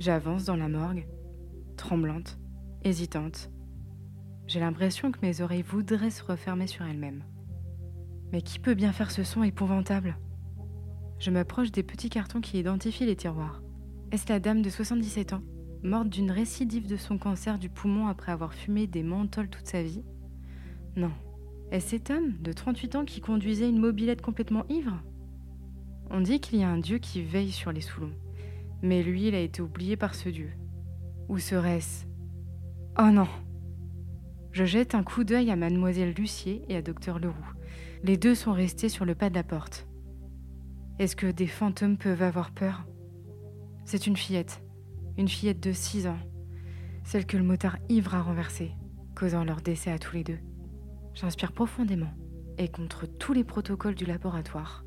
J'avance 0.00 0.44
dans 0.44 0.54
la 0.54 0.68
morgue, 0.68 1.08
tremblante, 1.76 2.38
hésitante. 2.84 3.50
J'ai 4.46 4.60
l'impression 4.60 5.10
que 5.10 5.18
mes 5.22 5.40
oreilles 5.40 5.62
voudraient 5.62 6.10
se 6.10 6.22
refermer 6.22 6.68
sur 6.68 6.84
elles-mêmes. 6.84 7.24
Mais 8.30 8.40
qui 8.40 8.60
peut 8.60 8.74
bien 8.74 8.92
faire 8.92 9.10
ce 9.10 9.24
son 9.24 9.42
épouvantable? 9.42 10.16
Je 11.18 11.32
m'approche 11.32 11.72
des 11.72 11.82
petits 11.82 12.10
cartons 12.10 12.40
qui 12.40 12.60
identifient 12.60 13.06
les 13.06 13.16
tiroirs. 13.16 13.60
Est-ce 14.12 14.28
la 14.28 14.38
dame 14.38 14.62
de 14.62 14.70
77 14.70 15.32
ans, 15.32 15.42
morte 15.82 16.08
d'une 16.08 16.30
récidive 16.30 16.86
de 16.86 16.96
son 16.96 17.18
cancer 17.18 17.58
du 17.58 17.68
poumon 17.68 18.06
après 18.06 18.30
avoir 18.30 18.54
fumé 18.54 18.86
des 18.86 19.02
menthols 19.02 19.50
toute 19.50 19.66
sa 19.66 19.82
vie? 19.82 20.04
Non. 20.94 21.12
Est-ce 21.72 21.88
cet 21.88 22.10
homme 22.10 22.34
de 22.40 22.52
38 22.52 22.94
ans 22.94 23.04
qui 23.04 23.20
conduisait 23.20 23.68
une 23.68 23.80
mobilette 23.80 24.22
complètement 24.22 24.64
ivre? 24.68 25.02
On 26.08 26.20
dit 26.20 26.38
qu'il 26.38 26.60
y 26.60 26.62
a 26.62 26.70
un 26.70 26.78
dieu 26.78 26.98
qui 26.98 27.20
veille 27.20 27.50
sur 27.50 27.72
les 27.72 27.80
Soulons. 27.80 28.14
Mais 28.82 29.02
lui, 29.02 29.28
il 29.28 29.34
a 29.34 29.40
été 29.40 29.62
oublié 29.62 29.96
par 29.96 30.14
ce 30.14 30.28
dieu. 30.28 30.50
Ou 31.28 31.38
serait-ce? 31.38 32.06
Oh 32.98 33.10
non 33.10 33.28
Je 34.52 34.64
jette 34.64 34.94
un 34.94 35.02
coup 35.02 35.24
d'œil 35.24 35.50
à 35.50 35.56
mademoiselle 35.56 36.14
Lucier 36.16 36.62
et 36.68 36.76
à 36.76 36.82
docteur 36.82 37.18
Leroux. 37.18 37.52
Les 38.02 38.16
deux 38.16 38.34
sont 38.34 38.52
restés 38.52 38.88
sur 38.88 39.04
le 39.04 39.14
pas 39.14 39.30
de 39.30 39.34
la 39.34 39.42
porte. 39.42 39.86
Est-ce 40.98 41.16
que 41.16 41.30
des 41.30 41.46
fantômes 41.46 41.96
peuvent 41.96 42.22
avoir 42.22 42.50
peur? 42.50 42.86
C'est 43.84 44.06
une 44.06 44.16
fillette. 44.16 44.62
Une 45.16 45.28
fillette 45.28 45.60
de 45.60 45.72
6 45.72 46.06
ans. 46.06 46.18
Celle 47.04 47.26
que 47.26 47.36
le 47.36 47.44
motard 47.44 47.78
ivre 47.88 48.14
a 48.14 48.22
renversée, 48.22 48.72
causant 49.14 49.44
leur 49.44 49.60
décès 49.60 49.90
à 49.90 49.98
tous 49.98 50.16
les 50.16 50.24
deux. 50.24 50.38
J'inspire 51.14 51.52
profondément 51.52 52.12
et 52.58 52.68
contre 52.68 53.06
tous 53.06 53.32
les 53.32 53.44
protocoles 53.44 53.94
du 53.94 54.04
laboratoire, 54.04 54.84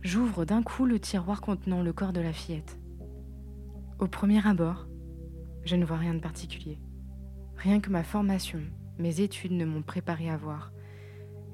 j'ouvre 0.00 0.44
d'un 0.44 0.62
coup 0.62 0.86
le 0.86 0.98
tiroir 0.98 1.40
contenant 1.40 1.82
le 1.82 1.92
corps 1.92 2.12
de 2.12 2.20
la 2.20 2.32
fillette. 2.32 2.78
Au 4.02 4.08
premier 4.08 4.44
abord, 4.44 4.88
je 5.64 5.76
ne 5.76 5.84
vois 5.84 5.98
rien 5.98 6.14
de 6.14 6.18
particulier. 6.18 6.80
Rien 7.56 7.78
que 7.78 7.88
ma 7.88 8.02
formation, 8.02 8.58
mes 8.98 9.20
études 9.20 9.52
ne 9.52 9.64
m'ont 9.64 9.82
préparé 9.82 10.28
à 10.28 10.36
voir. 10.36 10.72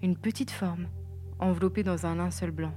Une 0.01 0.17
petite 0.17 0.51
forme, 0.51 0.87
enveloppée 1.41 1.83
dans 1.83 2.07
un 2.07 2.15
linceul 2.15 2.51
blanc. 2.51 2.73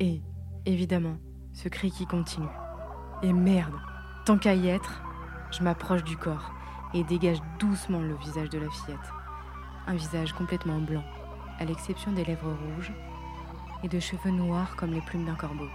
Et, 0.00 0.20
évidemment, 0.66 1.16
ce 1.52 1.68
cri 1.68 1.92
qui 1.92 2.06
continue. 2.06 2.48
Et 3.22 3.32
merde, 3.32 3.76
tant 4.26 4.36
qu'à 4.36 4.56
y 4.56 4.66
être, 4.66 5.00
je 5.52 5.62
m'approche 5.62 6.02
du 6.02 6.16
corps 6.16 6.52
et 6.92 7.04
dégage 7.04 7.38
doucement 7.60 8.00
le 8.00 8.16
visage 8.16 8.50
de 8.50 8.58
la 8.58 8.68
fillette. 8.68 9.12
Un 9.86 9.94
visage 9.94 10.32
complètement 10.32 10.80
blanc, 10.80 11.04
à 11.60 11.64
l'exception 11.64 12.10
des 12.10 12.24
lèvres 12.24 12.52
rouges 12.74 12.92
et 13.84 13.88
de 13.88 14.00
cheveux 14.00 14.32
noirs 14.32 14.74
comme 14.74 14.90
les 14.90 15.02
plumes 15.02 15.24
d'un 15.24 15.36
corbeau. 15.36 15.68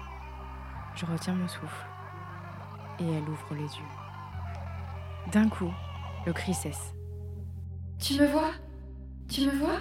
Je 0.95 1.05
retiens 1.05 1.35
mon 1.35 1.47
souffle 1.47 1.85
et 2.99 3.07
elle 3.07 3.29
ouvre 3.29 3.53
les 3.53 3.61
yeux. 3.61 3.93
D'un 5.31 5.49
coup, 5.49 5.71
le 6.25 6.33
cri 6.33 6.53
cesse. 6.53 6.93
Tu 7.99 8.19
me 8.19 8.27
vois? 8.27 8.51
Tu 9.27 9.45
me 9.45 9.51
vois? 9.51 9.79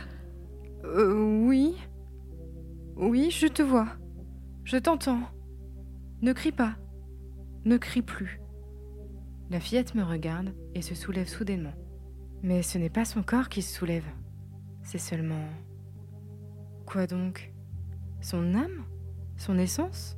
Euh, 0.84 1.44
oui. 1.46 1.76
Oui, 2.96 3.30
je 3.30 3.46
te 3.46 3.62
vois. 3.62 3.88
Je 4.64 4.76
t'entends. 4.76 5.20
Ne 6.20 6.32
crie 6.32 6.52
pas. 6.52 6.76
Ne 7.64 7.76
crie 7.76 8.02
plus. 8.02 8.40
La 9.50 9.60
fillette 9.60 9.94
me 9.94 10.02
regarde 10.02 10.54
et 10.74 10.82
se 10.82 10.94
soulève 10.94 11.28
soudainement. 11.28 11.74
Mais 12.42 12.62
ce 12.62 12.78
n'est 12.78 12.90
pas 12.90 13.04
son 13.04 13.22
corps 13.22 13.48
qui 13.48 13.62
se 13.62 13.74
soulève. 13.74 14.06
C'est 14.82 14.98
seulement... 14.98 15.44
Quoi 16.86 17.06
donc? 17.06 17.52
Son 18.20 18.54
âme? 18.54 18.84
Son 19.36 19.58
essence? 19.58 20.16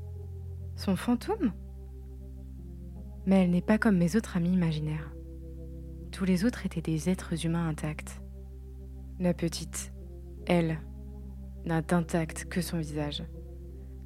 Son 0.76 0.96
fantôme? 0.96 1.52
Mais 3.26 3.42
elle 3.42 3.50
n'est 3.50 3.62
pas 3.62 3.78
comme 3.78 3.96
mes 3.96 4.16
autres 4.16 4.36
amis 4.36 4.52
imaginaires. 4.52 5.12
Tous 6.12 6.24
les 6.24 6.44
autres 6.44 6.66
étaient 6.66 6.80
des 6.80 7.08
êtres 7.08 7.44
humains 7.44 7.68
intacts. 7.68 8.20
La 9.18 9.34
petite, 9.34 9.92
elle, 10.46 10.78
n'a 11.64 11.82
d'intact 11.82 12.44
que 12.44 12.60
son 12.60 12.78
visage, 12.78 13.22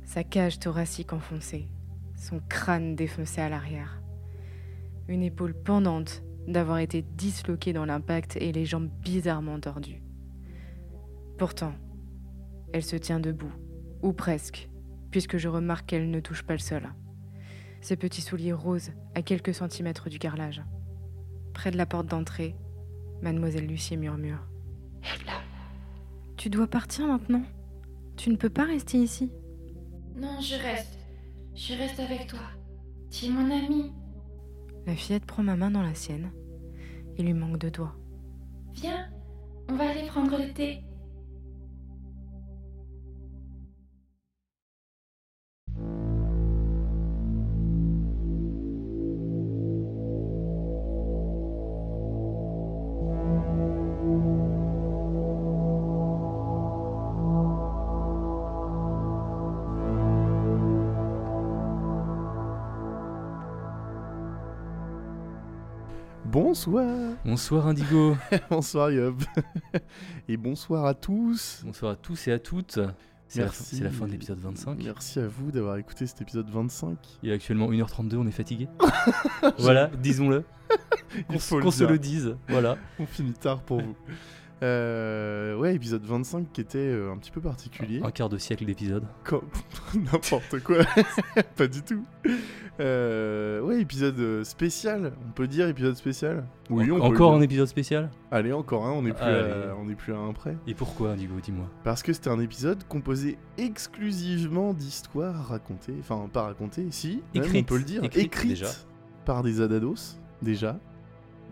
sa 0.05 0.23
cage 0.25 0.59
thoracique 0.59 1.13
enfoncée, 1.13 1.69
son 2.17 2.41
crâne 2.49 2.95
défoncé 2.95 3.41
à 3.41 3.49
l'arrière, 3.49 4.01
une 5.09 5.23
épaule 5.23 5.55
pendante 5.55 6.23
d'avoir 6.47 6.79
été 6.79 7.03
disloquée 7.03 7.73
dans 7.73 7.85
l'impact 7.85 8.37
et 8.37 8.53
les 8.53 8.65
jambes 8.65 8.89
bizarrement 9.03 9.59
tordues. 9.61 10.03
Pourtant, 11.37 11.75
elle 12.73 12.85
se 12.85 12.97
tient 12.97 13.21
debout, 13.21 13.53
ou 14.03 14.13
presque, 14.13 14.69
puisque 15.11 15.37
je 15.37 15.49
remarque 15.49 15.87
qu'elle 15.87 16.11
ne 16.11 16.21
touche 16.21 16.43
pas 16.43 16.55
le 16.55 16.59
sol. 16.59 16.89
Ses 17.81 17.97
petits 17.97 18.21
souliers 18.21 18.53
roses 18.53 18.91
à 19.15 19.23
quelques 19.23 19.55
centimètres 19.55 20.09
du 20.09 20.19
carrelage. 20.19 20.63
Près 21.55 21.71
de 21.71 21.77
la 21.77 21.87
porte 21.87 22.07
d'entrée, 22.07 22.55
mademoiselle 23.23 23.67
Lucie 23.67 23.97
murmure. 23.97 24.47
Tu 26.37 26.51
dois 26.51 26.67
partir 26.67 27.07
maintenant. 27.07 27.43
Tu 28.17 28.31
ne 28.31 28.37
peux 28.37 28.51
pas 28.51 28.65
rester 28.65 28.99
ici. 28.99 29.31
Non, 30.17 30.41
je 30.41 30.55
reste. 30.55 30.99
Je 31.55 31.75
reste 31.75 32.01
avec 32.01 32.27
toi. 32.27 32.41
Tu 33.11 33.27
es 33.27 33.31
mon 33.31 33.51
ami. 33.51 33.93
La 34.87 34.95
fillette 34.95 35.27
prend 35.27 35.43
ma 35.43 35.57
main 35.57 35.71
dans 35.71 35.83
la 35.83 35.95
sienne. 35.95 36.31
Il 37.17 37.27
lui 37.27 37.35
manque 37.35 37.59
deux 37.59 37.71
doigts. 37.71 37.97
Viens, 38.75 39.09
on 39.69 39.75
va 39.75 39.91
aller 39.91 40.07
prendre 40.07 40.39
le 40.39 40.53
thé. 40.53 40.83
Bonsoir. 66.49 66.87
Bonsoir 67.27 67.67
Indigo. 67.67 68.17
bonsoir 68.51 68.91
Yob. 68.91 69.23
Et 70.31 70.39
bonsoir 70.39 70.87
à 70.87 70.95
tous. 70.95 71.61
Bonsoir 71.63 71.93
à 71.93 71.95
tous 71.95 72.27
et 72.27 72.33
à 72.33 72.39
toutes. 72.39 72.81
C'est 73.27 73.43
la, 73.43 73.91
fin 73.91 74.07
de 74.07 74.13
l'épisode 74.13 74.39
25. 74.39 74.83
Merci 74.83 75.19
à 75.19 75.27
vous 75.27 75.51
d'avoir 75.53 75.77
écouté 75.77 76.07
cet 76.07 76.23
épisode 76.23 76.49
25. 76.49 76.97
Il 77.23 77.29
est 77.29 77.35
actuellement 77.35 77.71
1h32, 77.71 78.17
on 78.17 78.27
est 78.27 78.31
fatigué. 78.31 78.67
voilà, 79.59 79.91
disons-le. 80.01 80.45
Qu'on 81.29 81.71
se 81.71 81.85
le 81.85 81.99
dise. 81.99 82.35
Voilà. 82.49 82.79
On 82.99 83.05
finit 83.05 83.35
tard 83.35 83.61
pour 83.61 83.83
vous. 83.83 83.95
Euh, 84.63 85.55
ouais, 85.57 85.75
épisode 85.75 86.05
25 86.05 86.53
qui 86.53 86.61
était 86.61 86.79
euh, 86.79 87.13
un 87.13 87.17
petit 87.17 87.31
peu 87.31 87.41
particulier. 87.41 88.01
Un 88.03 88.11
quart 88.11 88.29
de 88.29 88.39
siècle 88.39 88.65
d'épisode. 88.65 89.05
N'importe 89.95 90.61
quoi. 90.65 90.79
Pas 91.57 91.69
du 91.69 91.83
tout. 91.83 92.05
Euh, 92.81 93.61
ouais, 93.63 93.81
épisode 93.81 94.19
euh, 94.19 94.45
spécial. 94.45 95.13
On 95.29 95.31
peut 95.33 95.47
dire 95.47 95.69
épisode 95.69 95.95
spécial. 95.97 96.45
Oui, 96.71 96.91
En- 96.91 96.97
on 96.97 96.99
peut 96.99 97.05
Encore 97.17 97.35
un 97.35 97.41
épisode 97.41 97.67
spécial? 97.69 98.11
Allez, 98.31 98.53
encore 98.53 98.87
un. 98.87 98.93
On 98.93 99.07
est 99.07 99.13
plus, 99.13 99.23
Allez. 99.25 99.39
à, 99.69 99.77
on 99.81 99.89
est 99.89 99.95
plus 99.95 100.13
à 100.13 100.19
un 100.19 100.33
près. 100.33 100.57
Et 100.67 100.75
pourquoi 100.75 101.13
Indigo, 101.13 101.35
dis-moi? 101.43 101.67
Parce 101.85 102.03
que 102.03 102.13
c'était 102.13 102.31
un 102.31 102.41
épisode 102.41 102.83
composé 102.89 103.39
exclusivement 103.59 104.73
d'histoires 104.75 105.49
racontées, 105.49 105.95
enfin 106.01 106.29
pas 106.33 106.43
racontées, 106.43 106.87
si, 106.91 107.23
même, 107.35 107.45
on 107.55 107.63
peut 107.63 107.79
le 107.79 107.85
dire, 107.85 108.03
Écrites, 108.05 108.27
écrites, 108.27 108.49
déjà. 108.51 108.69
par 109.25 109.43
des 109.43 109.61
Adados, 109.61 110.19
déjà. 110.43 110.79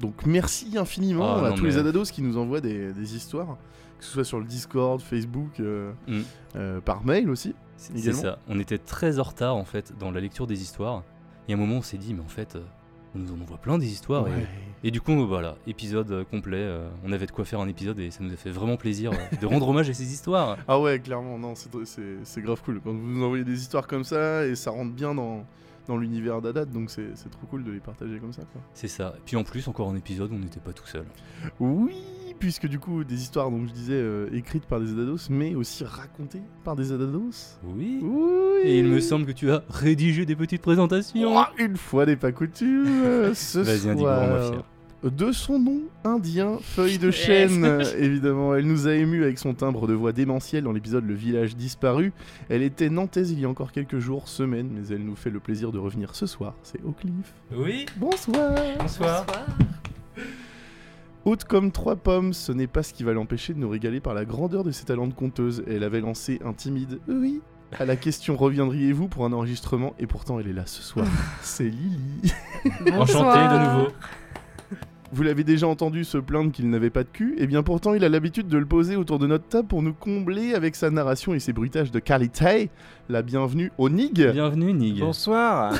Donc 0.00 0.26
merci 0.26 0.76
infiniment 0.76 1.36
Ah, 1.36 1.46
à 1.46 1.50
non, 1.50 1.56
tous 1.56 1.62
mais- 1.64 1.70
les 1.70 1.78
Adados 1.78 2.04
qui 2.04 2.22
nous 2.22 2.36
envoient 2.36 2.60
des, 2.60 2.92
des 2.92 3.16
histoires, 3.16 3.56
que 3.98 4.04
ce 4.04 4.10
soit 4.12 4.24
sur 4.24 4.38
le 4.38 4.44
Discord, 4.44 5.00
Facebook, 5.00 5.58
euh, 5.60 5.92
Mm. 6.06 6.20
euh, 6.56 6.80
par 6.80 7.04
mail 7.04 7.30
aussi. 7.30 7.54
C'est 7.78 8.12
ça. 8.12 8.38
On 8.48 8.58
était 8.58 8.78
très 8.78 9.18
en 9.18 9.22
retard 9.22 9.54
en 9.56 9.64
fait 9.64 9.92
dans 9.98 10.10
la 10.10 10.20
lecture 10.20 10.46
des 10.46 10.62
histoires. 10.62 11.02
Il 11.46 11.50
y 11.50 11.54
a 11.54 11.56
un 11.56 11.60
moment, 11.60 11.76
on 11.76 11.82
s'est 11.82 11.98
dit, 11.98 12.14
mais 12.14 12.22
en 12.22 12.28
fait, 12.28 12.56
euh, 12.56 12.60
on 13.14 13.18
nous 13.18 13.32
en 13.32 13.40
envoie 13.40 13.58
plein 13.58 13.78
des 13.78 13.86
histoires. 13.86 14.26
et- 14.28 14.30
Ouais. 14.32 14.46
Et, 14.84 14.90
du 14.90 15.00
coup, 15.00 15.26
voilà, 15.26 15.56
épisode 15.66 16.24
complet. 16.30 16.68
on 17.04 17.10
avait 17.12 17.26
de 17.26 17.32
quoi 17.32 17.44
faire 17.44 17.60
un 17.60 17.68
épisode 17.68 17.98
et 17.98 18.10
ça 18.10 18.22
nous 18.22 18.32
a 18.32 18.36
fait 18.36 18.50
vraiment 18.50 18.76
plaisir 18.76 19.10
de 19.40 19.46
rendre 19.46 19.68
hommage 19.68 19.88
à 19.90 19.94
ces 19.94 20.12
histoires. 20.12 20.56
Ah 20.68 20.78
ouais, 20.80 20.98
clairement, 21.00 21.38
non, 21.38 21.54
c'est 21.54 22.40
grave 22.42 22.60
cool. 22.64 22.80
Quand 22.84 22.92
vous 22.92 22.98
nous 23.06 23.24
envoyez 23.24 23.44
des 23.44 23.58
histoires 23.60 23.86
comme 23.86 24.04
ça, 24.04 24.46
et 24.46 24.54
ça 24.54 24.70
rentre 24.70 24.92
bien 24.94 25.14
dans, 25.14 25.44
dans 25.86 25.96
l'univers 25.96 26.40
d'Adat, 26.42 26.64
donc 26.64 26.90
c'est 26.90 27.12
trop 27.30 27.46
cool 27.48 27.64
de 27.64 27.70
les 27.72 27.80
partager 27.80 28.18
comme 28.18 28.32
ça. 28.32 28.42
C'est 28.74 28.88
ça. 28.88 29.14
Et 29.16 29.20
puis 29.24 29.36
en 29.36 29.44
plus, 29.44 29.66
encore 29.68 29.88
un 29.90 29.96
épisode 29.96 30.32
où 30.32 30.34
on 30.34 30.38
n'était 30.38 30.60
pas 30.60 30.72
tout 30.72 30.86
seul. 30.86 31.04
Oui, 31.60 31.94
puisque 32.38 32.66
du 32.66 32.78
coup, 32.78 33.04
des 33.04 33.22
histoires, 33.22 33.50
donc 33.50 33.68
je 33.68 33.72
disais, 33.72 33.94
euh, 33.94 34.28
écrites 34.32 34.66
par 34.66 34.80
des 34.80 34.90
Adados, 34.92 35.28
mais 35.30 35.54
aussi 35.54 35.84
racontées 35.84 36.42
par 36.64 36.76
des 36.76 36.92
Adados. 36.92 37.58
Oui. 37.64 38.00
Oui. 38.02 38.60
Et 38.64 38.78
il 38.78 38.86
me 38.86 39.00
semble 39.00 39.26
que 39.26 39.32
tu 39.32 39.50
as 39.50 39.62
rédigé 39.68 40.26
des 40.26 40.36
petites 40.36 40.62
présentations. 40.62 41.36
Oh, 41.36 41.44
une 41.58 41.76
fois 41.76 42.06
n'est 42.06 42.16
pas 42.16 42.32
coutume, 42.32 43.32
ce 43.34 43.58
Vas-y, 43.60 43.88
Indigo, 43.90 44.08
rends-moi 44.08 44.38
soir. 44.40 44.52
fier. 44.52 44.64
De 45.06 45.30
son 45.30 45.60
nom 45.60 45.82
indien, 46.02 46.58
Feuille 46.60 46.98
de 46.98 47.12
chêne, 47.12 47.64
évidemment. 47.98 48.56
Elle 48.56 48.66
nous 48.66 48.88
a 48.88 48.94
émus 48.94 49.22
avec 49.22 49.38
son 49.38 49.54
timbre 49.54 49.86
de 49.86 49.94
voix 49.94 50.12
démentiel 50.12 50.64
dans 50.64 50.72
l'épisode 50.72 51.04
Le 51.06 51.14
village 51.14 51.54
disparu. 51.54 52.12
Elle 52.48 52.62
était 52.62 52.90
nantaise 52.90 53.30
il 53.30 53.38
y 53.38 53.44
a 53.44 53.48
encore 53.48 53.70
quelques 53.70 54.00
jours, 54.00 54.26
semaines, 54.26 54.68
mais 54.72 54.88
elle 54.92 55.04
nous 55.04 55.14
fait 55.14 55.30
le 55.30 55.38
plaisir 55.38 55.70
de 55.70 55.78
revenir 55.78 56.16
ce 56.16 56.26
soir. 56.26 56.54
C'est 56.64 56.82
Oakleaf. 56.84 57.34
Oui. 57.54 57.86
Bonsoir. 57.96 58.52
Bonsoir. 58.80 59.26
Haute 61.24 61.44
comme 61.44 61.70
trois 61.70 61.96
pommes, 61.96 62.32
ce 62.32 62.50
n'est 62.50 62.66
pas 62.66 62.82
ce 62.82 62.92
qui 62.92 63.04
va 63.04 63.12
l'empêcher 63.12 63.54
de 63.54 63.60
nous 63.60 63.68
régaler 63.68 64.00
par 64.00 64.14
la 64.14 64.24
grandeur 64.24 64.64
de 64.64 64.72
ses 64.72 64.86
talents 64.86 65.08
de 65.08 65.14
conteuse. 65.14 65.62
Elle 65.68 65.84
avait 65.84 66.00
lancé 66.00 66.40
un 66.44 66.52
timide 66.52 66.98
oui 67.06 67.40
à 67.78 67.84
la 67.84 67.96
question 67.96 68.36
reviendriez-vous 68.36 69.08
pour 69.08 69.24
un 69.24 69.32
enregistrement? 69.32 69.94
Et 69.98 70.06
pourtant 70.06 70.38
elle 70.38 70.48
est 70.48 70.52
là 70.52 70.66
ce 70.66 70.82
soir. 70.82 71.06
C'est 71.42 71.64
Lily. 71.64 72.32
Enchanté 72.92 73.38
de 73.38 73.58
nouveau. 73.58 73.88
Vous 75.12 75.22
l'avez 75.22 75.44
déjà 75.44 75.68
entendu 75.68 76.04
se 76.04 76.18
plaindre 76.18 76.50
qu'il 76.50 76.68
n'avait 76.68 76.90
pas 76.90 77.04
de 77.04 77.08
cul, 77.08 77.36
et 77.38 77.46
bien 77.46 77.62
pourtant 77.62 77.94
il 77.94 78.04
a 78.04 78.08
l'habitude 78.08 78.48
de 78.48 78.58
le 78.58 78.66
poser 78.66 78.96
autour 78.96 79.18
de 79.18 79.26
notre 79.26 79.46
table 79.46 79.68
pour 79.68 79.82
nous 79.82 79.94
combler 79.94 80.54
avec 80.54 80.74
sa 80.74 80.90
narration 80.90 81.32
et 81.32 81.38
ses 81.38 81.52
bruitages 81.52 81.90
de 81.90 81.98
qualité. 82.00 82.70
La 83.08 83.22
bienvenue 83.22 83.70
au 83.78 83.88
Nig. 83.88 84.32
Bienvenue, 84.32 84.72
Nig. 84.72 84.98
Bonsoir. 85.00 85.74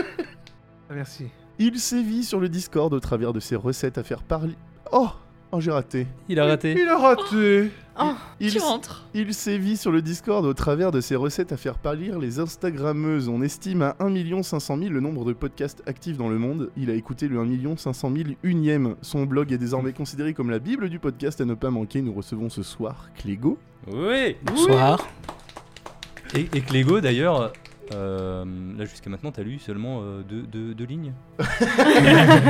Merci. 0.90 1.26
Il 1.58 1.78
sévit 1.78 2.24
sur 2.24 2.40
le 2.40 2.48
Discord 2.48 2.92
au 2.92 3.00
travers 3.00 3.32
de 3.32 3.40
ses 3.40 3.56
recettes 3.56 3.98
à 3.98 4.02
faire 4.02 4.22
parler. 4.22 4.56
Oh 4.92 5.10
Oh, 5.54 5.60
j'ai 5.60 5.70
raté. 5.70 6.06
Il 6.30 6.40
a 6.40 6.46
raté. 6.46 6.72
Il 6.78 6.88
a 6.88 6.96
raté 6.98 7.70
Oh, 8.00 8.12
Il, 8.40 8.50
tu 8.50 8.58
rentres. 8.58 9.04
il 9.12 9.34
sévit 9.34 9.76
sur 9.76 9.92
le 9.92 10.00
Discord 10.00 10.46
au 10.46 10.54
travers 10.54 10.92
de 10.92 11.02
ses 11.02 11.14
recettes 11.14 11.52
à 11.52 11.58
faire 11.58 11.76
pâlir 11.76 12.18
les 12.18 12.38
Instagrammeuses. 12.38 13.28
On 13.28 13.42
estime 13.42 13.82
à 13.82 13.96
1 14.00 14.42
500 14.42 14.78
000 14.78 14.90
le 14.90 15.00
nombre 15.00 15.26
de 15.26 15.34
podcasts 15.34 15.82
actifs 15.86 16.16
dans 16.16 16.30
le 16.30 16.38
monde. 16.38 16.70
Il 16.78 16.88
a 16.88 16.94
écouté 16.94 17.28
le 17.28 17.38
1 17.38 17.76
500 17.76 18.10
000 18.16 18.30
unième. 18.42 18.94
Son 19.02 19.24
blog 19.26 19.52
est 19.52 19.58
désormais 19.58 19.92
considéré 19.92 20.32
comme 20.32 20.48
la 20.48 20.58
bible 20.58 20.88
du 20.88 20.98
podcast 20.98 21.42
à 21.42 21.44
ne 21.44 21.52
pas 21.52 21.68
manquer. 21.68 22.00
Nous 22.00 22.14
recevons 22.14 22.48
ce 22.48 22.62
soir 22.62 23.10
Clégo. 23.14 23.58
Oui. 23.92 24.36
Bonsoir. 24.42 25.06
Et, 26.34 26.48
et 26.54 26.60
Clégo 26.62 27.02
d'ailleurs, 27.02 27.52
euh, 27.94 28.44
là 28.76 28.84
jusqu'à 28.84 29.10
maintenant, 29.10 29.30
t'as 29.32 29.42
lu 29.42 29.58
seulement 29.58 30.00
euh, 30.02 30.22
deux, 30.22 30.42
deux- 30.42 30.74
deux 30.74 30.84
lignes. 30.84 31.12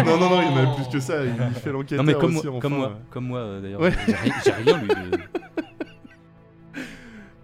non, 0.06 0.16
non, 0.18 0.30
non, 0.30 0.42
il 0.42 0.48
y 0.48 0.50
en 0.60 0.70
a 0.72 0.74
plus 0.74 0.88
que 0.92 1.00
ça. 1.00 1.24
Il 1.24 1.32
fait 1.60 1.70
l'enquête. 1.72 1.98
Non 1.98 2.04
mais 2.04 2.14
comme 2.14 2.36
aussi, 2.36 2.46
moi, 2.46 2.56
enfin, 2.56 2.60
comme 2.60 2.76
moi, 2.76 2.98
comme 3.10 3.26
moi 3.26 3.38
euh, 3.40 3.60
d'ailleurs. 3.60 3.80
Ouais. 3.80 3.92
J'ai 4.06 4.12
ri- 4.14 4.32
J'ai 4.44 4.52
rien 4.52 4.78
lu. 4.78 4.88
de- 4.88 4.94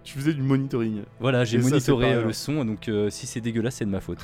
Tu 0.03 0.17
faisais 0.17 0.33
du 0.33 0.41
monitoring. 0.41 1.03
Voilà, 1.19 1.45
j'ai 1.45 1.61
ça, 1.61 1.69
monitoré 1.69 2.13
euh, 2.13 2.25
le 2.25 2.33
son, 2.33 2.65
donc 2.65 2.89
euh, 2.89 3.11
si 3.11 3.27
c'est 3.27 3.41
dégueulasse, 3.41 3.75
c'est 3.75 3.85
de 3.85 3.91
ma 3.91 3.99
faute. 4.01 4.17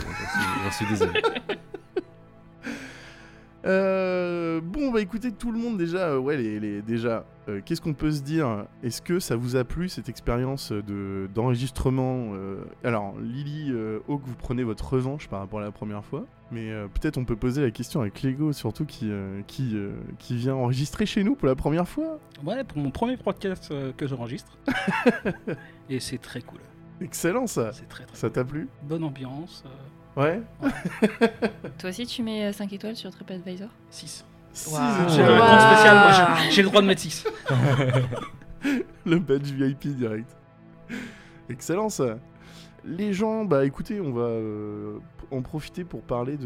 J'en 0.64 0.72
suis 0.72 0.86
désolé. 0.88 1.22
Euh, 3.66 4.62
bon, 4.62 4.92
bah 4.92 5.02
écoutez, 5.02 5.32
tout 5.32 5.52
le 5.52 5.58
monde 5.58 5.78
déjà, 5.78 6.10
euh, 6.10 6.18
ouais, 6.20 6.38
les, 6.38 6.60
les- 6.60 6.82
déjà, 6.84 7.26
euh, 7.50 7.62
qu'est-ce 7.66 7.82
qu'on 7.82 7.94
peut 7.94 8.12
se 8.12 8.22
dire? 8.22 8.66
Est-ce 8.84 9.02
que 9.02 9.20
ça 9.20 9.36
vous 9.36 9.56
a 9.56 9.64
plu 9.64 9.90
cette 9.90 10.08
expérience 10.08 10.72
de 10.72 11.28
d'enregistrement 11.34 12.28
Alors, 12.84 13.16
Lily, 13.20 13.72
Hawk, 14.08 14.22
vous 14.24 14.36
prenez 14.36 14.64
votre 14.64 14.94
revanche 14.94 15.28
par 15.28 15.40
rapport 15.40 15.60
à 15.60 15.64
la 15.64 15.72
première 15.72 16.04
fois, 16.06 16.26
mais 16.52 16.72
peut-être 16.94 17.18
on 17.18 17.26
peut 17.26 17.36
poser 17.36 17.62
la 17.62 17.72
question 17.72 18.02
avec 18.02 18.22
Lego, 18.22 18.54
surtout 18.54 18.86
qui 18.86 19.10
qui 19.48 19.76
qui 20.20 20.36
vient 20.36 20.56
enregistrer 20.56 21.06
chez 21.06 21.24
nous 21.24 21.36
pour 21.36 21.48
la 21.48 21.56
première 21.56 21.88
fois. 21.88 22.20
Ouais, 22.44 22.64
pour 22.64 22.78
mon 22.78 22.92
premier 22.92 23.18
podcast 23.18 23.74
que 23.98 24.08
j'enregistre. 24.08 24.58
Et 25.90 26.00
c'est 26.00 26.18
très 26.20 26.42
cool. 26.42 26.60
Excellent 27.02 27.48
ça. 27.48 27.74
C'est 27.74 27.88
très 27.90 28.06
très 28.06 28.16
Ça 28.16 28.30
t'a 28.30 28.44
plu? 28.46 28.68
Bonne 28.84 29.04
ambiance. 29.04 29.64
Euh, 30.18 30.22
Ouais. 30.22 30.42
Toi 31.78 31.90
aussi, 31.90 32.06
tu 32.06 32.24
mets 32.24 32.52
5 32.54 32.72
étoiles 32.74 32.96
sur 32.96 33.12
TripAdvisor 33.12 33.70
6. 33.90 34.26
Six 34.54 34.70
J'ai 35.10 35.22
le 35.24 35.32
Wow. 35.34 35.60
spécial, 35.60 35.96
moi 35.98 36.38
j'ai 36.50 36.62
le 36.64 36.70
droit 36.70 36.82
de 36.82 36.88
mettre 36.88 37.02
6. 37.02 37.26
le 39.06 39.20
badge 39.20 39.52
VIP 39.52 39.88
direct. 39.96 40.36
Excellent 41.50 41.90
ça. 41.90 42.18
Les 42.86 43.14
gens, 43.14 43.46
bah 43.46 43.66
écoutez, 43.66 44.00
on 44.00 44.12
va 44.14 44.22
euh, 44.24 44.98
en 45.32 45.42
profiter 45.42 45.84
pour 45.84 46.02
parler 46.02 46.38
de, 46.38 46.46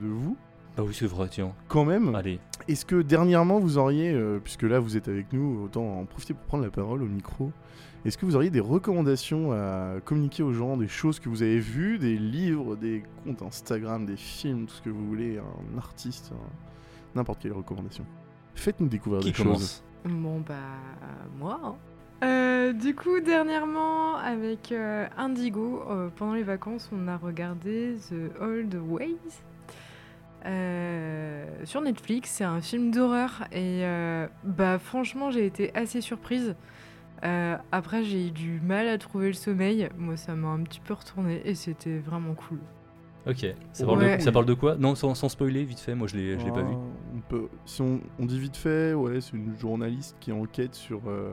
de 0.00 0.06
vous. 0.06 0.36
Bah 0.76 0.82
oui, 0.86 0.94
c'est 0.94 1.06
vrai, 1.06 1.28
tiens. 1.28 1.52
Quand 1.68 1.84
même, 1.84 2.14
Allez. 2.14 2.38
est-ce 2.68 2.84
que 2.84 3.02
dernièrement 3.02 3.58
vous 3.60 3.76
auriez, 3.78 4.12
euh, 4.12 4.38
puisque 4.42 4.62
là 4.62 4.78
vous 4.78 4.96
êtes 4.96 5.08
avec 5.08 5.32
nous, 5.32 5.64
autant 5.64 5.98
en 6.00 6.04
profiter 6.04 6.34
pour 6.34 6.44
prendre 6.46 6.64
la 6.64 6.70
parole 6.70 7.02
au 7.02 7.06
micro, 7.06 7.52
est-ce 8.04 8.18
que 8.18 8.26
vous 8.26 8.36
auriez 8.36 8.50
des 8.50 8.60
recommandations 8.60 9.52
à 9.52 9.94
communiquer 10.04 10.42
aux 10.42 10.52
gens, 10.52 10.76
des 10.76 10.88
choses 10.88 11.20
que 11.20 11.28
vous 11.28 11.42
avez 11.42 11.58
vues, 11.58 11.98
des 11.98 12.16
livres, 12.16 12.76
des 12.76 13.02
comptes 13.24 13.42
Instagram, 13.42 14.04
des 14.06 14.16
films, 14.16 14.66
tout 14.66 14.74
ce 14.74 14.82
que 14.82 14.90
vous 14.90 15.06
voulez, 15.06 15.38
un 15.38 15.78
artiste, 15.78 16.32
un- 16.32 17.16
n'importe 17.16 17.40
quelle 17.42 17.52
recommandation? 17.52 18.04
Faites-nous 18.54 18.88
découvrir 18.88 19.20
Qui 19.22 19.30
des 19.32 19.34
choses. 19.34 19.82
Bon 20.04 20.40
bah 20.40 20.54
moi. 21.38 21.60
hein. 21.64 21.74
Euh, 22.22 22.72
du 22.72 22.94
coup 22.94 23.20
dernièrement 23.20 24.16
avec 24.16 24.70
euh, 24.72 25.06
Indigo 25.16 25.82
euh, 25.90 26.08
pendant 26.14 26.34
les 26.34 26.42
vacances 26.44 26.88
on 26.92 27.08
a 27.08 27.16
regardé 27.16 27.96
The 28.08 28.40
Old 28.40 28.74
Ways 28.74 29.16
euh, 30.46 31.46
sur 31.64 31.80
Netflix. 31.80 32.30
C'est 32.30 32.44
un 32.44 32.60
film 32.60 32.90
d'horreur 32.90 33.44
et 33.52 33.84
euh, 33.84 34.26
bah 34.44 34.78
franchement 34.78 35.30
j'ai 35.30 35.46
été 35.46 35.74
assez 35.74 36.00
surprise. 36.00 36.54
Euh, 37.24 37.56
après 37.72 38.04
j'ai 38.04 38.26
eu 38.28 38.30
du 38.30 38.60
mal 38.60 38.86
à 38.88 38.98
trouver 38.98 39.28
le 39.28 39.32
sommeil. 39.32 39.88
Moi 39.96 40.16
ça 40.16 40.34
m'a 40.34 40.48
un 40.48 40.62
petit 40.62 40.80
peu 40.80 40.94
retourné 40.94 41.40
et 41.44 41.54
c'était 41.54 41.98
vraiment 41.98 42.34
cool. 42.34 42.58
Ok. 43.26 43.46
Ça 43.72 43.86
parle, 43.86 44.00
Ouais. 44.00 44.18
de, 44.18 44.22
ça 44.22 44.32
parle 44.32 44.44
de 44.44 44.52
quoi? 44.52 44.76
Non, 44.76 44.94
sans, 44.94 45.14
sans 45.14 45.30
spoiler, 45.30 45.64
vite 45.64 45.80
fait. 45.80 45.94
Moi, 45.94 46.06
je 46.08 46.14
l'ai, 46.14 46.38
je 46.38 46.44
l'ai 46.44 46.52
pas 46.52 46.60
vu. 46.62 46.74
Euh, 46.74 47.16
On 47.16 47.20
peut, 47.20 47.48
si 47.64 47.80
on, 47.80 48.02
on 48.18 48.26
dit 48.26 48.38
vite 48.38 48.54
fait, 48.56 48.92
ouais, 48.92 49.22
c'est 49.22 49.34
une 49.34 49.56
journaliste 49.58 50.14
qui 50.20 50.30
enquête 50.30 50.74
sur 50.74 51.00
euh, 51.08 51.32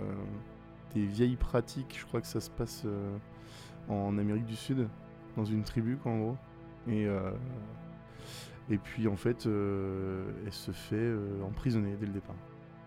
des 0.95 1.05
vieilles 1.05 1.35
pratiques. 1.35 1.97
Je 1.99 2.05
crois 2.05 2.21
que 2.21 2.27
ça 2.27 2.39
se 2.39 2.49
passe 2.49 2.83
euh, 2.85 3.11
en 3.89 4.17
Amérique 4.17 4.45
du 4.45 4.55
Sud, 4.55 4.87
dans 5.35 5.43
une 5.43 5.63
tribu, 5.63 5.97
quoi, 5.97 6.13
en 6.13 6.19
gros. 6.19 6.37
Et, 6.87 7.05
euh, 7.07 7.31
et 8.69 8.77
puis, 8.77 9.09
en 9.09 9.17
fait, 9.17 9.45
euh, 9.45 10.23
elle 10.45 10.53
se 10.53 10.71
fait 10.71 10.95
euh, 10.95 11.43
emprisonner 11.45 11.97
dès 11.99 12.05
le 12.05 12.13
départ. 12.13 12.35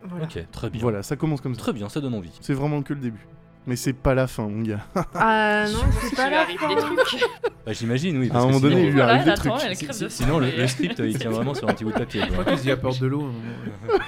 Voilà. 0.04 0.24
Ok, 0.24 0.38
très 0.52 0.70
bien. 0.70 0.80
Voilà, 0.82 1.02
ça 1.02 1.16
commence 1.16 1.40
comme 1.40 1.54
ça. 1.54 1.60
Très 1.60 1.72
bien, 1.72 1.88
ça 1.88 2.00
donne 2.00 2.14
envie. 2.14 2.32
C'est 2.40 2.54
vraiment 2.54 2.82
que 2.82 2.92
le 2.94 3.00
début. 3.00 3.26
Mais 3.66 3.76
c'est 3.76 3.94
pas 3.94 4.14
la 4.14 4.26
fin, 4.26 4.46
mon 4.46 4.60
gars. 4.62 4.84
Ah 5.14 5.64
non 5.72 5.78
c'est 6.02 6.14
pas 6.14 6.28
la 6.28 6.42
arrive 6.42 6.58
fin. 6.58 6.68
des 6.68 6.76
trucs. 6.76 7.24
Bah, 7.64 7.72
j'imagine, 7.72 8.18
oui. 8.18 8.28
À 8.28 8.34
parce 8.34 8.44
un 8.44 8.48
que 8.48 8.52
moment 8.52 8.60
donné, 8.68 8.80
il 8.82 8.86
lui 8.88 8.92
Voilà, 8.96 9.12
arrive 9.14 9.24
des 9.24 9.34
trucs. 9.34 9.52
elle 9.64 9.76
crève 9.76 10.00
de 10.02 10.08
sinon, 10.10 10.38
le, 10.38 10.66
script, 10.68 10.98
il 10.98 11.18
tient 11.18 11.30
vraiment 11.30 11.54
sur 11.54 11.66
un 11.68 11.72
petit 11.72 11.84
bout 11.84 11.92
de 11.92 11.98
papier. 11.98 12.20
Je 12.26 12.32
crois 12.32 12.44
qu'ils 12.44 12.66
y 12.66 12.70
apportent 12.70 13.00
de 13.00 13.06
l'eau. 13.06 13.22
à 13.22 13.24
un 13.24 13.26
moment. 13.28 14.04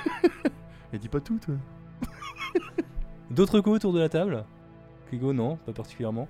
Elle 0.92 0.98
dit 0.98 1.08
pas 1.08 1.20
tout, 1.20 1.38
toi. 1.38 1.54
D'autres 3.30 3.56
recos 3.56 3.76
autour 3.76 3.92
de 3.94 4.00
la 4.00 4.08
table? 4.10 4.44
Kigo, 5.10 5.32
non, 5.32 5.56
pas 5.56 5.72
particulièrement. 5.72 6.28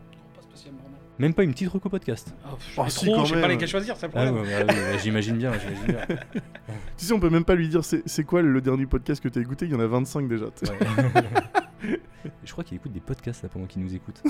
Même 1.18 1.32
pas 1.32 1.44
une 1.44 1.52
petite 1.52 1.68
reco 1.70 1.88
podcast. 1.88 2.34
Oh, 2.44 2.56
Oh, 2.76 2.84
si, 2.88 3.06
trop, 3.06 3.16
quand 3.16 3.24
je 3.24 3.28
sais 3.34 3.40
pas 3.40 3.40
même. 3.42 3.52
lesquels 3.52 3.68
choisir, 3.68 3.96
c'est 3.96 4.06
le 4.06 4.12
Ah 4.16 4.32
ouais, 4.32 4.40
ouais, 4.40 4.64
ouais, 4.64 4.98
j'imagine 5.02 5.36
bien, 5.38 5.52
j'imagine 5.58 5.86
bien. 5.86 6.16
Tu 6.98 7.04
sais, 7.06 7.12
on 7.12 7.20
peut 7.20 7.30
même 7.30 7.44
pas 7.44 7.54
lui 7.54 7.68
dire 7.68 7.84
c'est 7.84 8.02
c'est 8.06 8.24
quoi 8.24 8.42
le 8.42 8.60
dernier 8.60 8.86
podcast 8.86 9.22
que 9.22 9.28
t'as 9.28 9.40
écouté? 9.40 9.64
Il 9.66 9.72
y 9.72 9.74
en 9.74 9.80
a 9.80 9.86
25 9.86 10.28
déjà. 10.28 10.46
Ouais. 10.46 10.50
Je 12.44 12.52
crois 12.52 12.64
qu'il 12.64 12.76
écoute 12.76 12.92
des 12.92 13.00
podcasts 13.00 13.42
là 13.42 13.48
pendant 13.48 13.66
qu'il 13.66 13.82
nous 13.82 13.94
écoute. 13.94 14.22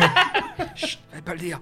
Chut, 0.74 0.98
pas 1.24 1.32
le 1.34 1.38
dire. 1.40 1.60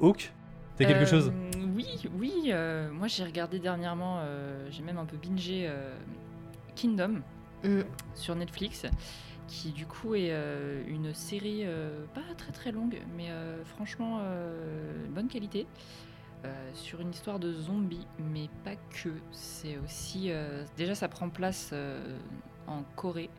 Hawk, 0.00 0.32
t'as 0.76 0.84
quelque 0.84 1.02
Euh, 1.02 1.06
chose 1.06 1.32
Oui, 1.74 1.86
oui. 2.18 2.32
euh, 2.48 2.90
moi, 2.90 3.06
j'ai 3.08 3.24
regardé 3.24 3.58
dernièrement, 3.60 4.16
euh, 4.20 4.66
j'ai 4.70 4.82
même 4.82 4.98
un 4.98 5.04
peu 5.04 5.16
bingé 5.16 5.66
euh, 5.68 5.94
Kingdom 6.74 7.20
Mm. 7.64 7.82
sur 8.16 8.34
Netflix, 8.34 8.86
qui 9.52 9.70
du 9.70 9.84
coup 9.84 10.14
est 10.14 10.30
euh, 10.30 10.82
une 10.88 11.12
série 11.12 11.62
euh, 11.64 12.06
pas 12.14 12.22
très 12.38 12.52
très 12.52 12.72
longue, 12.72 12.98
mais 13.16 13.28
euh, 13.28 13.62
franchement 13.64 14.18
euh, 14.22 15.06
bonne 15.10 15.28
qualité. 15.28 15.66
euh, 16.44 16.70
sur 16.74 17.00
une 17.00 17.10
histoire 17.10 17.38
de 17.38 17.52
zombies, 17.52 18.06
mais 18.18 18.48
pas 18.64 18.74
que. 18.90 19.10
C'est 19.30 19.76
aussi. 19.84 20.30
euh, 20.30 20.64
déjà, 20.76 20.94
ça 20.94 21.06
prend 21.08 21.28
place 21.28 21.70
euh, 21.72 22.18
en 22.66 22.82
Corée, 22.96 23.30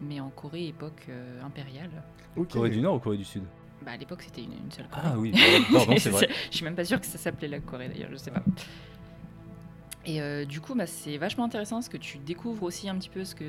mais 0.00 0.20
en 0.20 0.30
Corée 0.30 0.68
époque 0.68 1.06
euh, 1.10 1.42
impériale. 1.42 1.90
Corée 2.50 2.70
du 2.70 2.80
Nord 2.80 2.94
ou 2.94 2.98
Corée 3.00 3.18
du 3.18 3.24
Sud? 3.24 3.42
Bah, 3.84 3.90
à 3.92 3.96
l'époque, 3.98 4.22
c'était 4.22 4.42
une, 4.44 4.52
une 4.52 4.70
seule 4.70 4.88
Corée. 4.88 5.02
Ah 5.04 5.18
oui, 5.18 5.32
pardon, 5.32 5.78
pardon, 5.78 5.94
c'est 5.98 6.10
vrai. 6.10 6.28
Je 6.50 6.56
suis 6.56 6.64
même 6.64 6.74
pas 6.76 6.84
sûre 6.86 7.00
que 7.00 7.06
ça 7.06 7.18
s'appelait 7.18 7.48
la 7.48 7.60
Corée 7.60 7.88
d'ailleurs, 7.88 8.10
je 8.12 8.16
sais 8.16 8.30
pas. 8.30 8.42
Et 10.08 10.22
euh, 10.22 10.44
du 10.44 10.60
coup, 10.60 10.76
bah, 10.76 10.86
c'est 10.86 11.18
vachement 11.18 11.44
intéressant 11.44 11.76
parce 11.76 11.88
que 11.88 11.96
tu 11.96 12.18
découvres 12.18 12.62
aussi 12.62 12.88
un 12.88 12.96
petit 12.96 13.08
peu 13.08 13.24
ce 13.24 13.34
que 13.34 13.44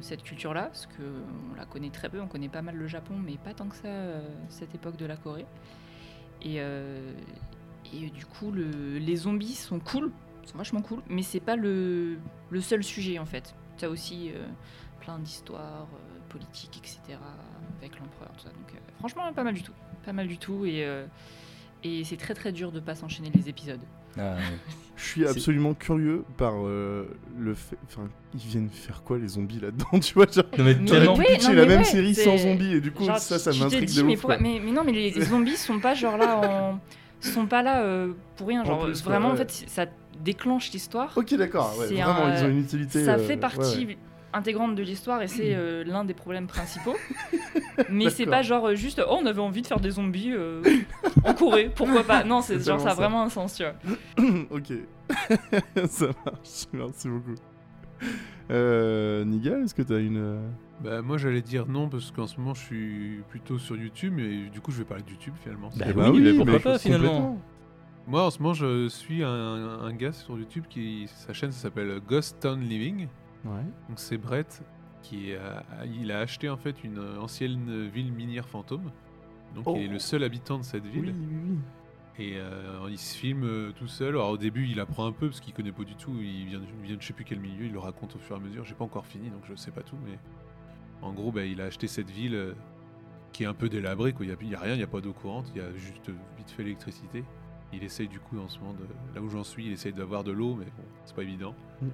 cette 0.00 0.22
culture-là, 0.22 0.66
parce 0.66 0.86
que 0.86 1.02
on 1.50 1.56
la 1.56 1.66
connaît 1.66 1.90
très 1.90 2.08
peu, 2.08 2.20
on 2.20 2.28
connaît 2.28 2.48
pas 2.48 2.62
mal 2.62 2.76
le 2.76 2.86
Japon, 2.86 3.14
mais 3.22 3.36
pas 3.38 3.54
tant 3.54 3.66
que 3.66 3.74
ça 3.74 3.88
euh, 3.88 4.24
cette 4.48 4.72
époque 4.74 4.96
de 4.96 5.04
la 5.04 5.16
Corée. 5.16 5.46
Et, 6.42 6.60
euh, 6.60 7.12
du 7.92 8.24
coup, 8.24 8.52
le- 8.52 8.98
les 8.98 9.16
zombies 9.16 9.54
sont 9.54 9.80
cool, 9.80 10.12
sont 10.44 10.56
vachement 10.58 10.80
cool, 10.80 11.02
mais 11.08 11.22
c'est 11.22 11.40
pas 11.40 11.56
le, 11.56 12.18
seul 12.60 12.84
sujet 12.84 13.18
en 13.18 13.26
fait. 13.26 13.54
Tu 13.76 13.84
as 13.84 13.90
aussi 13.90 14.30
plein 15.00 15.18
d'histoires 15.18 15.88
politiques, 16.28 16.78
etc. 16.78 17.18
avec 17.80 17.98
l'empereur, 17.98 18.30
tout 18.36 18.44
ça. 18.44 18.50
Donc 18.50 18.72
franchement, 18.98 19.32
pas 19.32 19.44
mal 19.44 19.54
du 19.54 19.62
tout, 19.62 19.72
pas 20.04 20.12
mal 20.12 20.28
du 20.28 20.38
tout, 20.38 20.64
et 20.66 20.86
et 21.84 22.04
c'est 22.04 22.16
très 22.16 22.34
très 22.34 22.52
dur 22.52 22.72
de 22.72 22.80
pas 22.80 22.94
s'enchaîner 22.94 23.30
les 23.34 23.48
épisodes. 23.48 23.80
Ah. 24.18 24.36
Je 24.96 25.04
suis 25.04 25.26
absolument 25.26 25.74
curieux 25.74 26.24
par 26.38 26.54
euh, 26.64 27.04
le 27.38 27.54
fait. 27.54 27.76
Enfin, 27.86 28.08
ils 28.34 28.40
viennent 28.40 28.70
faire 28.70 29.02
quoi 29.02 29.18
les 29.18 29.28
zombies 29.28 29.60
là-dedans 29.60 29.86
Tu 30.00 30.14
vois, 30.14 30.26
genre. 30.30 30.44
Non, 30.56 30.64
mais 30.64 30.74
tellement. 30.84 31.14
Oui, 31.14 31.24
la 31.54 31.66
même 31.66 31.78
ouais, 31.80 31.84
série 31.84 32.14
sans 32.14 32.38
zombies 32.38 32.74
et 32.74 32.80
du 32.80 32.90
coup, 32.92 33.04
Genre, 33.04 33.18
ça, 33.18 33.38
ça 33.38 33.50
m'intrigue 33.52 33.94
de 33.94 34.02
mais, 34.02 34.14
ouf. 34.14 34.20
pourquoi- 34.20 34.36
quoi. 34.38 34.42
mais, 34.42 34.60
mais 34.64 34.72
non, 34.72 34.82
mais 34.84 34.92
les, 34.92 35.10
les 35.10 35.20
zombies 35.26 35.56
sont 35.56 35.80
pas 35.80 35.94
genre 35.94 36.16
là 36.16 36.38
en 36.38 36.80
sont 37.20 37.46
pas 37.46 37.62
là 37.62 37.82
euh, 37.82 38.12
pour 38.36 38.48
rien. 38.48 38.62
En 38.62 38.64
Genre 38.64 38.84
plus, 38.86 39.02
quoi, 39.02 39.12
vraiment 39.12 39.30
en 39.32 39.36
fait 39.36 39.64
ça 39.66 39.84
déclenche 40.24 40.72
l'histoire. 40.72 41.12
Ok, 41.16 41.34
d'accord. 41.34 41.76
Ouais, 41.78 41.86
vraiment, 41.88 42.24
un- 42.24 42.38
ils 42.38 42.44
ont 42.44 42.48
une 42.48 42.60
utilité. 42.60 43.04
Ça 43.04 43.14
euh, 43.14 43.18
fait 43.18 43.34
ouais, 43.34 43.36
partie 43.40 43.84
ouais. 43.86 43.98
Intégrante 44.32 44.74
de 44.74 44.82
l'histoire 44.82 45.22
et 45.22 45.28
c'est 45.28 45.54
euh, 45.54 45.84
l'un 45.84 46.04
des 46.04 46.14
problèmes 46.14 46.46
principaux. 46.46 46.96
Mais 47.90 48.10
c'est 48.10 48.26
pas 48.26 48.42
genre 48.42 48.68
euh, 48.68 48.74
juste 48.74 49.02
oh 49.06 49.18
on 49.20 49.26
avait 49.26 49.40
envie 49.40 49.62
de 49.62 49.66
faire 49.66 49.80
des 49.80 49.90
zombies 49.92 50.32
euh, 50.32 50.62
en 51.24 51.34
Corée, 51.34 51.70
pourquoi 51.74 52.04
pas 52.04 52.24
Non, 52.24 52.40
c'est 52.40 52.64
genre 52.64 52.80
ça 52.80 52.90
a 52.90 52.94
vraiment 52.94 53.22
un 53.22 53.28
sens, 53.28 53.54
tu 53.54 53.64
vois. 53.64 53.74
ok. 54.50 54.72
ça 55.88 56.06
marche. 56.24 56.64
Merci 56.72 57.08
beaucoup. 57.08 57.34
Euh, 58.50 59.24
Nigal, 59.24 59.64
est-ce 59.64 59.74
que 59.74 59.82
t'as 59.82 60.00
une. 60.00 60.40
Bah, 60.82 61.00
moi 61.00 61.16
j'allais 61.16 61.40
dire 61.40 61.66
non 61.66 61.88
parce 61.88 62.10
qu'en 62.10 62.26
ce 62.26 62.38
moment 62.38 62.52
je 62.52 62.60
suis 62.60 63.20
plutôt 63.30 63.58
sur 63.58 63.76
YouTube 63.76 64.18
et 64.18 64.50
du 64.50 64.60
coup 64.60 64.70
je 64.72 64.78
vais 64.78 64.84
parler 64.84 65.02
de 65.02 65.10
YouTube 65.10 65.34
finalement. 65.42 65.70
Bah 65.74 65.86
Eh 65.88 66.10
oui, 66.10 66.20
mais 66.20 66.34
pourquoi 66.34 66.52
mais 66.54 66.60
pas, 66.60 66.78
finalement. 66.78 67.38
Moi 68.06 68.24
en 68.26 68.30
ce 68.30 68.38
moment 68.40 68.52
je 68.54 68.86
suis 68.88 69.24
un, 69.24 69.30
un 69.30 69.92
gars 69.94 70.12
sur 70.12 70.38
YouTube 70.38 70.64
qui 70.68 71.08
sa 71.08 71.32
chaîne 71.32 71.50
ça 71.50 71.62
s'appelle 71.62 71.98
Ghost 72.06 72.38
Town 72.40 72.60
Living 72.60 73.08
Ouais. 73.46 73.64
Donc 73.88 73.98
c'est 73.98 74.18
Brett 74.18 74.62
qui 75.02 75.34
a, 75.34 75.64
il 75.84 76.10
a 76.10 76.18
acheté 76.20 76.48
en 76.48 76.56
fait 76.56 76.82
une 76.82 76.98
ancienne 77.18 77.86
ville 77.88 78.12
minière 78.12 78.48
fantôme. 78.48 78.90
Donc 79.54 79.64
Oh. 79.68 79.74
il 79.76 79.84
est 79.84 79.88
le 79.88 79.98
seul 79.98 80.24
habitant 80.24 80.58
de 80.58 80.64
cette 80.64 80.84
ville. 80.84 81.14
Oui, 81.16 81.26
oui, 81.30 81.50
oui. 81.50 81.58
Et 82.18 82.36
euh, 82.38 82.88
il 82.88 82.98
se 82.98 83.16
filme 83.16 83.44
euh, 83.44 83.72
tout 83.72 83.86
seul. 83.88 84.08
Alors 84.10 84.30
au 84.30 84.38
début, 84.38 84.66
il 84.66 84.80
apprend 84.80 85.06
un 85.06 85.12
peu 85.12 85.28
parce 85.28 85.40
qu'il 85.40 85.52
connaît 85.52 85.72
pas 85.72 85.84
du 85.84 85.94
tout. 85.96 86.12
Il 86.20 86.46
vient, 86.46 86.58
de, 86.58 86.64
il 86.80 86.86
vient 86.86 86.96
de 86.96 87.02
je 87.02 87.06
sais 87.06 87.12
plus 87.12 87.24
quel 87.24 87.38
milieu. 87.40 87.66
Il 87.66 87.72
le 87.72 87.78
raconte 87.78 88.16
au 88.16 88.18
fur 88.18 88.36
et 88.36 88.38
à 88.38 88.42
mesure. 88.42 88.64
J'ai 88.64 88.74
pas 88.74 88.84
encore 88.84 89.06
fini, 89.06 89.28
donc 89.30 89.42
je 89.48 89.54
sais 89.54 89.70
pas 89.70 89.82
tout. 89.82 89.96
Mais 90.04 90.18
en 91.02 91.12
gros, 91.12 91.30
bah, 91.30 91.44
il 91.44 91.60
a 91.60 91.66
acheté 91.66 91.86
cette 91.86 92.10
ville 92.10 92.34
euh, 92.34 92.54
qui 93.32 93.42
est 93.44 93.46
un 93.46 93.54
peu 93.54 93.68
délabrée. 93.68 94.12
quoi. 94.14 94.24
Il 94.24 94.30
y 94.30 94.54
a, 94.54 94.58
rien, 94.58 94.74
il 94.74 94.80
y 94.80 94.82
a 94.82 94.86
pas 94.86 95.00
d'eau 95.02 95.12
courante. 95.12 95.52
Il 95.54 95.60
y 95.60 95.64
a 95.64 95.70
juste 95.76 96.08
euh, 96.08 96.14
vite 96.38 96.50
fait 96.50 96.62
l'électricité. 96.62 97.22
Il 97.72 97.84
essaye 97.84 98.08
du 98.08 98.18
coup 98.18 98.38
en 98.38 98.48
ce 98.48 98.58
moment, 98.60 98.72
de, 98.72 98.86
là 99.14 99.20
où 99.20 99.28
j'en 99.28 99.44
suis, 99.44 99.66
il 99.66 99.72
essaye 99.72 99.92
d'avoir 99.92 100.24
de 100.24 100.32
l'eau, 100.32 100.54
mais 100.54 100.64
bon, 100.64 100.84
c'est 101.04 101.14
pas 101.14 101.22
évident. 101.22 101.54
Mm. 101.82 101.86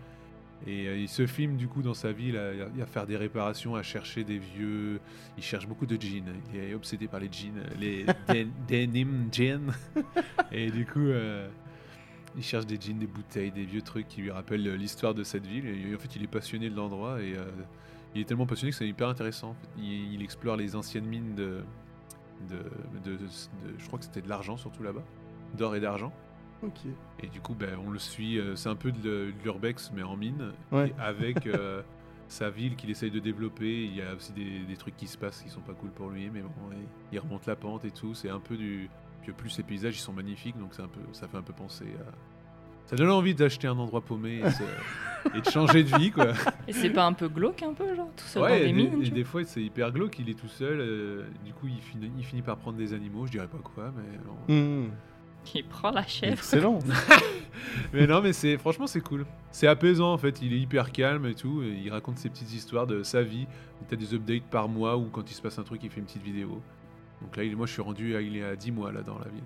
Et 0.67 0.87
euh, 0.87 0.97
il 0.97 1.09
se 1.09 1.27
filme 1.27 1.57
du 1.57 1.67
coup 1.67 1.83
dans 1.83 1.95
sa 1.95 2.13
ville 2.13 2.37
à, 2.37 2.51
à 2.83 2.87
faire 2.87 3.07
des 3.07 3.17
réparations, 3.17 3.75
à 3.75 3.83
chercher 3.83 4.23
des 4.25 4.39
vieux. 4.39 5.01
Il 5.37 5.43
cherche 5.43 5.67
beaucoup 5.67 5.87
de 5.87 6.01
jeans. 6.01 6.33
Il 6.55 6.61
est 6.61 6.75
obsédé 6.75 7.09
par 7.09 7.19
les 7.21 7.29
jeans, 7.33 7.63
les 7.81 8.05
den- 8.29 8.53
denim 8.69 9.29
jeans. 9.33 9.73
Et 10.53 10.71
du 10.71 10.87
coup, 10.87 11.01
euh, 11.01 11.49
il 12.37 12.43
cherche 12.45 12.67
des 12.67 12.79
jeans, 12.81 12.99
des 12.99 13.07
bouteilles, 13.09 13.51
des 13.51 13.65
vieux 13.65 13.83
trucs 13.83 14.07
qui 14.09 14.21
lui 14.23 14.31
rappellent 14.31 14.67
euh, 14.69 14.77
l'histoire 14.77 15.15
de 15.15 15.25
cette 15.25 15.47
ville. 15.47 15.67
Et 15.67 15.95
en 15.95 15.99
fait, 15.99 16.15
il 16.17 16.23
est 16.23 16.29
passionné 16.31 16.71
de 16.71 16.77
l'endroit 16.77 17.21
et 17.21 17.35
euh, 17.37 17.45
il 18.15 18.21
est 18.21 18.25
tellement 18.25 18.47
passionné 18.47 18.71
que 18.71 18.77
c'est 18.77 18.87
hyper 18.89 19.09
intéressant. 19.09 19.51
en 19.51 19.55
fait. 19.55 19.69
Il, 19.79 20.15
il 20.15 20.23
explore 20.23 20.57
les 20.57 20.77
anciennes 20.77 21.07
mines 21.07 21.35
de, 21.35 21.63
de, 22.49 22.57
de- 23.11 23.17
de- 23.17 23.27
je 23.79 23.87
crois 23.89 23.99
que 23.99 24.05
c'était 24.05 24.23
de 24.23 24.29
l'argent 24.29 24.57
surtout 24.57 24.83
là-bas, 24.85 25.03
d'or 25.59 25.75
et 25.75 25.81
d'argent. 25.81 26.13
Ok. 26.63 26.81
Et 27.23 27.27
du 27.27 27.41
coup, 27.41 27.55
ben, 27.55 27.77
on 27.87 27.91
le 27.91 27.99
suit. 27.99 28.39
euh, 28.39 28.55
c'est 28.57 28.69
un 28.69 28.77
peu 28.77 28.93
de 28.93 29.33
l'urbex, 29.45 29.91
mais 29.95 30.03
en 30.03 30.17
mine, 30.17 30.53
Ouais. 30.71 30.89
et 30.89 31.01
avec 31.01 31.47
euh, 31.47 31.83
sa 32.29 32.51
ville 32.51 32.77
qu'il 32.77 32.91
essaye 32.91 33.11
de 33.11 33.19
développer. 33.21 33.85
Il 33.85 33.95
y 33.97 34.03
a 34.03 34.15
aussi 34.15 34.33
des, 34.33 34.61
des 34.61 34.77
trucs 34.77 34.97
qui 34.97 35.07
se 35.07 35.19
passent 35.19 35.43
qui 35.43 35.51
sont 35.51 35.61
pas 35.61 35.75
cool 35.75 35.91
pour 35.91 36.09
lui, 36.11 36.31
mais 36.33 36.41
bon, 36.43 36.51
il, 36.73 36.79
il 37.13 37.19
remonte 37.19 37.47
la 37.47 37.57
pente 37.57 37.85
et 37.85 37.91
tout. 37.91 38.15
C'est 38.15 38.31
un 38.31 38.41
peu 38.41 38.57
du. 38.57 38.89
Puis 39.23 39.33
en 39.33 39.35
plus, 39.35 39.57
les 39.59 39.65
paysages 39.65 39.97
ils 39.97 40.01
sont 40.01 40.13
magnifiques, 40.13 40.59
donc 40.59 40.71
c'est 40.75 40.83
un 40.83 40.89
peu, 40.89 41.01
ça 41.13 41.29
fait 41.29 41.37
un 41.37 41.43
peu 41.43 41.53
penser 41.53 41.87
à. 42.01 42.13
Ça 42.87 42.97
donne 42.97 43.11
envie 43.11 43.35
d'acheter 43.35 43.69
un 43.69 43.79
endroit 43.79 44.01
paumé 44.01 44.41
et, 44.45 44.51
se- 44.51 44.63
et 45.37 45.41
de 45.41 45.49
changer 45.49 45.85
de 45.85 45.97
vie, 45.97 46.11
quoi. 46.11 46.33
Et 46.69 46.73
c'est 46.73 46.91
pas 46.91 47.07
un 47.07 47.13
peu 47.13 47.29
glauque 47.29 47.63
un 47.63 47.73
peu, 47.73 47.95
genre, 47.95 48.11
tout 48.17 48.25
seul 48.25 48.43
Ouais, 48.43 48.49
dans 48.49 48.55
et 48.57 48.59
des 48.61 48.67
des, 48.67 48.73
mines 48.73 49.03
et 49.03 49.05
tu 49.05 49.11
des 49.13 49.23
fois 49.25 49.45
c'est 49.45 49.63
hyper 49.63 49.93
glauque, 49.93 50.19
il 50.19 50.29
est 50.29 50.35
tout 50.39 50.49
seul. 50.49 50.81
euh, 50.81 51.25
du 51.45 51.53
coup, 51.55 51.69
il 51.69 51.81
finit, 51.81 52.11
il 52.19 52.25
finit 52.25 52.43
par 52.43 52.57
prendre 52.57 52.77
des 52.77 52.93
animaux, 52.93 53.25
je 53.27 53.31
dirais 53.31 53.47
pas 53.47 53.59
quoi, 53.59 53.93
mais. 53.97 54.19
bon. 54.27 54.53
Mmh. 54.53 54.91
Il 55.55 55.65
prend 55.65 55.91
la 55.91 56.07
chèvre. 56.07 56.33
Excellent. 56.35 56.79
mais 57.93 58.07
non, 58.07 58.21
mais 58.23 58.33
c'est 58.33 58.57
franchement 58.59 58.87
c'est 58.87 59.01
cool. 59.01 59.27
C'est 59.51 59.67
apaisant 59.67 60.13
en 60.13 60.19
fait. 60.19 60.41
Il 60.43 60.53
est 60.53 60.59
hyper 60.59 60.93
calme 60.93 61.27
et 61.27 61.35
tout. 61.35 61.63
et 61.63 61.79
il 61.85 61.91
raconte 61.91 62.19
ses 62.19 62.29
petites 62.31 62.53
histoires 62.53 62.87
de 62.87 63.03
sa 63.03 63.23
vie. 63.23 63.47
T'as 63.89 63.97
des 63.97 64.15
updates 64.15 64.45
par 64.51 64.69
mois 64.69 64.97
ou 64.97 65.07
quand 65.11 65.31
il 65.31 65.35
se 65.35 65.43
passe 65.43 65.59
un 65.59 65.63
truc, 65.65 65.81
il 65.85 65.91
fait 65.91 66.01
une 66.01 66.07
petite 66.07 66.23
vidéo. 66.23 66.63
Donc 67.21 67.37
là, 67.37 67.45
il- 67.45 67.57
moi, 67.57 67.67
je 67.67 67.73
suis 67.73 67.83
rendu, 67.83 68.17
à, 68.17 68.21
il 68.21 68.37
est 68.37 68.45
à 68.45 68.57
10 68.57 68.73
mois 68.73 68.93
là 68.93 69.03
dans 69.03 69.19
la 69.19 69.29
ville. 69.29 69.43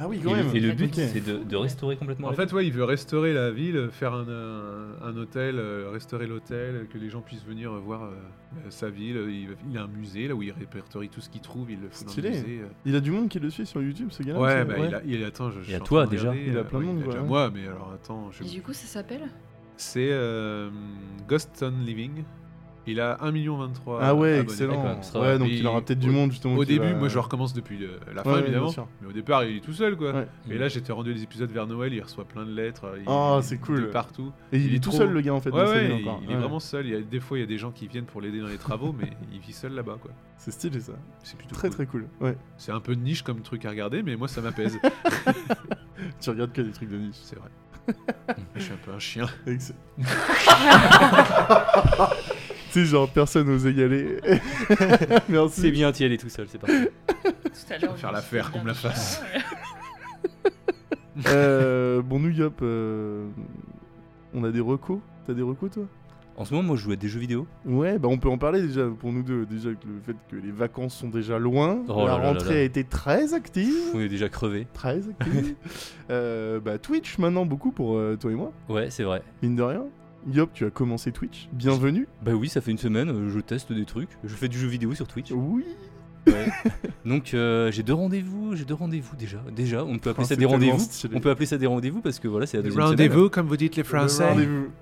Ah 0.00 0.06
oui, 0.08 0.18
Et, 0.18 0.20
quand 0.20 0.32
même. 0.32 0.54
et 0.54 0.60
le 0.60 0.72
but, 0.72 0.94
c'est 0.94 1.20
de, 1.20 1.38
de 1.42 1.56
restaurer 1.56 1.96
complètement 1.96 2.28
En 2.28 2.30
la 2.30 2.36
fait, 2.36 2.46
ville. 2.46 2.54
ouais, 2.54 2.66
il 2.68 2.72
veut 2.72 2.84
restaurer 2.84 3.32
la 3.34 3.50
ville, 3.50 3.88
faire 3.90 4.14
un, 4.14 4.28
un- 4.28 5.02
un 5.08 5.16
hôtel, 5.16 5.56
euh, 5.58 5.90
restaurer 5.92 6.26
l'hôtel, 6.28 6.86
que 6.92 6.98
les 6.98 7.10
gens 7.10 7.20
puissent 7.20 7.44
venir 7.44 7.72
euh, 7.72 7.78
voir 7.80 8.04
euh, 8.04 8.10
euh, 8.10 8.70
sa 8.70 8.90
ville. 8.90 9.16
Il, 9.28 9.48
il 9.70 9.76
a 9.76 9.82
un 9.82 9.88
musée 9.88 10.28
là 10.28 10.34
où 10.36 10.42
il 10.42 10.52
répertorie 10.52 11.08
tout 11.08 11.20
ce 11.20 11.28
qu'il 11.28 11.40
trouve, 11.40 11.70
il 11.70 11.80
le 11.80 11.88
fout 11.88 12.02
dans 12.06 12.12
le 12.12 12.12
Stylé. 12.12 12.30
musée. 12.30 12.60
euh. 12.62 12.68
Il 12.86 12.94
a 12.94 13.00
du 13.00 13.10
monde 13.10 13.28
qui 13.28 13.40
le 13.40 13.50
suit 13.50 13.66
sur 13.66 13.82
YouTube, 13.82 14.08
ce 14.10 14.22
gars-là 14.22 14.38
Ouais, 14.40 14.64
bah, 14.64 14.74
Il, 14.78 14.94
a, 14.94 15.02
il 15.04 15.24
attends, 15.24 15.50
je, 15.50 15.60
je 15.62 15.66
Il 15.68 15.72
y 15.72 15.74
a 15.74 15.80
toi, 15.80 16.06
déjà. 16.06 16.30
regarder, 16.30 16.50
Il 16.50 16.56
a 16.56 16.60
euh, 16.60 16.64
plein 16.64 16.78
de 16.78 16.84
ouais, 16.84 16.92
monde, 16.92 16.98
il 17.00 17.02
a 17.02 17.06
déjà 17.06 17.20
ouais. 17.22 17.26
moi, 17.28 17.50
mais 17.52 17.66
alors 17.66 17.92
attends, 17.92 18.30
je... 18.30 18.44
Et 18.44 18.48
du 18.48 18.62
coup, 18.62 18.72
ça 18.72 18.86
s'appelle? 18.86 19.22
C'est 19.76 20.08
euh, 20.12 20.70
Ghost 21.28 21.50
Town 21.58 21.74
Living. 21.84 22.22
Il 22.90 23.00
a 23.00 23.18
1 23.20 23.30
million 23.32 23.56
23 23.58 23.98
Ah 24.02 24.14
ouais, 24.14 24.28
abonnés. 24.38 24.40
excellent. 24.42 25.02
Ça 25.02 25.20
Ouais, 25.20 25.26
va. 25.32 25.38
donc 25.38 25.48
Et 25.48 25.56
il 25.58 25.66
aura 25.66 25.82
peut-être 25.82 25.98
du 25.98 26.08
au- 26.08 26.12
monde 26.12 26.30
justement. 26.32 26.54
Au 26.54 26.60
qui 26.60 26.66
début, 26.74 26.92
va- 26.92 26.98
moi 26.98 27.08
je 27.08 27.18
recommence 27.18 27.52
depuis 27.52 27.84
euh, 27.84 27.98
la 28.14 28.22
fin 28.24 28.32
Ouais, 28.32 28.40
évidemment. 28.40 28.64
bien 28.66 28.72
sûr. 28.72 28.88
Mais 29.02 29.08
au 29.08 29.12
départ, 29.12 29.44
il 29.44 29.58
est 29.58 29.60
tout 29.60 29.72
seul 29.74 29.96
quoi. 29.96 30.12
Ouais. 30.12 30.26
Et 30.50 30.56
là, 30.58 30.68
j'étais 30.68 30.92
rendu 30.92 31.12
les 31.12 31.22
épisodes 31.22 31.50
vers 31.50 31.66
Noël, 31.66 31.92
il 31.92 32.00
reçoit 32.02 32.24
plein 32.24 32.44
de 32.46 32.52
lettres. 32.52 32.86
il- 32.96 33.04
Oh, 33.06 33.40
c'est 33.42 33.58
cool. 33.58 33.82
De 33.82 33.86
partout. 33.86 34.32
Et 34.52 34.58
il, 34.58 34.74
est 34.74 34.80
tout 34.80 34.88
trop- 34.90 34.98
seul, 34.98 35.10
le 35.10 35.20
gars, 35.20 35.34
en 35.34 35.40
fait. 35.40 35.50
Ouais, 35.50 35.60
dans 35.60 35.66
sa 35.66 35.72
ouais, 35.74 35.86
vie 35.88 35.94
il, 36.00 36.08
encore. 36.08 36.20
il 36.24 36.30
est 36.30 36.34
Ouais. 36.34 36.40
vraiment 36.40 36.60
seul. 36.60 36.86
Il 36.86 36.92
y 36.92 36.96
a, 36.96 37.00
des 37.00 37.20
fois, 37.20 37.36
il 37.38 37.40
y 37.42 37.44
a 37.44 37.46
des 37.46 37.58
gens 37.58 37.70
qui 37.70 37.86
viennent 37.88 38.06
pour 38.06 38.20
l'aider 38.20 38.40
dans 38.40 38.46
les 38.48 38.58
travaux, 38.58 38.94
mais 38.98 39.10
il 39.32 39.38
vit 39.40 39.52
seul 39.52 39.72
là-bas 39.74 39.98
quoi. 40.00 40.10
C'est 40.38 40.50
stylé 40.52 40.80
ça. 40.80 40.92
C'est 41.22 41.36
plutôt 41.36 41.54
Très 41.54 41.68
cool. 41.68 41.76
très 41.76 41.86
cool. 41.86 42.06
Ouais. 42.20 42.36
C'est 42.56 42.72
un 42.72 42.80
peu 42.80 42.94
de 42.96 43.00
niche 43.02 43.22
comme 43.22 43.40
truc 43.42 43.64
à 43.64 43.70
regarder, 43.70 44.02
mais 44.02 44.16
moi 44.16 44.28
ça 44.28 44.40
m'apaise. 44.40 44.78
Tu 46.20 46.30
regardes 46.30 46.52
que 46.52 46.62
des 46.62 46.70
trucs 46.72 46.88
de 46.90 46.96
niche. 46.96 47.16
c'est 47.22 47.36
vrai. 47.38 47.48
Je 48.54 48.60
suis 48.62 48.72
un 48.72 48.76
peu 48.84 48.92
un 48.92 48.98
chien. 48.98 49.26
Ex- 49.46 49.72
tu 52.72 52.80
sais, 52.80 52.84
genre 52.84 53.08
personne 53.10 53.46
n'osait 53.48 53.72
y 53.72 53.82
aller. 53.82 54.18
Merci. 55.28 55.60
C'est 55.62 55.70
bien, 55.70 55.92
t'y 55.92 56.04
aller 56.04 56.18
tout 56.18 56.28
seul, 56.28 56.46
c'est 56.48 56.58
parti. 56.58 56.86
Tout 57.24 57.72
à 57.74 57.78
l'heure. 57.78 57.96
Faire 57.98 58.12
l'affaire 58.12 58.50
qu'on 58.50 58.62
me 58.62 58.68
la 58.68 58.74
fasse. 58.74 59.22
Euh, 61.26 62.00
bon, 62.02 62.20
nous, 62.20 62.30
Yop, 62.30 62.60
euh, 62.62 63.26
on 64.34 64.44
a 64.44 64.50
des 64.50 64.60
recos. 64.60 65.00
T'as 65.26 65.34
des 65.34 65.42
recos, 65.42 65.70
toi? 65.70 65.84
En 66.36 66.44
ce 66.44 66.54
moment, 66.54 66.68
moi, 66.68 66.76
je 66.76 66.82
joue 66.82 66.92
à 66.92 66.96
des 66.96 67.08
jeux 67.08 67.18
vidéo. 67.18 67.48
Ouais, 67.66 67.98
bah 67.98 68.06
on 68.08 68.16
peut 68.16 68.28
en 68.28 68.38
parler 68.38 68.62
déjà 68.62 68.86
pour 68.86 69.12
nous 69.12 69.24
deux. 69.24 69.44
Déjà 69.44 69.70
que 69.70 69.88
le 69.88 70.00
fait 70.06 70.14
que 70.30 70.36
les 70.36 70.52
vacances 70.52 70.94
sont 70.96 71.08
déjà 71.08 71.36
loin, 71.36 71.82
Oh 71.88 72.06
la 72.06 72.12
là 72.12 72.12
là 72.12 72.18
là 72.22 72.28
rentrée 72.28 72.54
là. 72.54 72.60
a 72.60 72.62
été 72.62 72.84
très 72.84 73.34
active. 73.34 73.74
On 73.92 73.98
est 73.98 74.08
déjà 74.08 74.28
crevé. 74.28 74.68
Très 74.72 74.98
active. 75.08 75.54
Euh, 76.10 76.58
bah 76.58 76.78
Twitch 76.78 77.18
maintenant 77.18 77.44
beaucoup 77.44 77.70
pour 77.70 77.98
euh, 77.98 78.16
toi 78.18 78.32
et 78.32 78.34
moi, 78.34 78.50
Ouais, 78.70 78.88
c'est 78.88 79.02
vrai. 79.02 79.20
mine 79.42 79.56
de 79.56 79.62
rien. 79.62 79.82
Yop, 80.26 80.50
tu 80.52 80.66
as 80.66 80.70
commencé 80.70 81.12
Twitch. 81.12 81.48
Bienvenue. 81.52 82.06
Bah 82.22 82.32
oui, 82.32 82.48
ça 82.48 82.60
fait 82.60 82.70
une 82.70 82.78
semaine, 82.78 83.08
euh, 83.08 83.30
je 83.30 83.40
teste 83.40 83.72
des 83.72 83.84
trucs. 83.84 84.10
Je 84.24 84.34
fais 84.34 84.48
du 84.48 84.58
jeu 84.58 84.66
vidéo 84.68 84.94
sur 84.94 85.06
Twitch. 85.06 85.30
Oui. 85.30 85.64
Ouais. 86.26 86.48
Donc 87.06 87.32
euh, 87.32 87.70
j'ai 87.70 87.82
deux 87.82 87.94
rendez-vous, 87.94 88.54
j'ai 88.54 88.64
deux 88.64 88.74
rendez-vous 88.74 89.16
déjà. 89.16 89.38
Déjà, 89.54 89.84
on 89.84 89.98
peut 89.98 90.10
appeler 90.10 90.24
ça 90.24 90.34
c'est 90.34 90.36
des 90.40 90.44
rendez-vous. 90.44 90.84
On 91.14 91.20
peut 91.20 91.30
appeler 91.30 91.46
ça 91.46 91.56
des 91.56 91.66
rendez-vous 91.66 92.00
parce 92.02 92.18
que 92.18 92.28
voilà, 92.28 92.46
c'est 92.46 92.58
la 92.58 92.62
deuxième 92.64 92.86
semaine. 92.96 93.30
comme 93.30 93.46
vous 93.46 93.56
dites 93.56 93.76
les 93.76 93.82
Le 93.82 93.98
rendez-vous. 94.24 94.66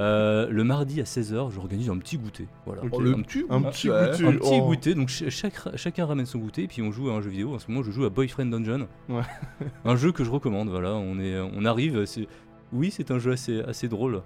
Euh, 0.00 0.46
le 0.48 0.62
mardi 0.62 1.00
à 1.00 1.04
16h, 1.04 1.50
j'organise 1.52 1.90
un 1.90 1.96
petit 1.98 2.16
goûter. 2.18 2.46
Voilà. 2.66 2.82
Oh, 2.92 3.00
le 3.00 3.14
un, 3.14 3.22
petit 3.22 3.42
Un 3.50 3.58
goûter. 3.58 3.70
petit 3.72 3.90
Ouais. 3.90 4.10
goûter. 4.12 4.24
un 4.26 4.32
petit 4.32 4.48
Oh. 4.52 4.66
goûter. 4.68 4.94
Donc 4.94 5.10
ch- 5.10 5.28
chaque, 5.34 5.76
chacun 5.76 6.06
ramène 6.06 6.24
son 6.24 6.38
goûter 6.38 6.62
et 6.62 6.66
puis 6.68 6.82
on 6.82 6.92
joue 6.92 7.10
à 7.10 7.14
un 7.14 7.20
jeu 7.20 7.30
vidéo. 7.30 7.52
En 7.52 7.58
ce 7.58 7.68
moment, 7.68 7.82
je 7.82 7.90
joue 7.90 8.04
à 8.04 8.08
Boyfriend 8.10 8.46
Dungeon. 8.46 8.86
Ouais. 9.08 9.22
un 9.84 9.96
jeu 9.96 10.12
que 10.12 10.22
je 10.22 10.30
recommande. 10.30 10.68
Voilà, 10.68 10.94
on 10.94 11.18
est, 11.18 11.36
on 11.40 11.64
arrive. 11.64 12.04
Oui, 12.72 12.90
c'est 12.90 13.10
un 13.10 13.18
jeu 13.18 13.32
assez, 13.32 13.60
assez 13.62 13.88
drôle. 13.88 14.22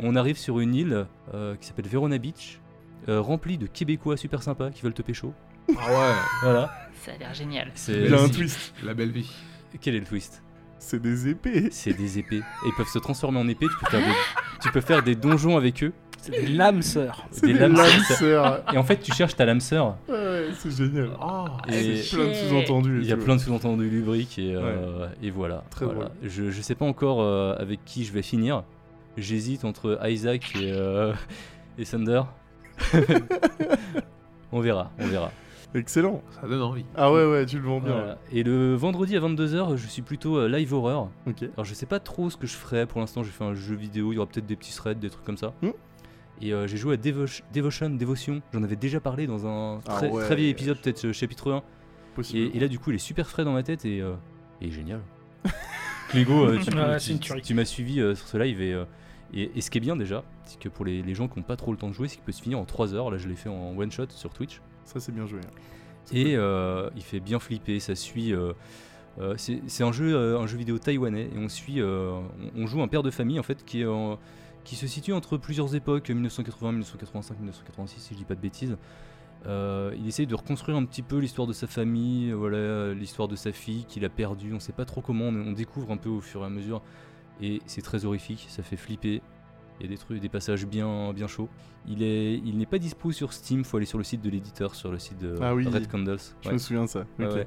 On 0.00 0.16
arrive 0.16 0.36
sur 0.36 0.60
une 0.60 0.74
île 0.74 1.06
euh, 1.34 1.54
qui 1.56 1.66
s'appelle 1.66 1.86
Verona 1.88 2.18
Beach, 2.18 2.60
euh, 3.08 3.20
remplie 3.20 3.58
de 3.58 3.66
Québécois 3.66 4.16
super 4.16 4.42
sympas 4.42 4.70
qui 4.70 4.82
veulent 4.82 4.92
te 4.94 5.02
pécho. 5.02 5.32
Ah 5.78 5.88
ouais, 5.90 6.14
Voilà. 6.42 6.70
Ça 7.04 7.12
a 7.12 7.16
l'air 7.18 7.34
génial. 7.34 7.70
C'est 7.74 7.92
Il 8.04 8.10
y 8.10 8.14
a 8.14 8.20
un 8.20 8.28
twist. 8.28 8.74
la 8.82 8.94
belle 8.94 9.10
vie. 9.12 9.30
Quel 9.80 9.94
est 9.94 10.00
le 10.00 10.06
twist? 10.06 10.42
C'est 10.78 11.00
des 11.00 11.28
épées. 11.28 11.68
C'est 11.70 11.92
des 11.92 12.18
épées. 12.18 12.38
Et 12.38 12.68
ils 12.68 12.74
peuvent 12.76 12.88
se 12.88 12.98
transformer 12.98 13.38
en 13.38 13.48
épées. 13.48 13.66
Tu 13.68 13.84
peux 13.84 13.90
faire 13.90 14.00
des, 14.06 14.14
tu 14.62 14.70
peux 14.72 14.80
faire 14.80 15.02
des 15.02 15.14
donjons 15.14 15.56
avec 15.56 15.82
eux. 15.84 15.92
C'est 16.32 16.40
des 16.40 16.46
lames 16.52 16.82
sœurs. 16.82 17.26
C'est 17.30 17.46
Des 17.46 17.52
des 17.54 17.58
lames 17.60 17.76
sœurs. 18.18 18.62
Et 18.72 18.78
en 18.78 18.82
fait, 18.82 18.98
tu 18.98 19.12
cherches 19.12 19.36
ta 19.36 19.44
lame 19.44 19.60
sœur. 19.60 19.96
Ouais, 20.08 20.14
ouais, 20.14 20.46
c'est 20.58 20.70
génial. 20.70 21.10
Oh, 21.22 21.44
Et 21.68 21.96
C'est 22.02 22.16
plein 22.16 22.26
de 22.28 22.34
sous-entendus. 22.34 22.98
il 23.02 23.08
y 23.08 23.12
a 23.12 23.16
plein 23.16 23.36
de 23.36 23.40
sous-entendus 23.40 23.88
lubriques 23.88 24.38
et, 24.38 24.54
euh, 24.54 25.06
et 25.22 25.30
voilà. 25.30 25.64
Très 25.70 25.84
Voilà. 25.84 26.00
drôle. 26.00 26.10
Je, 26.22 26.50
je 26.50 26.60
sais 26.62 26.74
pas 26.74 26.84
encore 26.86 27.20
euh, 27.22 27.54
avec 27.58 27.84
qui 27.84 28.04
je 28.04 28.12
vais 28.12 28.22
finir. 28.22 28.64
J'hésite 29.16 29.64
entre 29.64 29.98
Isaac 30.04 30.52
et, 30.56 30.72
euh, 30.72 31.12
et 31.78 31.84
Thunder. 31.84 32.22
on 34.52 34.60
verra, 34.60 34.90
on 34.98 35.06
verra. 35.06 35.30
Excellent. 35.74 36.22
ça 36.40 36.46
donne 36.46 36.62
envie. 36.62 36.84
Ah 36.96 37.12
ouais, 37.12 37.26
ouais, 37.30 37.44
tu 37.44 37.58
le 37.58 37.64
vends 37.64 37.80
bien. 37.80 37.92
Voilà. 37.92 38.18
Et 38.32 38.42
le 38.42 38.74
vendredi 38.74 39.16
à 39.16 39.20
22h, 39.20 39.76
je 39.76 39.86
suis 39.86 40.00
plutôt 40.02 40.36
euh, 40.38 40.48
live 40.48 40.72
horror. 40.72 41.10
ouais. 41.26 41.32
Ok. 41.32 41.48
Alors 41.54 41.64
je 41.64 41.74
sais 41.74 41.86
pas 41.86 41.98
trop 42.00 42.30
ce 42.30 42.36
que 42.36 42.46
je 42.46 42.54
ferai. 42.54 42.86
Pour 42.86 43.00
l'instant, 43.00 43.22
j'ai 43.22 43.30
fait 43.30 43.44
un 43.44 43.54
jeu 43.54 43.74
vidéo. 43.74 44.12
Il 44.12 44.14
y 44.16 44.18
aura 44.18 44.26
peut-être 44.26 44.46
des 44.46 44.56
petits 44.56 44.74
threads, 44.74 44.98
des 44.98 45.10
trucs 45.10 45.24
comme 45.24 45.36
ça. 45.36 45.52
Hmm. 45.62 45.70
Et 46.42 46.52
euh, 46.52 46.66
j'ai 46.66 46.76
joué 46.76 46.94
à 46.94 46.96
Devo- 46.96 47.42
Devotion, 47.54 47.90
Dévotion. 47.90 48.42
J'en 48.52 48.62
avais 48.62 48.76
déjà 48.76 49.00
parlé 49.00 49.26
dans 49.26 49.46
un 49.46 49.80
Ah 49.88 49.96
très, 49.96 50.10
ouais. 50.10 50.24
très 50.24 50.36
vieil 50.36 50.50
épisode, 50.50 50.78
peut-être 50.80 51.06
euh, 51.06 51.12
chapitre 51.12 51.50
1. 51.52 51.62
Possible. 52.14 52.50
Et, 52.54 52.56
et 52.56 52.60
là, 52.60 52.68
du 52.68 52.78
coup, 52.78 52.90
il 52.90 52.96
est 52.96 52.98
super 52.98 53.28
frais 53.28 53.44
dans 53.44 53.52
ma 53.52 53.62
tête 53.62 53.84
et, 53.84 54.00
euh, 54.00 54.14
et 54.60 54.70
génial. 54.70 55.00
Clégo, 56.08 56.44
euh, 56.46 56.58
tu, 56.98 57.18
tu- 57.42 57.54
m'as 57.54 57.64
suivi 57.64 58.00
euh, 58.00 58.14
sur 58.14 58.26
ce 58.28 58.36
live 58.36 58.60
et, 58.60 58.72
euh, 58.72 58.84
et, 59.34 59.50
et 59.56 59.60
ce 59.60 59.70
qui 59.70 59.78
est 59.78 59.80
bien 59.80 59.96
déjà, 59.96 60.22
c'est 60.44 60.58
que 60.58 60.68
pour 60.68 60.84
les, 60.84 61.02
les 61.02 61.14
gens 61.14 61.26
qui 61.28 61.38
n'ont 61.38 61.44
pas 61.44 61.56
trop 61.56 61.72
le 61.72 61.78
temps 61.78 61.88
de 61.88 61.94
jouer, 61.94 62.06
c'est 62.08 62.16
qu'il 62.16 62.24
peut 62.24 62.32
se 62.32 62.42
finir 62.42 62.58
en 62.58 62.64
3 62.64 62.94
heures. 62.94 63.10
Là, 63.10 63.18
je 63.18 63.28
l'ai 63.28 63.34
fait 63.34 63.48
en 63.48 63.76
one 63.76 63.90
shot 63.90 64.06
sur 64.10 64.32
Twitch. 64.32 64.60
Ça, 64.84 65.00
c'est 65.00 65.12
bien 65.12 65.26
joué. 65.26 65.40
C'est 66.04 66.16
Et 66.16 66.36
euh, 66.36 66.88
il 66.96 67.02
fait 67.02 67.18
bien 67.20 67.38
flipper, 67.40 67.80
ça 67.80 67.94
suit. 67.96 68.32
euh, 68.32 68.52
euh, 69.18 69.34
c'est 69.38 69.60
c'est 69.66 69.82
un 69.82 69.92
jeu, 69.92 70.14
euh, 70.14 70.38
un 70.38 70.46
jeu 70.46 70.58
vidéo 70.58 70.78
taïwanais 70.78 71.30
et 71.34 71.38
on 71.38 71.48
suit, 71.48 71.80
euh, 71.80 72.20
on, 72.54 72.62
on 72.62 72.66
joue 72.66 72.82
un 72.82 72.88
père 72.88 73.02
de 73.02 73.10
famille 73.10 73.40
en 73.40 73.42
fait 73.42 73.64
qui 73.64 73.80
est 73.80 73.86
en- 73.86 74.18
qui 74.66 74.76
se 74.76 74.86
situe 74.86 75.12
entre 75.12 75.36
plusieurs 75.38 75.74
époques, 75.74 76.10
1980, 76.10 76.72
1985, 76.72 77.38
1986 77.38 78.00
si 78.00 78.14
je 78.14 78.18
dis 78.18 78.24
pas 78.24 78.34
de 78.34 78.40
bêtises. 78.40 78.76
Euh, 79.46 79.94
il 79.96 80.08
essaye 80.08 80.26
de 80.26 80.34
reconstruire 80.34 80.76
un 80.76 80.84
petit 80.84 81.02
peu 81.02 81.18
l'histoire 81.18 81.46
de 81.46 81.52
sa 81.52 81.66
famille, 81.68 82.32
voilà, 82.32 82.56
euh, 82.56 82.94
l'histoire 82.94 83.28
de 83.28 83.36
sa 83.36 83.52
fille 83.52 83.84
qu'il 83.84 84.04
a 84.04 84.08
perdue. 84.08 84.52
On 84.54 84.60
sait 84.60 84.72
pas 84.72 84.84
trop 84.84 85.00
comment, 85.02 85.26
on, 85.26 85.34
on 85.48 85.52
découvre 85.52 85.92
un 85.92 85.96
peu 85.96 86.08
au 86.08 86.20
fur 86.20 86.42
et 86.42 86.46
à 86.46 86.48
mesure. 86.50 86.82
Et 87.40 87.60
c'est 87.66 87.82
très 87.82 88.04
horrifique, 88.04 88.46
ça 88.48 88.62
fait 88.62 88.76
flipper. 88.76 89.22
Il 89.78 89.82
y 89.84 89.86
a 89.86 89.88
des 89.90 89.98
trucs, 89.98 90.20
des 90.20 90.28
passages 90.30 90.66
bien, 90.66 91.12
bien 91.12 91.26
chauds. 91.26 91.50
Il 91.86 92.02
est, 92.02 92.34
il 92.38 92.56
n'est 92.56 92.64
pas 92.66 92.78
dispo 92.78 93.12
sur 93.12 93.32
Steam. 93.34 93.62
Faut 93.62 93.76
aller 93.76 93.84
sur 93.86 93.98
le 93.98 94.04
site 94.04 94.22
de 94.22 94.30
l'éditeur, 94.30 94.74
sur 94.74 94.90
le 94.90 94.98
site 94.98 95.18
de 95.18 95.36
Ah 95.42 95.54
oui, 95.54 95.66
Red 95.68 95.86
Candles. 95.86 96.16
Je 96.40 96.48
Ouais. 96.48 96.54
me 96.54 96.58
souviens 96.58 96.84
de 96.84 96.88
ça. 96.88 97.04
Ouais, 97.18 97.26
ok. 97.26 97.32
ouais. 97.34 97.46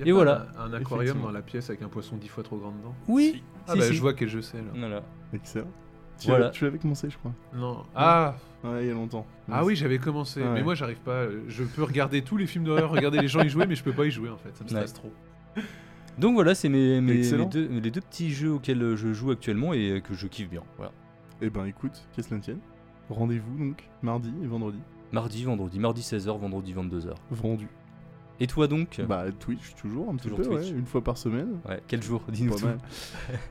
Y 0.00 0.02
a 0.02 0.06
Et 0.06 0.10
pas 0.10 0.12
voilà. 0.16 0.48
Un, 0.58 0.64
un 0.64 0.72
aquarium 0.74 1.22
dans 1.22 1.30
la 1.30 1.40
pièce 1.40 1.70
avec 1.70 1.80
un 1.82 1.88
poisson 1.88 2.16
dix 2.16 2.26
fois 2.28 2.42
trop 2.42 2.56
grand 2.58 2.72
dedans? 2.72 2.94
Oui. 3.06 3.44
Ah 3.68 3.72
Si, 3.74 3.78
bah 3.78 3.84
si. 3.86 3.94
je 3.94 4.00
vois 4.00 4.12
quel 4.12 4.28
jeu 4.28 4.42
c'est 4.42 4.58
là. 4.58 4.70
Voilà. 4.74 5.02
Excellent. 5.32 5.68
Tu, 6.22 6.28
Voilà. 6.28 6.44
l'avais- 6.46 6.54
tu 6.56 6.64
l'avais 6.64 6.78
commencé, 6.78 7.10
je 7.10 7.18
crois. 7.18 7.32
Non. 7.54 7.82
Ah 7.94 8.34
Ouais, 8.64 8.84
il 8.84 8.88
y 8.88 8.90
a 8.90 8.94
longtemps. 8.94 9.26
Ah 9.50 9.64
oui, 9.64 9.74
j'avais 9.74 9.98
commencé, 9.98 10.40
Ouais. 10.40 10.48
mais 10.54 10.62
moi 10.62 10.74
j'arrive 10.76 11.00
pas. 11.00 11.24
Je 11.48 11.64
peux 11.64 11.82
regarder 11.82 12.22
tous 12.22 12.36
les 12.36 12.46
films 12.46 12.62
d'horreur, 12.64 12.90
regarder 12.90 13.18
les 13.18 13.26
gens 13.28 13.42
y 13.42 13.48
jouer, 13.48 13.66
mais 13.66 13.74
je 13.74 13.82
peux 13.82 13.92
pas 13.92 14.06
y 14.06 14.10
jouer 14.12 14.28
en 14.30 14.36
fait, 14.36 14.56
ça 14.56 14.62
me 14.62 14.68
stresse 14.68 14.90
Ouais. 14.92 14.96
trop. 14.96 15.12
Donc 16.18 16.34
voilà, 16.34 16.54
c'est 16.54 16.68
mes, 16.68 17.00
mes- 17.00 17.18
Excellent. 17.18 17.44
mes 17.44 17.50
deux, 17.50 17.68
les 17.80 17.90
deux 17.90 18.00
petits 18.00 18.30
jeux 18.30 18.52
auxquels 18.52 18.80
euh, 18.82 18.96
je 18.96 19.12
joue 19.12 19.30
actuellement 19.30 19.72
et 19.72 20.00
que 20.06 20.14
je 20.14 20.26
kiffe 20.28 20.48
bien. 20.48 20.62
Voilà. 20.76 20.92
Eh 21.40 21.50
ben 21.50 21.64
écoute, 21.64 22.06
qu'est-ce 22.14 22.28
que 22.28 22.34
tienne? 22.36 22.60
Rendez-vous 23.10 23.58
donc 23.58 23.82
mardi 24.02 24.32
et 24.42 24.46
vendredi. 24.46 24.78
Mardi, 25.10 25.42
vendredi, 25.44 25.78
mardi 25.80 26.02
16h, 26.02 26.38
vendredi 26.38 26.72
22h. 26.72 27.14
Vendu. 27.30 27.66
Et 28.42 28.46
toi 28.48 28.66
donc? 28.66 29.00
Bah 29.08 29.26
Twitch 29.38 29.74
toujours 29.80 30.08
un 30.10 30.16
petit 30.16 30.28
Toujours 30.28 30.38
peu, 30.48 30.56
Twitch. 30.56 30.70
ouais, 30.72 30.78
une 30.78 30.86
fois 30.86 31.00
par 31.02 31.16
semaine. 31.16 31.58
Ouais, 31.68 31.80
quel 31.86 32.02
jour 32.02 32.22
Dis-nous 32.28 32.58
tout. 32.58 32.66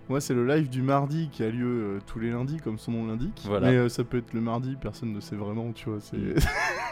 Moi 0.10 0.20
c'est 0.20 0.34
le 0.34 0.46
live 0.46 0.70
du 0.70 0.82
mardi 0.82 1.30
qui 1.32 1.44
a 1.44 1.50
lieu 1.50 1.66
euh, 1.66 2.00
tous 2.08 2.20
les 2.20 2.30
lundis 2.32 2.58
comme 2.58 2.78
son 2.78 2.92
nom 2.92 3.08
l'indique. 3.08 3.42
Voilà. 3.46 3.70
Mais 3.72 3.78
euh, 3.78 3.89
ça 3.89 4.04
peut 4.04 4.18
être 4.18 4.34
le 4.34 4.42
mardi, 4.42 4.76
personne 4.82 5.14
ne 5.14 5.20
sait 5.20 5.36
vraiment, 5.38 5.72
tu 5.72 5.89
vois. 5.89 6.00
C'est 6.02 6.18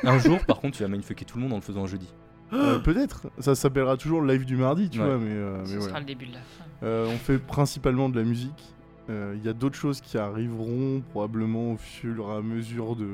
Un 0.07 0.17
jour, 0.19 0.39
par 0.45 0.59
contre, 0.59 0.77
tu 0.77 0.83
vas 0.83 0.89
mindfucker 0.89 1.25
tout 1.25 1.37
le 1.37 1.43
monde 1.43 1.53
en 1.53 1.57
le 1.57 1.61
faisant 1.61 1.83
un 1.83 1.87
jeudi. 1.87 2.07
Euh, 2.51 2.79
peut-être. 2.79 3.27
Ça 3.37 3.53
s'appellera 3.53 3.95
toujours 3.95 4.21
le 4.21 4.33
live 4.33 4.43
du 4.43 4.55
mardi, 4.55 4.89
tu 4.89 4.99
Ouais. 4.99 5.05
vois. 5.05 5.17
Mais, 5.19 5.29
euh, 5.33 5.63
Ce 5.65 5.75
mais 5.75 5.81
sera 5.81 5.99
le 5.99 6.05
début 6.05 6.25
de 6.25 6.33
la 6.33 6.39
fin. 6.39 6.63
Euh, 6.81 7.05
on 7.07 7.17
fait 7.17 7.37
principalement 7.37 8.09
de 8.09 8.17
la 8.17 8.23
musique. 8.25 8.73
Euh, 9.11 9.35
Il 9.37 9.45
y 9.45 9.49
a 9.49 9.53
d'autres 9.53 9.75
choses 9.75 10.01
qui 10.01 10.17
arriveront 10.17 11.03
probablement 11.11 11.73
au 11.73 11.77
fur 11.77 12.27
et 12.31 12.37
à 12.37 12.41
mesure 12.41 12.95
de, 12.95 13.05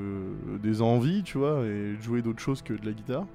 des 0.63 0.81
envies, 0.81 1.21
tu 1.23 1.37
vois, 1.37 1.65
et 1.65 1.95
de 1.97 2.01
jouer 2.01 2.21
d'autres 2.21 2.39
choses 2.39 2.61
que 2.61 2.73
de 2.73 2.85
la 2.85 2.93
guitare. 2.93 3.25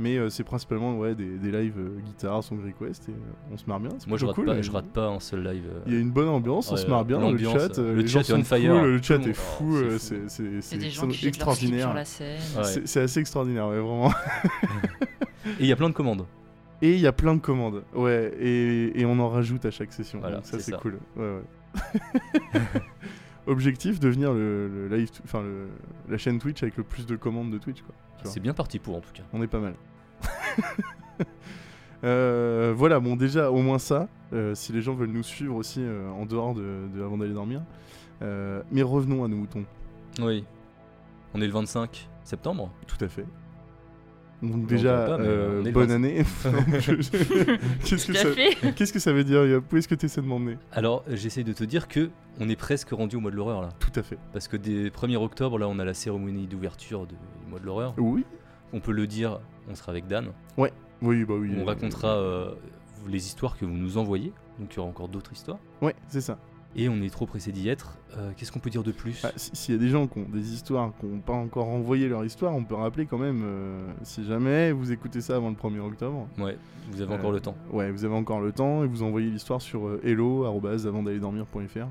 Mais 0.00 0.16
euh, 0.16 0.28
c'est 0.30 0.44
principalement 0.44 0.96
ouais, 0.96 1.14
des, 1.16 1.38
des 1.38 1.50
lives 1.50 1.78
euh, 1.78 1.98
guitare, 2.04 2.44
song 2.44 2.60
request, 2.64 3.08
et 3.08 3.12
euh, 3.12 3.52
on 3.52 3.56
se 3.56 3.64
marre 3.66 3.80
bien. 3.80 3.90
Moi, 4.06 4.16
je 4.16 4.26
rate, 4.26 4.34
cool, 4.36 4.46
pas, 4.46 4.54
mais- 4.54 4.62
je 4.62 4.70
rate 4.70 4.86
pas 4.86 5.06
un 5.08 5.18
seul 5.18 5.42
live. 5.42 5.64
euh. 5.68 5.80
Il 5.86 5.94
y 5.94 5.96
a 5.96 6.00
une 6.00 6.10
bonne 6.12 6.28
ambiance, 6.28 6.70
on 6.70 6.76
se 6.76 6.86
marre 6.86 7.04
bien, 7.04 7.18
le 7.32 7.36
chat, 7.38 7.78
euh, 7.78 7.94
le 7.94 8.06
chat 8.06 8.20
est 8.20 8.42
fire, 8.44 8.80
cool, 8.80 8.90
le 8.90 9.02
chat 9.02 9.14
est 9.26 9.32
fou, 9.32 9.74
oh, 9.76 9.98
c'est 9.98 11.26
extraordinaire. 11.26 11.94
C'est 12.04 13.00
assez 13.00 13.20
extraordinaire, 13.20 13.66
ouais, 13.68 13.80
vraiment. 13.80 14.12
Et 15.58 15.62
il 15.62 15.66
y 15.66 15.72
a 15.72 15.76
plein 15.76 15.88
de 15.88 15.94
commandes. 15.94 16.26
Et 16.80 16.94
il 16.94 17.00
y 17.00 17.06
a 17.08 17.12
plein 17.12 17.34
de 17.34 17.40
commandes, 17.40 17.82
ouais, 17.94 18.32
et, 18.38 19.00
et 19.00 19.04
on 19.04 19.18
en 19.18 19.28
rajoute 19.28 19.64
à 19.64 19.70
chaque 19.72 19.92
session. 19.92 20.20
Voilà, 20.20 20.36
donc 20.36 20.46
ça 20.46 20.60
c'est 20.60 20.76
cool. 20.76 21.00
Ouais, 21.16 21.24
ouais. 21.24 21.42
Objectif 23.48 23.98
devenir 23.98 24.32
le, 24.32 24.68
le 24.68 24.96
live, 24.96 25.10
enfin 25.24 25.42
le- 25.42 25.68
la 26.08 26.18
chaîne 26.18 26.38
Twitch 26.38 26.62
avec 26.62 26.76
le 26.76 26.84
plus 26.84 27.06
de 27.06 27.16
commandes 27.16 27.50
de 27.50 27.58
Twitch. 27.58 27.82
C'est 28.24 28.40
bien 28.40 28.52
parti 28.54 28.78
pour 28.78 28.96
en 28.96 29.00
tout 29.00 29.12
cas. 29.12 29.22
On 29.32 29.42
est 29.42 29.46
pas 29.48 29.60
mal. 29.60 29.74
Euh, 32.04 32.72
voilà, 32.76 33.00
bon 33.00 33.16
déjà 33.16 33.50
au 33.50 33.60
moins 33.60 33.78
ça. 33.80 34.08
euh, 34.32 34.54
si 34.54 34.72
les 34.72 34.82
gens 34.82 34.94
veulent 34.94 35.10
nous 35.10 35.24
suivre 35.24 35.56
aussi 35.56 35.80
euh, 35.82 36.08
en 36.10 36.26
dehors 36.26 36.54
de, 36.54 36.86
de 36.94 37.02
avant 37.02 37.18
d'aller 37.18 37.34
dormir. 37.34 37.62
Mais 38.20 38.82
revenons 38.82 39.24
à 39.24 39.28
nos 39.28 39.36
moutons. 39.36 39.64
Oui. 40.20 40.44
On 41.34 41.40
est 41.40 41.46
le 41.46 41.52
25 41.52 42.08
septembre. 42.22 42.70
Tout 42.86 43.04
à 43.04 43.08
fait. 43.08 43.24
Donc 44.42 44.54
On 44.54 44.58
déjà, 44.58 45.06
pas, 45.06 45.18
euh, 45.20 45.62
bonne 45.72 45.88
25. 45.88 45.94
année. 45.94 46.18
Qu'est-ce 47.84 48.06
que 48.06 48.12
ça 48.14 48.32
fait. 48.32 48.74
Qu'est-ce 48.74 48.92
que 48.92 48.98
ça 48.98 49.12
veut 49.12 49.24
dire 49.24 49.44
Yop? 49.44 49.72
Où 49.72 49.76
est-ce 49.76 49.88
que 49.88 49.94
tu 49.94 50.06
essaies 50.06 50.20
de 50.20 50.26
m'emmener? 50.26 50.58
Alors, 50.72 51.04
j'essaye 51.08 51.44
de 51.44 51.52
te 51.52 51.64
dire 51.64 51.88
que 51.88 52.10
on 52.40 52.48
est 52.48 52.56
presque 52.56 52.90
rendu 52.90 53.16
au 53.16 53.20
mois 53.20 53.30
de 53.32 53.36
l'horreur 53.36 53.62
là. 53.62 53.70
Tout 53.80 53.92
à 53.96 54.02
fait. 54.02 54.18
Parce 54.32 54.46
que 54.46 54.56
dès 54.56 54.90
1er 54.90 55.16
octobre, 55.16 55.58
là, 55.58 55.66
on 55.68 55.78
a 55.78 55.84
la 55.84 55.94
cérémonie 55.94 56.46
d'ouverture 56.46 57.06
du 57.06 57.16
mois 57.48 57.58
de 57.58 57.66
l'horreur. 57.66 57.94
Oui. 57.98 58.24
On 58.72 58.80
peut 58.80 58.92
le 58.92 59.06
dire, 59.06 59.40
on 59.68 59.74
sera 59.74 59.90
avec 59.90 60.06
Dan. 60.06 60.28
Ouais. 60.56 60.72
Oui, 61.02 61.24
bah 61.24 61.34
oui. 61.36 61.52
On 61.56 61.62
euh, 61.62 61.64
racontera 61.64 62.16
euh, 62.16 62.54
les 63.08 63.26
histoires 63.26 63.56
que 63.56 63.64
vous 63.64 63.72
nous 63.76 63.98
envoyez. 63.98 64.32
Donc, 64.60 64.72
il 64.74 64.76
y 64.76 64.78
aura 64.80 64.88
encore 64.88 65.08
d'autres 65.08 65.32
histoires. 65.32 65.58
Ouais, 65.80 65.94
c'est 66.08 66.20
ça. 66.20 66.38
Et 66.76 66.88
on 66.88 67.00
est 67.02 67.10
trop 67.10 67.26
pressé 67.26 67.50
d'y 67.50 67.68
être. 67.68 67.96
Euh, 68.18 68.30
Qu'est-ce 68.36 68.52
qu'on 68.52 68.58
peut 68.58 68.70
dire 68.70 68.82
de 68.84 68.92
plus? 68.92 69.22
Ah, 69.24 69.32
si- 69.36 69.50
S'il 69.54 69.74
y 69.74 69.78
a 69.78 69.80
des 69.80 69.88
gens 69.88 70.06
qui 70.06 70.18
ont 70.18 70.26
des 70.28 70.52
histoires, 70.52 70.92
qui 71.00 71.06
n'ont 71.06 71.18
pas 71.20 71.32
encore 71.32 71.66
envoyé 71.68 72.08
leur 72.08 72.24
histoire, 72.24 72.54
on 72.54 72.62
peut 72.62 72.74
rappeler 72.74 73.06
quand 73.06 73.18
même, 73.18 73.42
euh, 73.42 73.86
si 74.02 74.24
jamais 74.24 74.70
vous 74.70 74.92
écoutez 74.92 75.20
ça 75.20 75.36
avant 75.36 75.48
le 75.48 75.56
1er 75.56 75.80
octobre. 75.80 76.28
Ouais, 76.38 76.56
vous 76.90 77.00
avez 77.00 77.12
euh, 77.12 77.16
encore 77.16 77.32
le 77.32 77.40
temps. 77.40 77.56
Ouais, 77.72 77.90
vous 77.90 78.04
avez 78.04 78.14
encore 78.14 78.40
le 78.40 78.52
temps 78.52 78.84
et 78.84 78.86
vous 78.86 79.02
envoyez 79.02 79.28
l'histoire 79.30 79.62
sur 79.62 79.86
euh, 79.88 80.00
hello 80.04 80.44
avant 80.44 81.02
d'aller 81.02 81.18
dormir.fr 81.20 81.86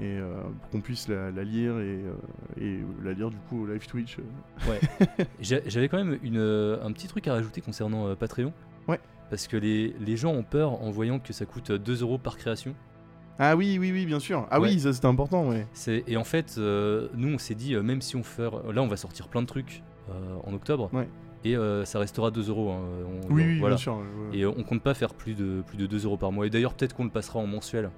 et 0.00 0.04
euh, 0.18 0.34
pour 0.60 0.70
qu'on 0.70 0.80
puisse 0.80 1.06
la, 1.06 1.30
la 1.30 1.44
lire 1.44 1.78
et, 1.78 2.00
euh, 2.02 2.12
et 2.60 2.78
la 3.04 3.12
lire 3.12 3.30
du 3.30 3.36
coup 3.48 3.62
au 3.62 3.66
live 3.66 3.86
Twitch. 3.86 4.18
euh. 4.18 4.70
Ouais. 4.70 4.80
J'a- 5.40 5.60
J'avais 5.66 5.88
quand 5.88 5.98
même 6.02 6.18
une, 6.24 6.38
euh, 6.38 6.84
un 6.84 6.90
petit 6.92 7.06
truc 7.06 7.28
à 7.28 7.34
rajouter 7.34 7.60
concernant 7.60 8.08
euh, 8.08 8.14
Patreon. 8.16 8.52
Ouais. 8.88 8.98
Parce 9.30 9.46
que 9.46 9.56
les, 9.56 9.94
les 10.00 10.16
gens 10.16 10.32
ont 10.32 10.42
peur 10.42 10.82
en 10.82 10.90
voyant 10.90 11.18
que 11.20 11.32
ça 11.32 11.46
coûte 11.46 11.70
euh, 11.70 11.78
2 11.78 12.02
euros 12.02 12.18
par 12.18 12.36
création. 12.36 12.74
Ah 13.38 13.56
oui, 13.56 13.78
oui, 13.80 13.90
oui, 13.92 14.06
bien 14.06 14.20
sûr. 14.20 14.46
Ah 14.50 14.60
Ouais. 14.60 14.68
oui, 14.68 14.80
ça 14.80 14.92
c'était 14.92 15.06
important, 15.06 15.48
ouais. 15.48 15.66
Et 16.06 16.16
en 16.16 16.24
fait, 16.24 16.56
euh, 16.58 17.08
nous 17.14 17.32
on 17.34 17.38
s'est 17.38 17.54
dit, 17.54 17.74
euh, 17.74 17.82
même 17.82 18.00
si 18.02 18.14
on 18.16 18.22
fait. 18.22 18.42
Là, 18.72 18.82
on 18.82 18.88
va 18.88 18.96
sortir 18.96 19.28
plein 19.28 19.42
de 19.42 19.46
trucs 19.46 19.82
euh, 20.10 20.36
en 20.44 20.52
octobre. 20.54 20.90
Ouais. 20.92 21.08
Et 21.44 21.56
ça 21.84 21.98
restera 21.98 22.30
2 22.30 22.48
euros. 22.50 22.70
hein, 22.70 22.80
on- 23.28 23.32
Oui, 23.34 23.42
oui, 23.44 23.58
voilà. 23.58 23.74
bien 23.74 23.82
sûr. 23.82 23.96
ouais. 23.96 24.38
Et 24.38 24.46
on 24.46 24.62
compte 24.62 24.80
pas 24.82 24.94
faire 24.94 25.12
plus 25.14 25.34
de, 25.34 25.62
plus 25.66 25.76
de 25.76 25.86
2 25.86 26.04
euros 26.04 26.16
par 26.16 26.30
mois. 26.30 26.46
Et 26.46 26.50
d'ailleurs, 26.50 26.74
peut-être 26.74 26.94
qu'on 26.94 27.04
le 27.04 27.10
passera 27.10 27.40
en 27.40 27.46
mensuel. 27.48 27.90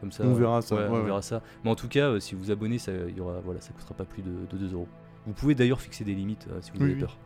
Comme 0.00 0.12
ça. 0.12 0.24
On 0.24 0.34
verra 0.34 0.60
ça, 0.62 0.76
on 0.90 1.02
verra 1.02 1.22
ça. 1.22 1.42
Mais 1.64 1.70
en 1.70 1.74
tout 1.74 1.88
cas, 1.88 2.20
si 2.20 2.34
vous 2.36 2.50
abonnez, 2.52 2.78
ça, 2.78 2.92
y 2.92 3.18
aura, 3.18 3.40
voilà, 3.44 3.60
ça 3.60 3.72
coûtera 3.72 3.94
pas 3.94 4.04
plus 4.04 4.22
de, 4.22 4.30
de 4.52 4.56
2 4.56 4.74
euros. 4.74 4.86
Vous 5.26 5.32
pouvez 5.32 5.54
d'ailleurs 5.56 5.80
fixer 5.80 6.04
des 6.04 6.14
limites 6.14 6.46
si 6.60 6.70
vous 6.70 6.76
Oui, 6.78 6.84
avez 6.84 6.94
oui. 6.94 7.00
peur. 7.00 7.16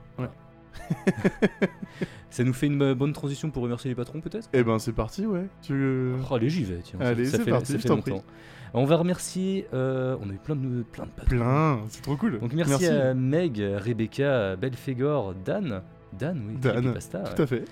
Ça 2.31 2.45
nous 2.45 2.53
fait 2.53 2.67
une 2.69 2.95
bonne 2.95 3.13
transition 3.13 3.51
pour 3.51 3.63
remercier 3.65 3.89
les 3.91 3.95
patrons, 3.95 4.21
peut-être 4.21 4.49
Eh 4.53 4.63
ben 4.63 4.79
c'est 4.79 4.93
parti, 4.93 5.27
ouais. 5.27 5.47
Tu... 5.63 5.73
euh, 5.75 6.17
Oh, 6.31 6.35
allez, 6.35 6.49
j'y 6.49 6.63
vais, 6.65 6.79
tiens. 6.83 6.99
ça- 7.01 7.09
Allez, 7.09 7.27
c'est 7.27 7.45
parti, 7.45 7.73
ça 7.73 7.79
je 7.79 7.83
fait 7.83 7.89
t'en 7.89 7.97
prie. 8.01 8.13
longtemps. 8.13 8.25
On 8.73 8.85
va 8.85 8.97
remercier. 8.97 9.67
euh, 9.75 10.17
on 10.21 10.31
a 10.31 10.33
eu 10.33 10.37
plein 10.39 10.55
de, 10.55 10.83
plein 10.85 11.05
de 11.07 11.11
patrons. 11.11 11.37
Plein, 11.37 11.81
c'est 11.89 12.03
trop 12.03 12.17
cool. 12.17 12.39
Donc 12.39 12.53
merci, 12.53 12.87
à 12.87 13.15
Meg, 13.15 13.59
Rebecca, 13.61 14.55
Belfegor, 14.57 15.35
Dan. 15.45 15.83
Dan, 16.17 16.43
oui, 16.49 16.57
Dan, 16.57 16.75
Creepypasta, 16.75 17.19
tout 17.21 17.33
ouais. 17.37 17.41
à 17.43 17.47
fait. 17.47 17.65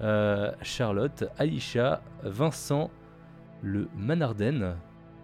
Euh, 0.00 0.52
Charlotte, 0.62 1.24
Aisha, 1.38 2.00
Vincent, 2.22 2.90
le 3.62 3.88
Manarden, 3.98 4.62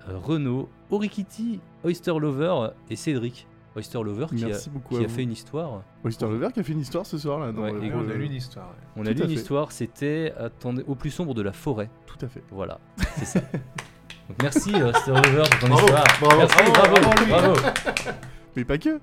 euh, 0.08 0.18
Renaud, 0.18 0.68
Orikiti, 0.90 1.60
Oyster 1.84 2.18
Lover 2.18 2.68
et 2.90 2.96
Cédric. 2.96 3.46
Oyster 3.74 4.02
Lover 4.02 4.26
qui, 4.28 4.44
Merci 4.44 4.68
a, 4.68 4.72
beaucoup 4.72 4.94
qui 4.96 5.00
à 5.00 5.04
a 5.04 5.08
vous. 5.08 5.14
fait 5.14 5.22
une 5.22 5.32
histoire. 5.32 5.82
Oyster 6.04 6.26
Lover 6.26 6.48
qui 6.52 6.60
a 6.60 6.62
fait 6.62 6.72
une 6.72 6.80
histoire 6.80 7.06
ce 7.06 7.16
soir 7.18 7.38
là. 7.40 7.52
Dans 7.52 7.62
Ouais, 7.62 7.72
le- 7.72 7.84
et 7.84 7.92
on 7.94 8.08
a 8.08 8.12
lu 8.12 8.26
une 8.26 8.32
histoire. 8.34 8.68
ouais. 8.68 8.74
On 8.96 9.06
a 9.06 9.10
lu 9.10 9.20
une 9.20 9.26
fait. 9.28 9.32
histoire, 9.34 9.72
c'était 9.72 10.32
attendez, 10.38 10.84
au 10.86 10.94
plus 10.94 11.10
sombre 11.10 11.32
de 11.34 11.42
la 11.42 11.52
forêt. 11.52 11.88
Tout 12.06 12.18
à 12.24 12.28
fait. 12.28 12.42
Voilà, 12.50 12.78
c'est 13.16 13.24
ça. 13.24 13.40
Donc 14.28 14.40
merci 14.42 14.72
euh, 14.74 14.88
Oyster 14.92 15.10
Lover 15.12 15.42
pour 15.50 15.58
ton 15.60 15.68
Bravo, 15.68 15.86
histoire. 15.86 16.04
bravo, 16.20 16.36
Merci, 16.38 16.56
bravo, 16.56 16.72
bravo, 16.72 17.00
bravo, 17.00 17.24
lui. 17.24 17.30
bravo. 17.30 17.54
Mais 18.56 18.64
pas 18.64 18.78
que. 18.78 19.00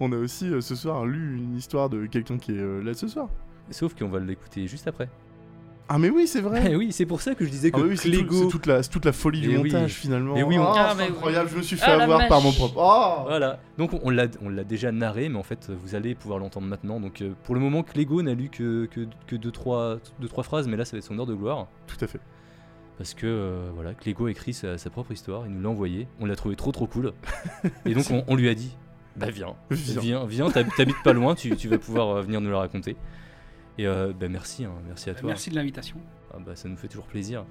On 0.00 0.10
a 0.12 0.16
aussi 0.16 0.48
euh, 0.48 0.62
ce 0.62 0.74
soir 0.74 1.04
lu 1.04 1.36
une 1.36 1.54
histoire 1.56 1.90
de 1.90 2.06
quelqu'un 2.06 2.38
qui 2.38 2.52
est 2.52 2.58
euh, 2.58 2.80
là 2.82 2.94
ce 2.94 3.06
soir. 3.08 3.28
Sauf 3.70 3.94
qu'on 3.94 4.08
va 4.08 4.18
l'écouter 4.18 4.66
juste 4.66 4.88
après. 4.88 5.08
Ah 5.92 5.98
mais 5.98 6.08
oui, 6.08 6.28
c'est 6.28 6.40
vrai. 6.40 6.62
Eh 6.70 6.76
oui, 6.76 6.92
c'est 6.92 7.04
pour 7.04 7.20
ça 7.20 7.34
que 7.34 7.44
je 7.44 7.50
disais 7.50 7.70
Ah 7.74 7.76
que 7.78 7.82
oui, 7.82 7.96
c'est 7.96 8.10
tout- 8.10 8.18
Clégo. 8.18 8.42
c'est 8.44 8.48
toute 8.48 8.66
la, 8.66 8.82
c'est 8.84 8.90
toute 8.90 9.04
la 9.04 9.12
folie 9.12 9.40
du 9.40 9.50
Eh 9.50 9.56
oui. 9.58 9.72
montage 9.72 9.90
finalement. 9.92 10.34
Eh 10.36 10.44
oui, 10.44 10.56
on- 10.56 10.62
Ah, 10.62 10.72
Ah, 10.76 10.88
c'est 10.92 10.96
mais 10.98 11.02
oui. 11.04 11.08
incroyable, 11.10 11.50
je 11.52 11.56
me 11.56 11.62
suis 11.62 11.76
fait 11.76 11.84
Ah, 11.88 11.96
la 11.96 12.04
avoir 12.04 12.28
par 12.28 12.40
mon 12.40 12.52
propre. 12.52 12.74
Oh 12.78 13.24
Voilà, 13.26 13.58
donc 13.76 13.90
on 14.04 14.10
l'a, 14.10 14.26
on 14.40 14.48
l'a 14.48 14.62
déjà 14.62 14.92
narré, 14.92 15.28
mais 15.28 15.38
en 15.38 15.42
fait 15.42 15.68
vous 15.68 15.96
allez 15.96 16.14
pouvoir 16.14 16.38
l'entendre 16.38 16.68
maintenant. 16.68 17.00
Donc 17.00 17.22
euh, 17.22 17.32
pour 17.42 17.56
le 17.56 17.60
moment, 17.60 17.82
Clégo 17.82 18.22
n'a 18.22 18.34
lu 18.34 18.50
que, 18.50 18.86
que, 18.86 19.00
que 19.26 19.34
deux, 19.34 19.50
trois, 19.50 19.96
deux, 20.20 20.28
trois 20.28 20.44
phrases, 20.44 20.68
mais 20.68 20.76
là 20.76 20.84
ça 20.84 20.92
va 20.92 20.98
être 20.98 21.04
son 21.04 21.18
heure 21.18 21.26
de 21.26 21.34
gloire. 21.34 21.66
Tout 21.88 22.02
à 22.04 22.06
fait. 22.06 22.20
Parce 22.96 23.14
que 23.14 23.26
euh, 23.26 23.70
voilà, 23.74 23.92
Clégo 23.94 24.26
a 24.26 24.30
écrit 24.30 24.52
sa, 24.52 24.78
sa 24.78 24.90
propre 24.90 25.10
histoire, 25.10 25.42
il 25.46 25.52
nous 25.52 25.60
l'a 25.62 25.70
envoyé, 25.70 26.06
on 26.20 26.26
l'a 26.26 26.36
trouvé 26.36 26.54
trop 26.54 26.70
trop 26.70 26.86
cool. 26.86 27.12
Et 27.84 27.94
donc 27.94 28.04
on, 28.12 28.22
on 28.28 28.36
lui 28.36 28.48
a 28.48 28.54
dit, 28.54 28.76
bah 29.16 29.30
viens, 29.30 29.54
Viens. 29.70 30.00
viens, 30.00 30.24
viens, 30.26 30.48
t'hab- 30.50 30.72
t'habites 30.76 31.02
pas 31.02 31.14
loin, 31.14 31.34
tu, 31.34 31.56
tu 31.56 31.66
vas 31.66 31.78
pouvoir 31.78 32.10
euh, 32.10 32.22
venir 32.22 32.40
nous 32.40 32.50
la 32.50 32.58
raconter. 32.58 32.96
Et 33.80 33.86
euh, 33.86 34.12
bah 34.12 34.28
merci, 34.28 34.66
hein, 34.66 34.74
merci 34.86 35.08
à 35.08 35.14
toi. 35.14 35.26
Merci 35.26 35.48
de 35.48 35.54
l'invitation. 35.54 35.96
Ah, 36.34 36.36
bah, 36.38 36.54
ça 36.54 36.68
nous 36.68 36.76
fait 36.76 36.86
toujours 36.88 37.06
plaisir. 37.06 37.46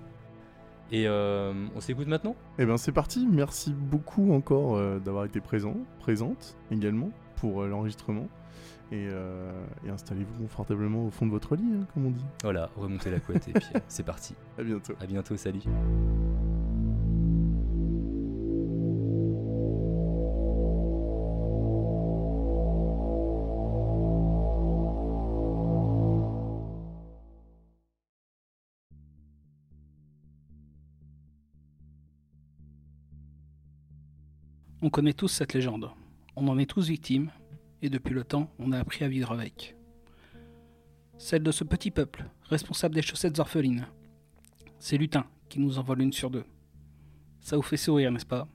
Et 0.92 1.08
euh, 1.08 1.54
on 1.76 1.80
s'écoute 1.82 2.06
maintenant? 2.08 2.36
Eh 2.60 2.68
ben 2.68 2.78
c'est 2.78 2.92
parti, 2.92 3.28
merci 3.28 3.74
beaucoup 3.74 4.32
encore 4.32 4.76
euh, 4.76 5.00
d'avoir 5.00 5.26
été 5.26 5.42
présent, 5.42 5.76
présente 6.00 6.56
également 6.70 7.10
pour 7.38 7.64
euh, 7.64 7.68
l'enregistrement. 7.68 8.28
Et, 8.92 9.08
euh, 9.10 9.52
et 9.88 9.90
installez-vous 9.90 10.44
confortablement 10.44 11.04
au 11.04 11.10
fond 11.10 11.26
de 11.26 11.32
votre 11.32 11.56
lit, 11.56 11.64
hein, 11.74 11.88
comme 11.96 12.06
on 12.06 12.12
dit. 12.12 12.26
Voilà, 12.44 12.70
remontez 12.76 13.10
la 13.10 13.20
couette 13.20 13.48
et 13.48 13.54
puis 13.54 13.66
euh, 13.76 13.80
c'est 13.88 14.06
parti. 14.06 14.36
À 14.60 14.64
bientôt. 14.64 14.94
À 15.02 15.08
bientôt, 15.08 15.36
salut. 15.36 15.62
On 34.82 34.90
connaît 34.90 35.12
tous 35.12 35.28
cette 35.28 35.54
légende. 35.54 35.92
On 36.38 36.48
en 36.48 36.58
est 36.58 36.70
tous 36.70 36.88
victimes, 36.88 37.32
et 37.82 37.90
depuis 37.90 38.14
le 38.14 38.24
temps, 38.24 38.50
on 38.60 38.72
a 38.72 38.80
appris 38.80 39.04
à 39.04 39.10
vivre 39.10 39.34
avec. 39.34 39.76
Celle 41.18 41.44
de 41.44 41.52
ce 41.52 41.66
petit 41.66 41.92
peuple, 41.92 42.24
responsable 42.44 42.96
des 42.96 43.02
chaussettes 43.02 43.40
orphelines. 43.40 43.88
C'est 44.78 44.96
Lutin 44.96 45.26
qui 45.50 45.60
nous 45.60 45.80
en 45.80 45.84
vole 45.84 46.02
une 46.02 46.14
sur 46.14 46.30
deux. 46.30 46.46
Ça 47.42 47.58
vous 47.58 47.62
fait 47.62 47.76
sourire, 47.76 48.10
n'est-ce 48.10 48.26
pas? 48.26 48.48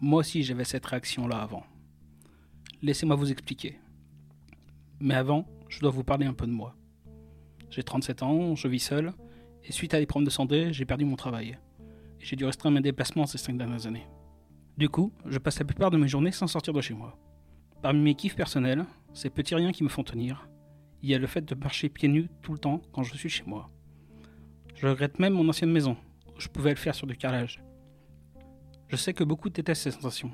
Moi 0.00 0.20
aussi 0.20 0.42
j'avais 0.42 0.64
cette 0.64 0.86
réaction-là 0.86 1.42
avant. 1.42 1.64
Laissez-moi 2.80 3.16
vous 3.16 3.30
expliquer. 3.30 3.78
Mais 4.98 5.14
avant, 5.14 5.46
je 5.68 5.80
dois 5.80 5.90
vous 5.90 6.04
parler 6.04 6.24
un 6.24 6.32
peu 6.32 6.46
de 6.46 6.52
moi. 6.52 6.74
J'ai 7.68 7.82
37 7.82 8.22
ans, 8.22 8.54
je 8.54 8.66
vis 8.66 8.80
seul, 8.80 9.12
et 9.62 9.72
suite 9.72 9.92
à 9.92 9.98
des 9.98 10.06
problèmes 10.06 10.24
de 10.24 10.30
santé, 10.30 10.72
j'ai 10.72 10.86
perdu 10.86 11.04
mon 11.04 11.16
travail. 11.16 11.58
J'ai 12.18 12.36
dû 12.36 12.46
restreindre 12.46 12.76
mes 12.76 12.82
déplacements 12.82 13.26
ces 13.26 13.36
5 13.36 13.58
dernières 13.58 13.86
années. 13.86 14.06
Du 14.76 14.90
coup, 14.90 15.10
je 15.24 15.38
passe 15.38 15.58
la 15.58 15.64
plupart 15.64 15.90
de 15.90 15.96
mes 15.96 16.06
journées 16.06 16.32
sans 16.32 16.46
sortir 16.46 16.74
de 16.74 16.82
chez 16.82 16.92
moi. 16.92 17.18
Parmi 17.80 18.00
mes 18.00 18.14
kiffs 18.14 18.36
personnels, 18.36 18.84
ces 19.14 19.30
petits 19.30 19.54
riens 19.54 19.72
qui 19.72 19.82
me 19.82 19.88
font 19.88 20.02
tenir, 20.02 20.50
il 21.02 21.08
y 21.08 21.14
a 21.14 21.18
le 21.18 21.26
fait 21.26 21.40
de 21.40 21.54
marcher 21.54 21.88
pieds 21.88 22.08
nus 22.08 22.28
tout 22.42 22.52
le 22.52 22.58
temps 22.58 22.82
quand 22.92 23.02
je 23.02 23.16
suis 23.16 23.30
chez 23.30 23.44
moi. 23.46 23.70
Je 24.74 24.86
regrette 24.86 25.18
même 25.18 25.32
mon 25.32 25.48
ancienne 25.48 25.72
maison, 25.72 25.96
je 26.36 26.48
pouvais 26.48 26.70
le 26.70 26.76
faire 26.76 26.94
sur 26.94 27.06
du 27.06 27.16
carrelage. 27.16 27.62
Je 28.88 28.96
sais 28.96 29.14
que 29.14 29.24
beaucoup 29.24 29.48
détestent 29.48 29.84
ces 29.84 29.90
sensations, 29.92 30.32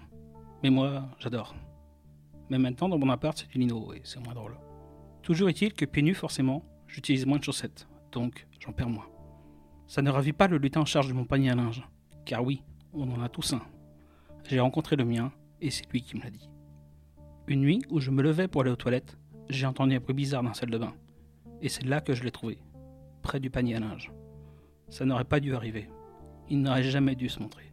mais 0.65 0.71
moi, 0.71 1.09
j'adore. 1.21 1.55
Mais 2.51 2.59
maintenant, 2.59 2.89
dans 2.89 2.99
mon 2.99 3.11
appart, 3.11 3.39
c'est 3.39 3.49
du 3.49 3.59
lino 3.59 3.93
et 3.93 4.01
c'est 4.03 4.19
moins 4.19 4.35
drôle. 4.35 4.59
Toujours 5.23 5.49
est-il 5.51 5.73
que 5.73 5.85
pieds 5.85 6.03
nus, 6.03 6.15
forcément, 6.15 6.65
j'utilise 6.89 7.27
moins 7.27 7.39
de 7.39 7.45
chaussettes, 7.45 7.87
donc 8.11 8.49
j'en 8.59 8.73
perds 8.73 8.89
moins. 8.89 9.07
Ça 9.87 10.03
ne 10.03 10.11
ravit 10.11 10.33
pas 10.33 10.49
le 10.49 10.59
lutin 10.59 10.81
en 10.81 10.85
charge 10.85 11.07
de 11.07 11.13
mon 11.13 11.25
panier 11.25 11.51
à 11.51 11.55
linge, 11.55 11.87
car 12.25 12.43
oui, 12.43 12.65
on 12.93 13.09
en 13.13 13.23
a 13.23 13.29
tous 13.29 13.53
un. 13.53 13.63
J'ai 14.49 14.61
rencontré 14.61 14.97
le 14.97 15.05
mien, 15.05 15.33
et 15.61 15.71
c'est 15.71 15.91
lui 15.93 16.03
qui 16.03 16.17
me 16.17 16.23
l'a 16.23 16.31
dit. 16.31 16.51
Une 17.47 17.61
nuit 17.61 17.83
où 17.91 18.01
je 18.01 18.11
me 18.11 18.23
levais 18.23 18.49
pour 18.49 18.63
aller 18.63 18.71
aux 18.71 18.77
toilettes, 18.77 19.19
j'ai 19.49 19.67
entendu 19.67 19.97
un 19.97 20.01
bruit 20.01 20.15
bizarre 20.15 20.43
dans 20.43 20.51
la 20.51 20.55
salle 20.55 20.71
de 20.71 20.79
bain, 20.79 20.95
et 21.61 21.69
c'est 21.69 21.85
là 21.85 22.01
que 22.01 22.15
je 22.15 22.25
l'ai 22.25 22.31
trouvé, 22.31 22.59
près 23.23 23.41
du 23.41 23.51
panier 23.51 23.77
à 23.77 23.81
linge. 23.81 24.13
Ça 24.89 25.05
n'aurait 25.05 25.25
pas 25.25 25.41
dû 25.41 25.55
arriver. 25.55 25.89
Il 26.49 26.61
n'aurait 26.61 26.83
jamais 26.83 27.15
dû 27.15 27.29
se 27.29 27.41
montrer. 27.41 27.73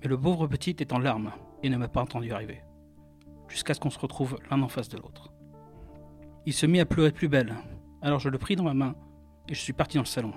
Mais 0.00 0.08
le 0.08 0.18
pauvre 0.18 0.46
petit 0.46 0.76
est 0.78 0.92
en 0.92 0.98
larmes 0.98 1.32
et 1.62 1.68
ne 1.68 1.76
m'a 1.76 1.88
pas 1.88 2.00
entendu 2.00 2.32
arriver, 2.32 2.62
jusqu'à 3.48 3.74
ce 3.74 3.80
qu'on 3.80 3.90
se 3.90 3.98
retrouve 3.98 4.38
l'un 4.50 4.62
en 4.62 4.68
face 4.68 4.88
de 4.88 4.96
l'autre. 4.96 5.32
Il 6.46 6.54
se 6.54 6.64
mit 6.64 6.80
à 6.80 6.86
pleurer 6.86 7.12
plus 7.12 7.28
belle, 7.28 7.54
alors 8.00 8.20
je 8.20 8.28
le 8.28 8.38
pris 8.38 8.56
dans 8.56 8.64
ma 8.64 8.72
main 8.72 8.94
et 9.48 9.54
je 9.54 9.60
suis 9.60 9.72
parti 9.72 9.96
dans 9.96 10.04
le 10.04 10.06
salon. 10.06 10.32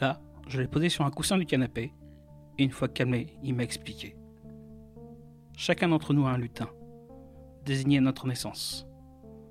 Là, 0.00 0.20
je 0.48 0.60
l'ai 0.60 0.68
posé 0.68 0.88
sur 0.88 1.04
un 1.04 1.10
coussin 1.10 1.36
du 1.36 1.44
canapé 1.44 1.92
une 2.58 2.70
fois 2.70 2.88
calmé, 2.88 3.26
il 3.42 3.54
m'a 3.54 3.64
expliqué. 3.64 4.16
Chacun 5.56 5.88
d'entre 5.88 6.12
nous 6.12 6.26
a 6.26 6.30
un 6.30 6.38
lutin, 6.38 6.68
désigné 7.64 7.98
à 7.98 8.00
notre 8.00 8.26
naissance. 8.26 8.86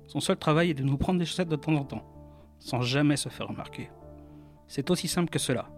Son 0.06 0.20
seul 0.20 0.36
travail 0.36 0.70
est 0.70 0.74
de 0.74 0.82
nous 0.82 0.96
prendre 0.96 1.18
des 1.18 1.24
chaussettes 1.24 1.48
de 1.48 1.56
temps 1.56 1.74
en 1.74 1.84
temps, 1.84 2.04
sans 2.58 2.82
jamais 2.82 3.16
se 3.16 3.28
faire 3.28 3.48
remarquer. 3.48 3.90
C'est 4.68 4.90
aussi 4.90 5.08
simple 5.08 5.30
que 5.30 5.38
cela, 5.38 5.68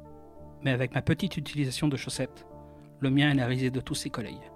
mais 0.62 0.70
avec 0.70 0.94
ma 0.94 1.02
petite 1.02 1.36
utilisation 1.36 1.88
de 1.88 1.96
chaussettes, 1.96 2.46
le 3.00 3.10
mien 3.10 3.30
est 3.30 3.34
la 3.34 3.46
risée 3.46 3.70
de 3.70 3.80
tous 3.80 3.94
ses 3.94 4.10
collègues. 4.10 4.50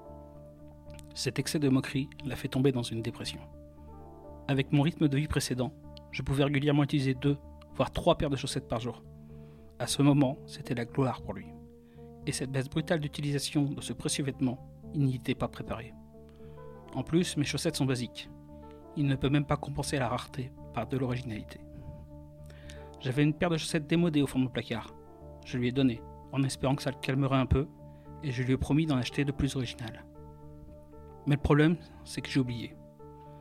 Cet 1.14 1.38
excès 1.38 1.58
de 1.58 1.68
moquerie 1.68 2.08
l'a 2.24 2.36
fait 2.36 2.48
tomber 2.48 2.72
dans 2.72 2.82
une 2.82 3.02
dépression. 3.02 3.40
Avec 4.48 4.72
mon 4.72 4.82
rythme 4.82 5.08
de 5.08 5.16
vie 5.16 5.28
précédent, 5.28 5.72
je 6.12 6.22
pouvais 6.22 6.44
régulièrement 6.44 6.84
utiliser 6.84 7.14
deux, 7.14 7.36
voire 7.74 7.90
trois 7.90 8.16
paires 8.16 8.30
de 8.30 8.36
chaussettes 8.36 8.68
par 8.68 8.80
jour. 8.80 9.02
À 9.78 9.86
ce 9.86 10.02
moment, 10.02 10.38
c'était 10.46 10.74
la 10.74 10.84
gloire 10.84 11.22
pour 11.22 11.34
lui. 11.34 11.46
Et 12.26 12.32
cette 12.32 12.50
baisse 12.50 12.68
brutale 12.68 13.00
d'utilisation 13.00 13.64
de 13.64 13.80
ce 13.80 13.92
précieux 13.92 14.24
vêtement, 14.24 14.58
il 14.94 15.04
n'y 15.04 15.16
était 15.16 15.34
pas 15.34 15.48
préparé. 15.48 15.94
En 16.94 17.02
plus, 17.02 17.36
mes 17.36 17.44
chaussettes 17.44 17.76
sont 17.76 17.86
basiques. 17.86 18.28
Il 18.96 19.06
ne 19.06 19.16
peut 19.16 19.30
même 19.30 19.46
pas 19.46 19.56
compenser 19.56 19.98
la 19.98 20.08
rareté 20.08 20.52
par 20.74 20.86
de 20.86 20.96
l'originalité. 20.96 21.60
J'avais 23.00 23.22
une 23.22 23.34
paire 23.34 23.50
de 23.50 23.56
chaussettes 23.56 23.86
démodées 23.86 24.22
au 24.22 24.26
fond 24.26 24.38
de 24.38 24.44
mon 24.44 24.50
placard. 24.50 24.94
Je 25.46 25.56
lui 25.56 25.68
ai 25.68 25.72
donné, 25.72 26.02
en 26.32 26.42
espérant 26.42 26.74
que 26.74 26.82
ça 26.82 26.90
le 26.90 26.98
calmerait 27.00 27.38
un 27.38 27.46
peu, 27.46 27.66
et 28.22 28.30
je 28.30 28.42
lui 28.42 28.52
ai 28.52 28.56
promis 28.58 28.86
d'en 28.86 28.98
acheter 28.98 29.24
de 29.24 29.32
plus 29.32 29.56
originales. 29.56 30.04
Mais 31.26 31.36
le 31.36 31.40
problème, 31.40 31.76
c'est 32.04 32.20
que 32.20 32.28
j'ai 32.28 32.40
oublié. 32.40 32.76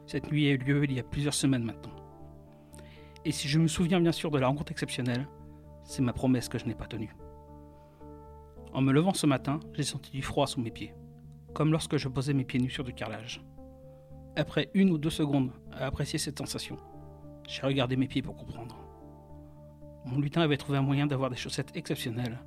Cette 0.06 0.32
nuit 0.32 0.48
a 0.48 0.52
eu 0.52 0.58
lieu 0.58 0.84
il 0.86 0.94
y 0.94 1.00
a 1.00 1.04
plusieurs 1.04 1.34
semaines 1.34 1.64
maintenant. 1.64 1.96
Et 3.26 3.32
si 3.32 3.48
je 3.48 3.60
me 3.60 3.68
souviens 3.68 4.00
bien 4.00 4.12
sûr 4.12 4.32
de 4.32 4.40
la 4.40 4.48
rencontre 4.48 4.72
exceptionnelle, 4.72 5.28
c'est 5.84 6.02
ma 6.02 6.14
promesse 6.14 6.48
que 6.48 6.58
je 6.58 6.66
n'ai 6.66 6.76
pas 6.76 6.88
tenue. 6.88 7.14
En 8.74 8.82
me 8.82 8.92
levant 8.92 9.14
ce 9.14 9.26
matin, 9.26 9.60
j'ai 9.74 9.84
senti 9.84 10.12
du 10.12 10.22
froid 10.22 10.46
sous 10.46 10.62
mes 10.62 10.72
pieds, 10.72 10.94
comme 11.54 11.72
lorsque 11.72 11.98
je 11.98 12.08
posais 12.08 12.34
mes 12.34 12.44
pieds 12.44 12.60
nus 12.60 12.70
sur 12.70 12.84
du 12.84 12.94
carrelage. 12.94 13.42
Après 14.36 14.70
une 14.74 14.92
ou 14.92 14.98
deux 14.98 15.10
secondes 15.10 15.52
à 15.72 15.86
apprécier 15.88 16.20
cette 16.20 16.38
sensation, 16.38 16.78
j'ai 17.48 17.64
regardé 17.64 17.96
mes 17.96 18.08
pieds 18.08 18.22
pour 18.22 18.36
comprendre. 18.36 18.78
Mon 20.06 20.20
lutin 20.20 20.42
avait 20.42 20.58
trouvé 20.58 20.78
un 20.78 20.84
moyen 20.84 21.08
d'avoir 21.08 21.30
des 21.30 21.36
chaussettes 21.36 21.76
exceptionnelles, 21.76 22.40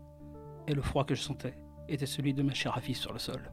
et 0.68 0.74
le 0.74 0.82
froid 0.82 1.04
que 1.04 1.14
je 1.14 1.22
sentais 1.22 1.54
était 1.88 2.06
celui 2.06 2.34
de 2.34 2.42
ma 2.42 2.54
chère 2.54 2.78
sur 2.94 3.12
le 3.12 3.18
sol. 3.18 3.52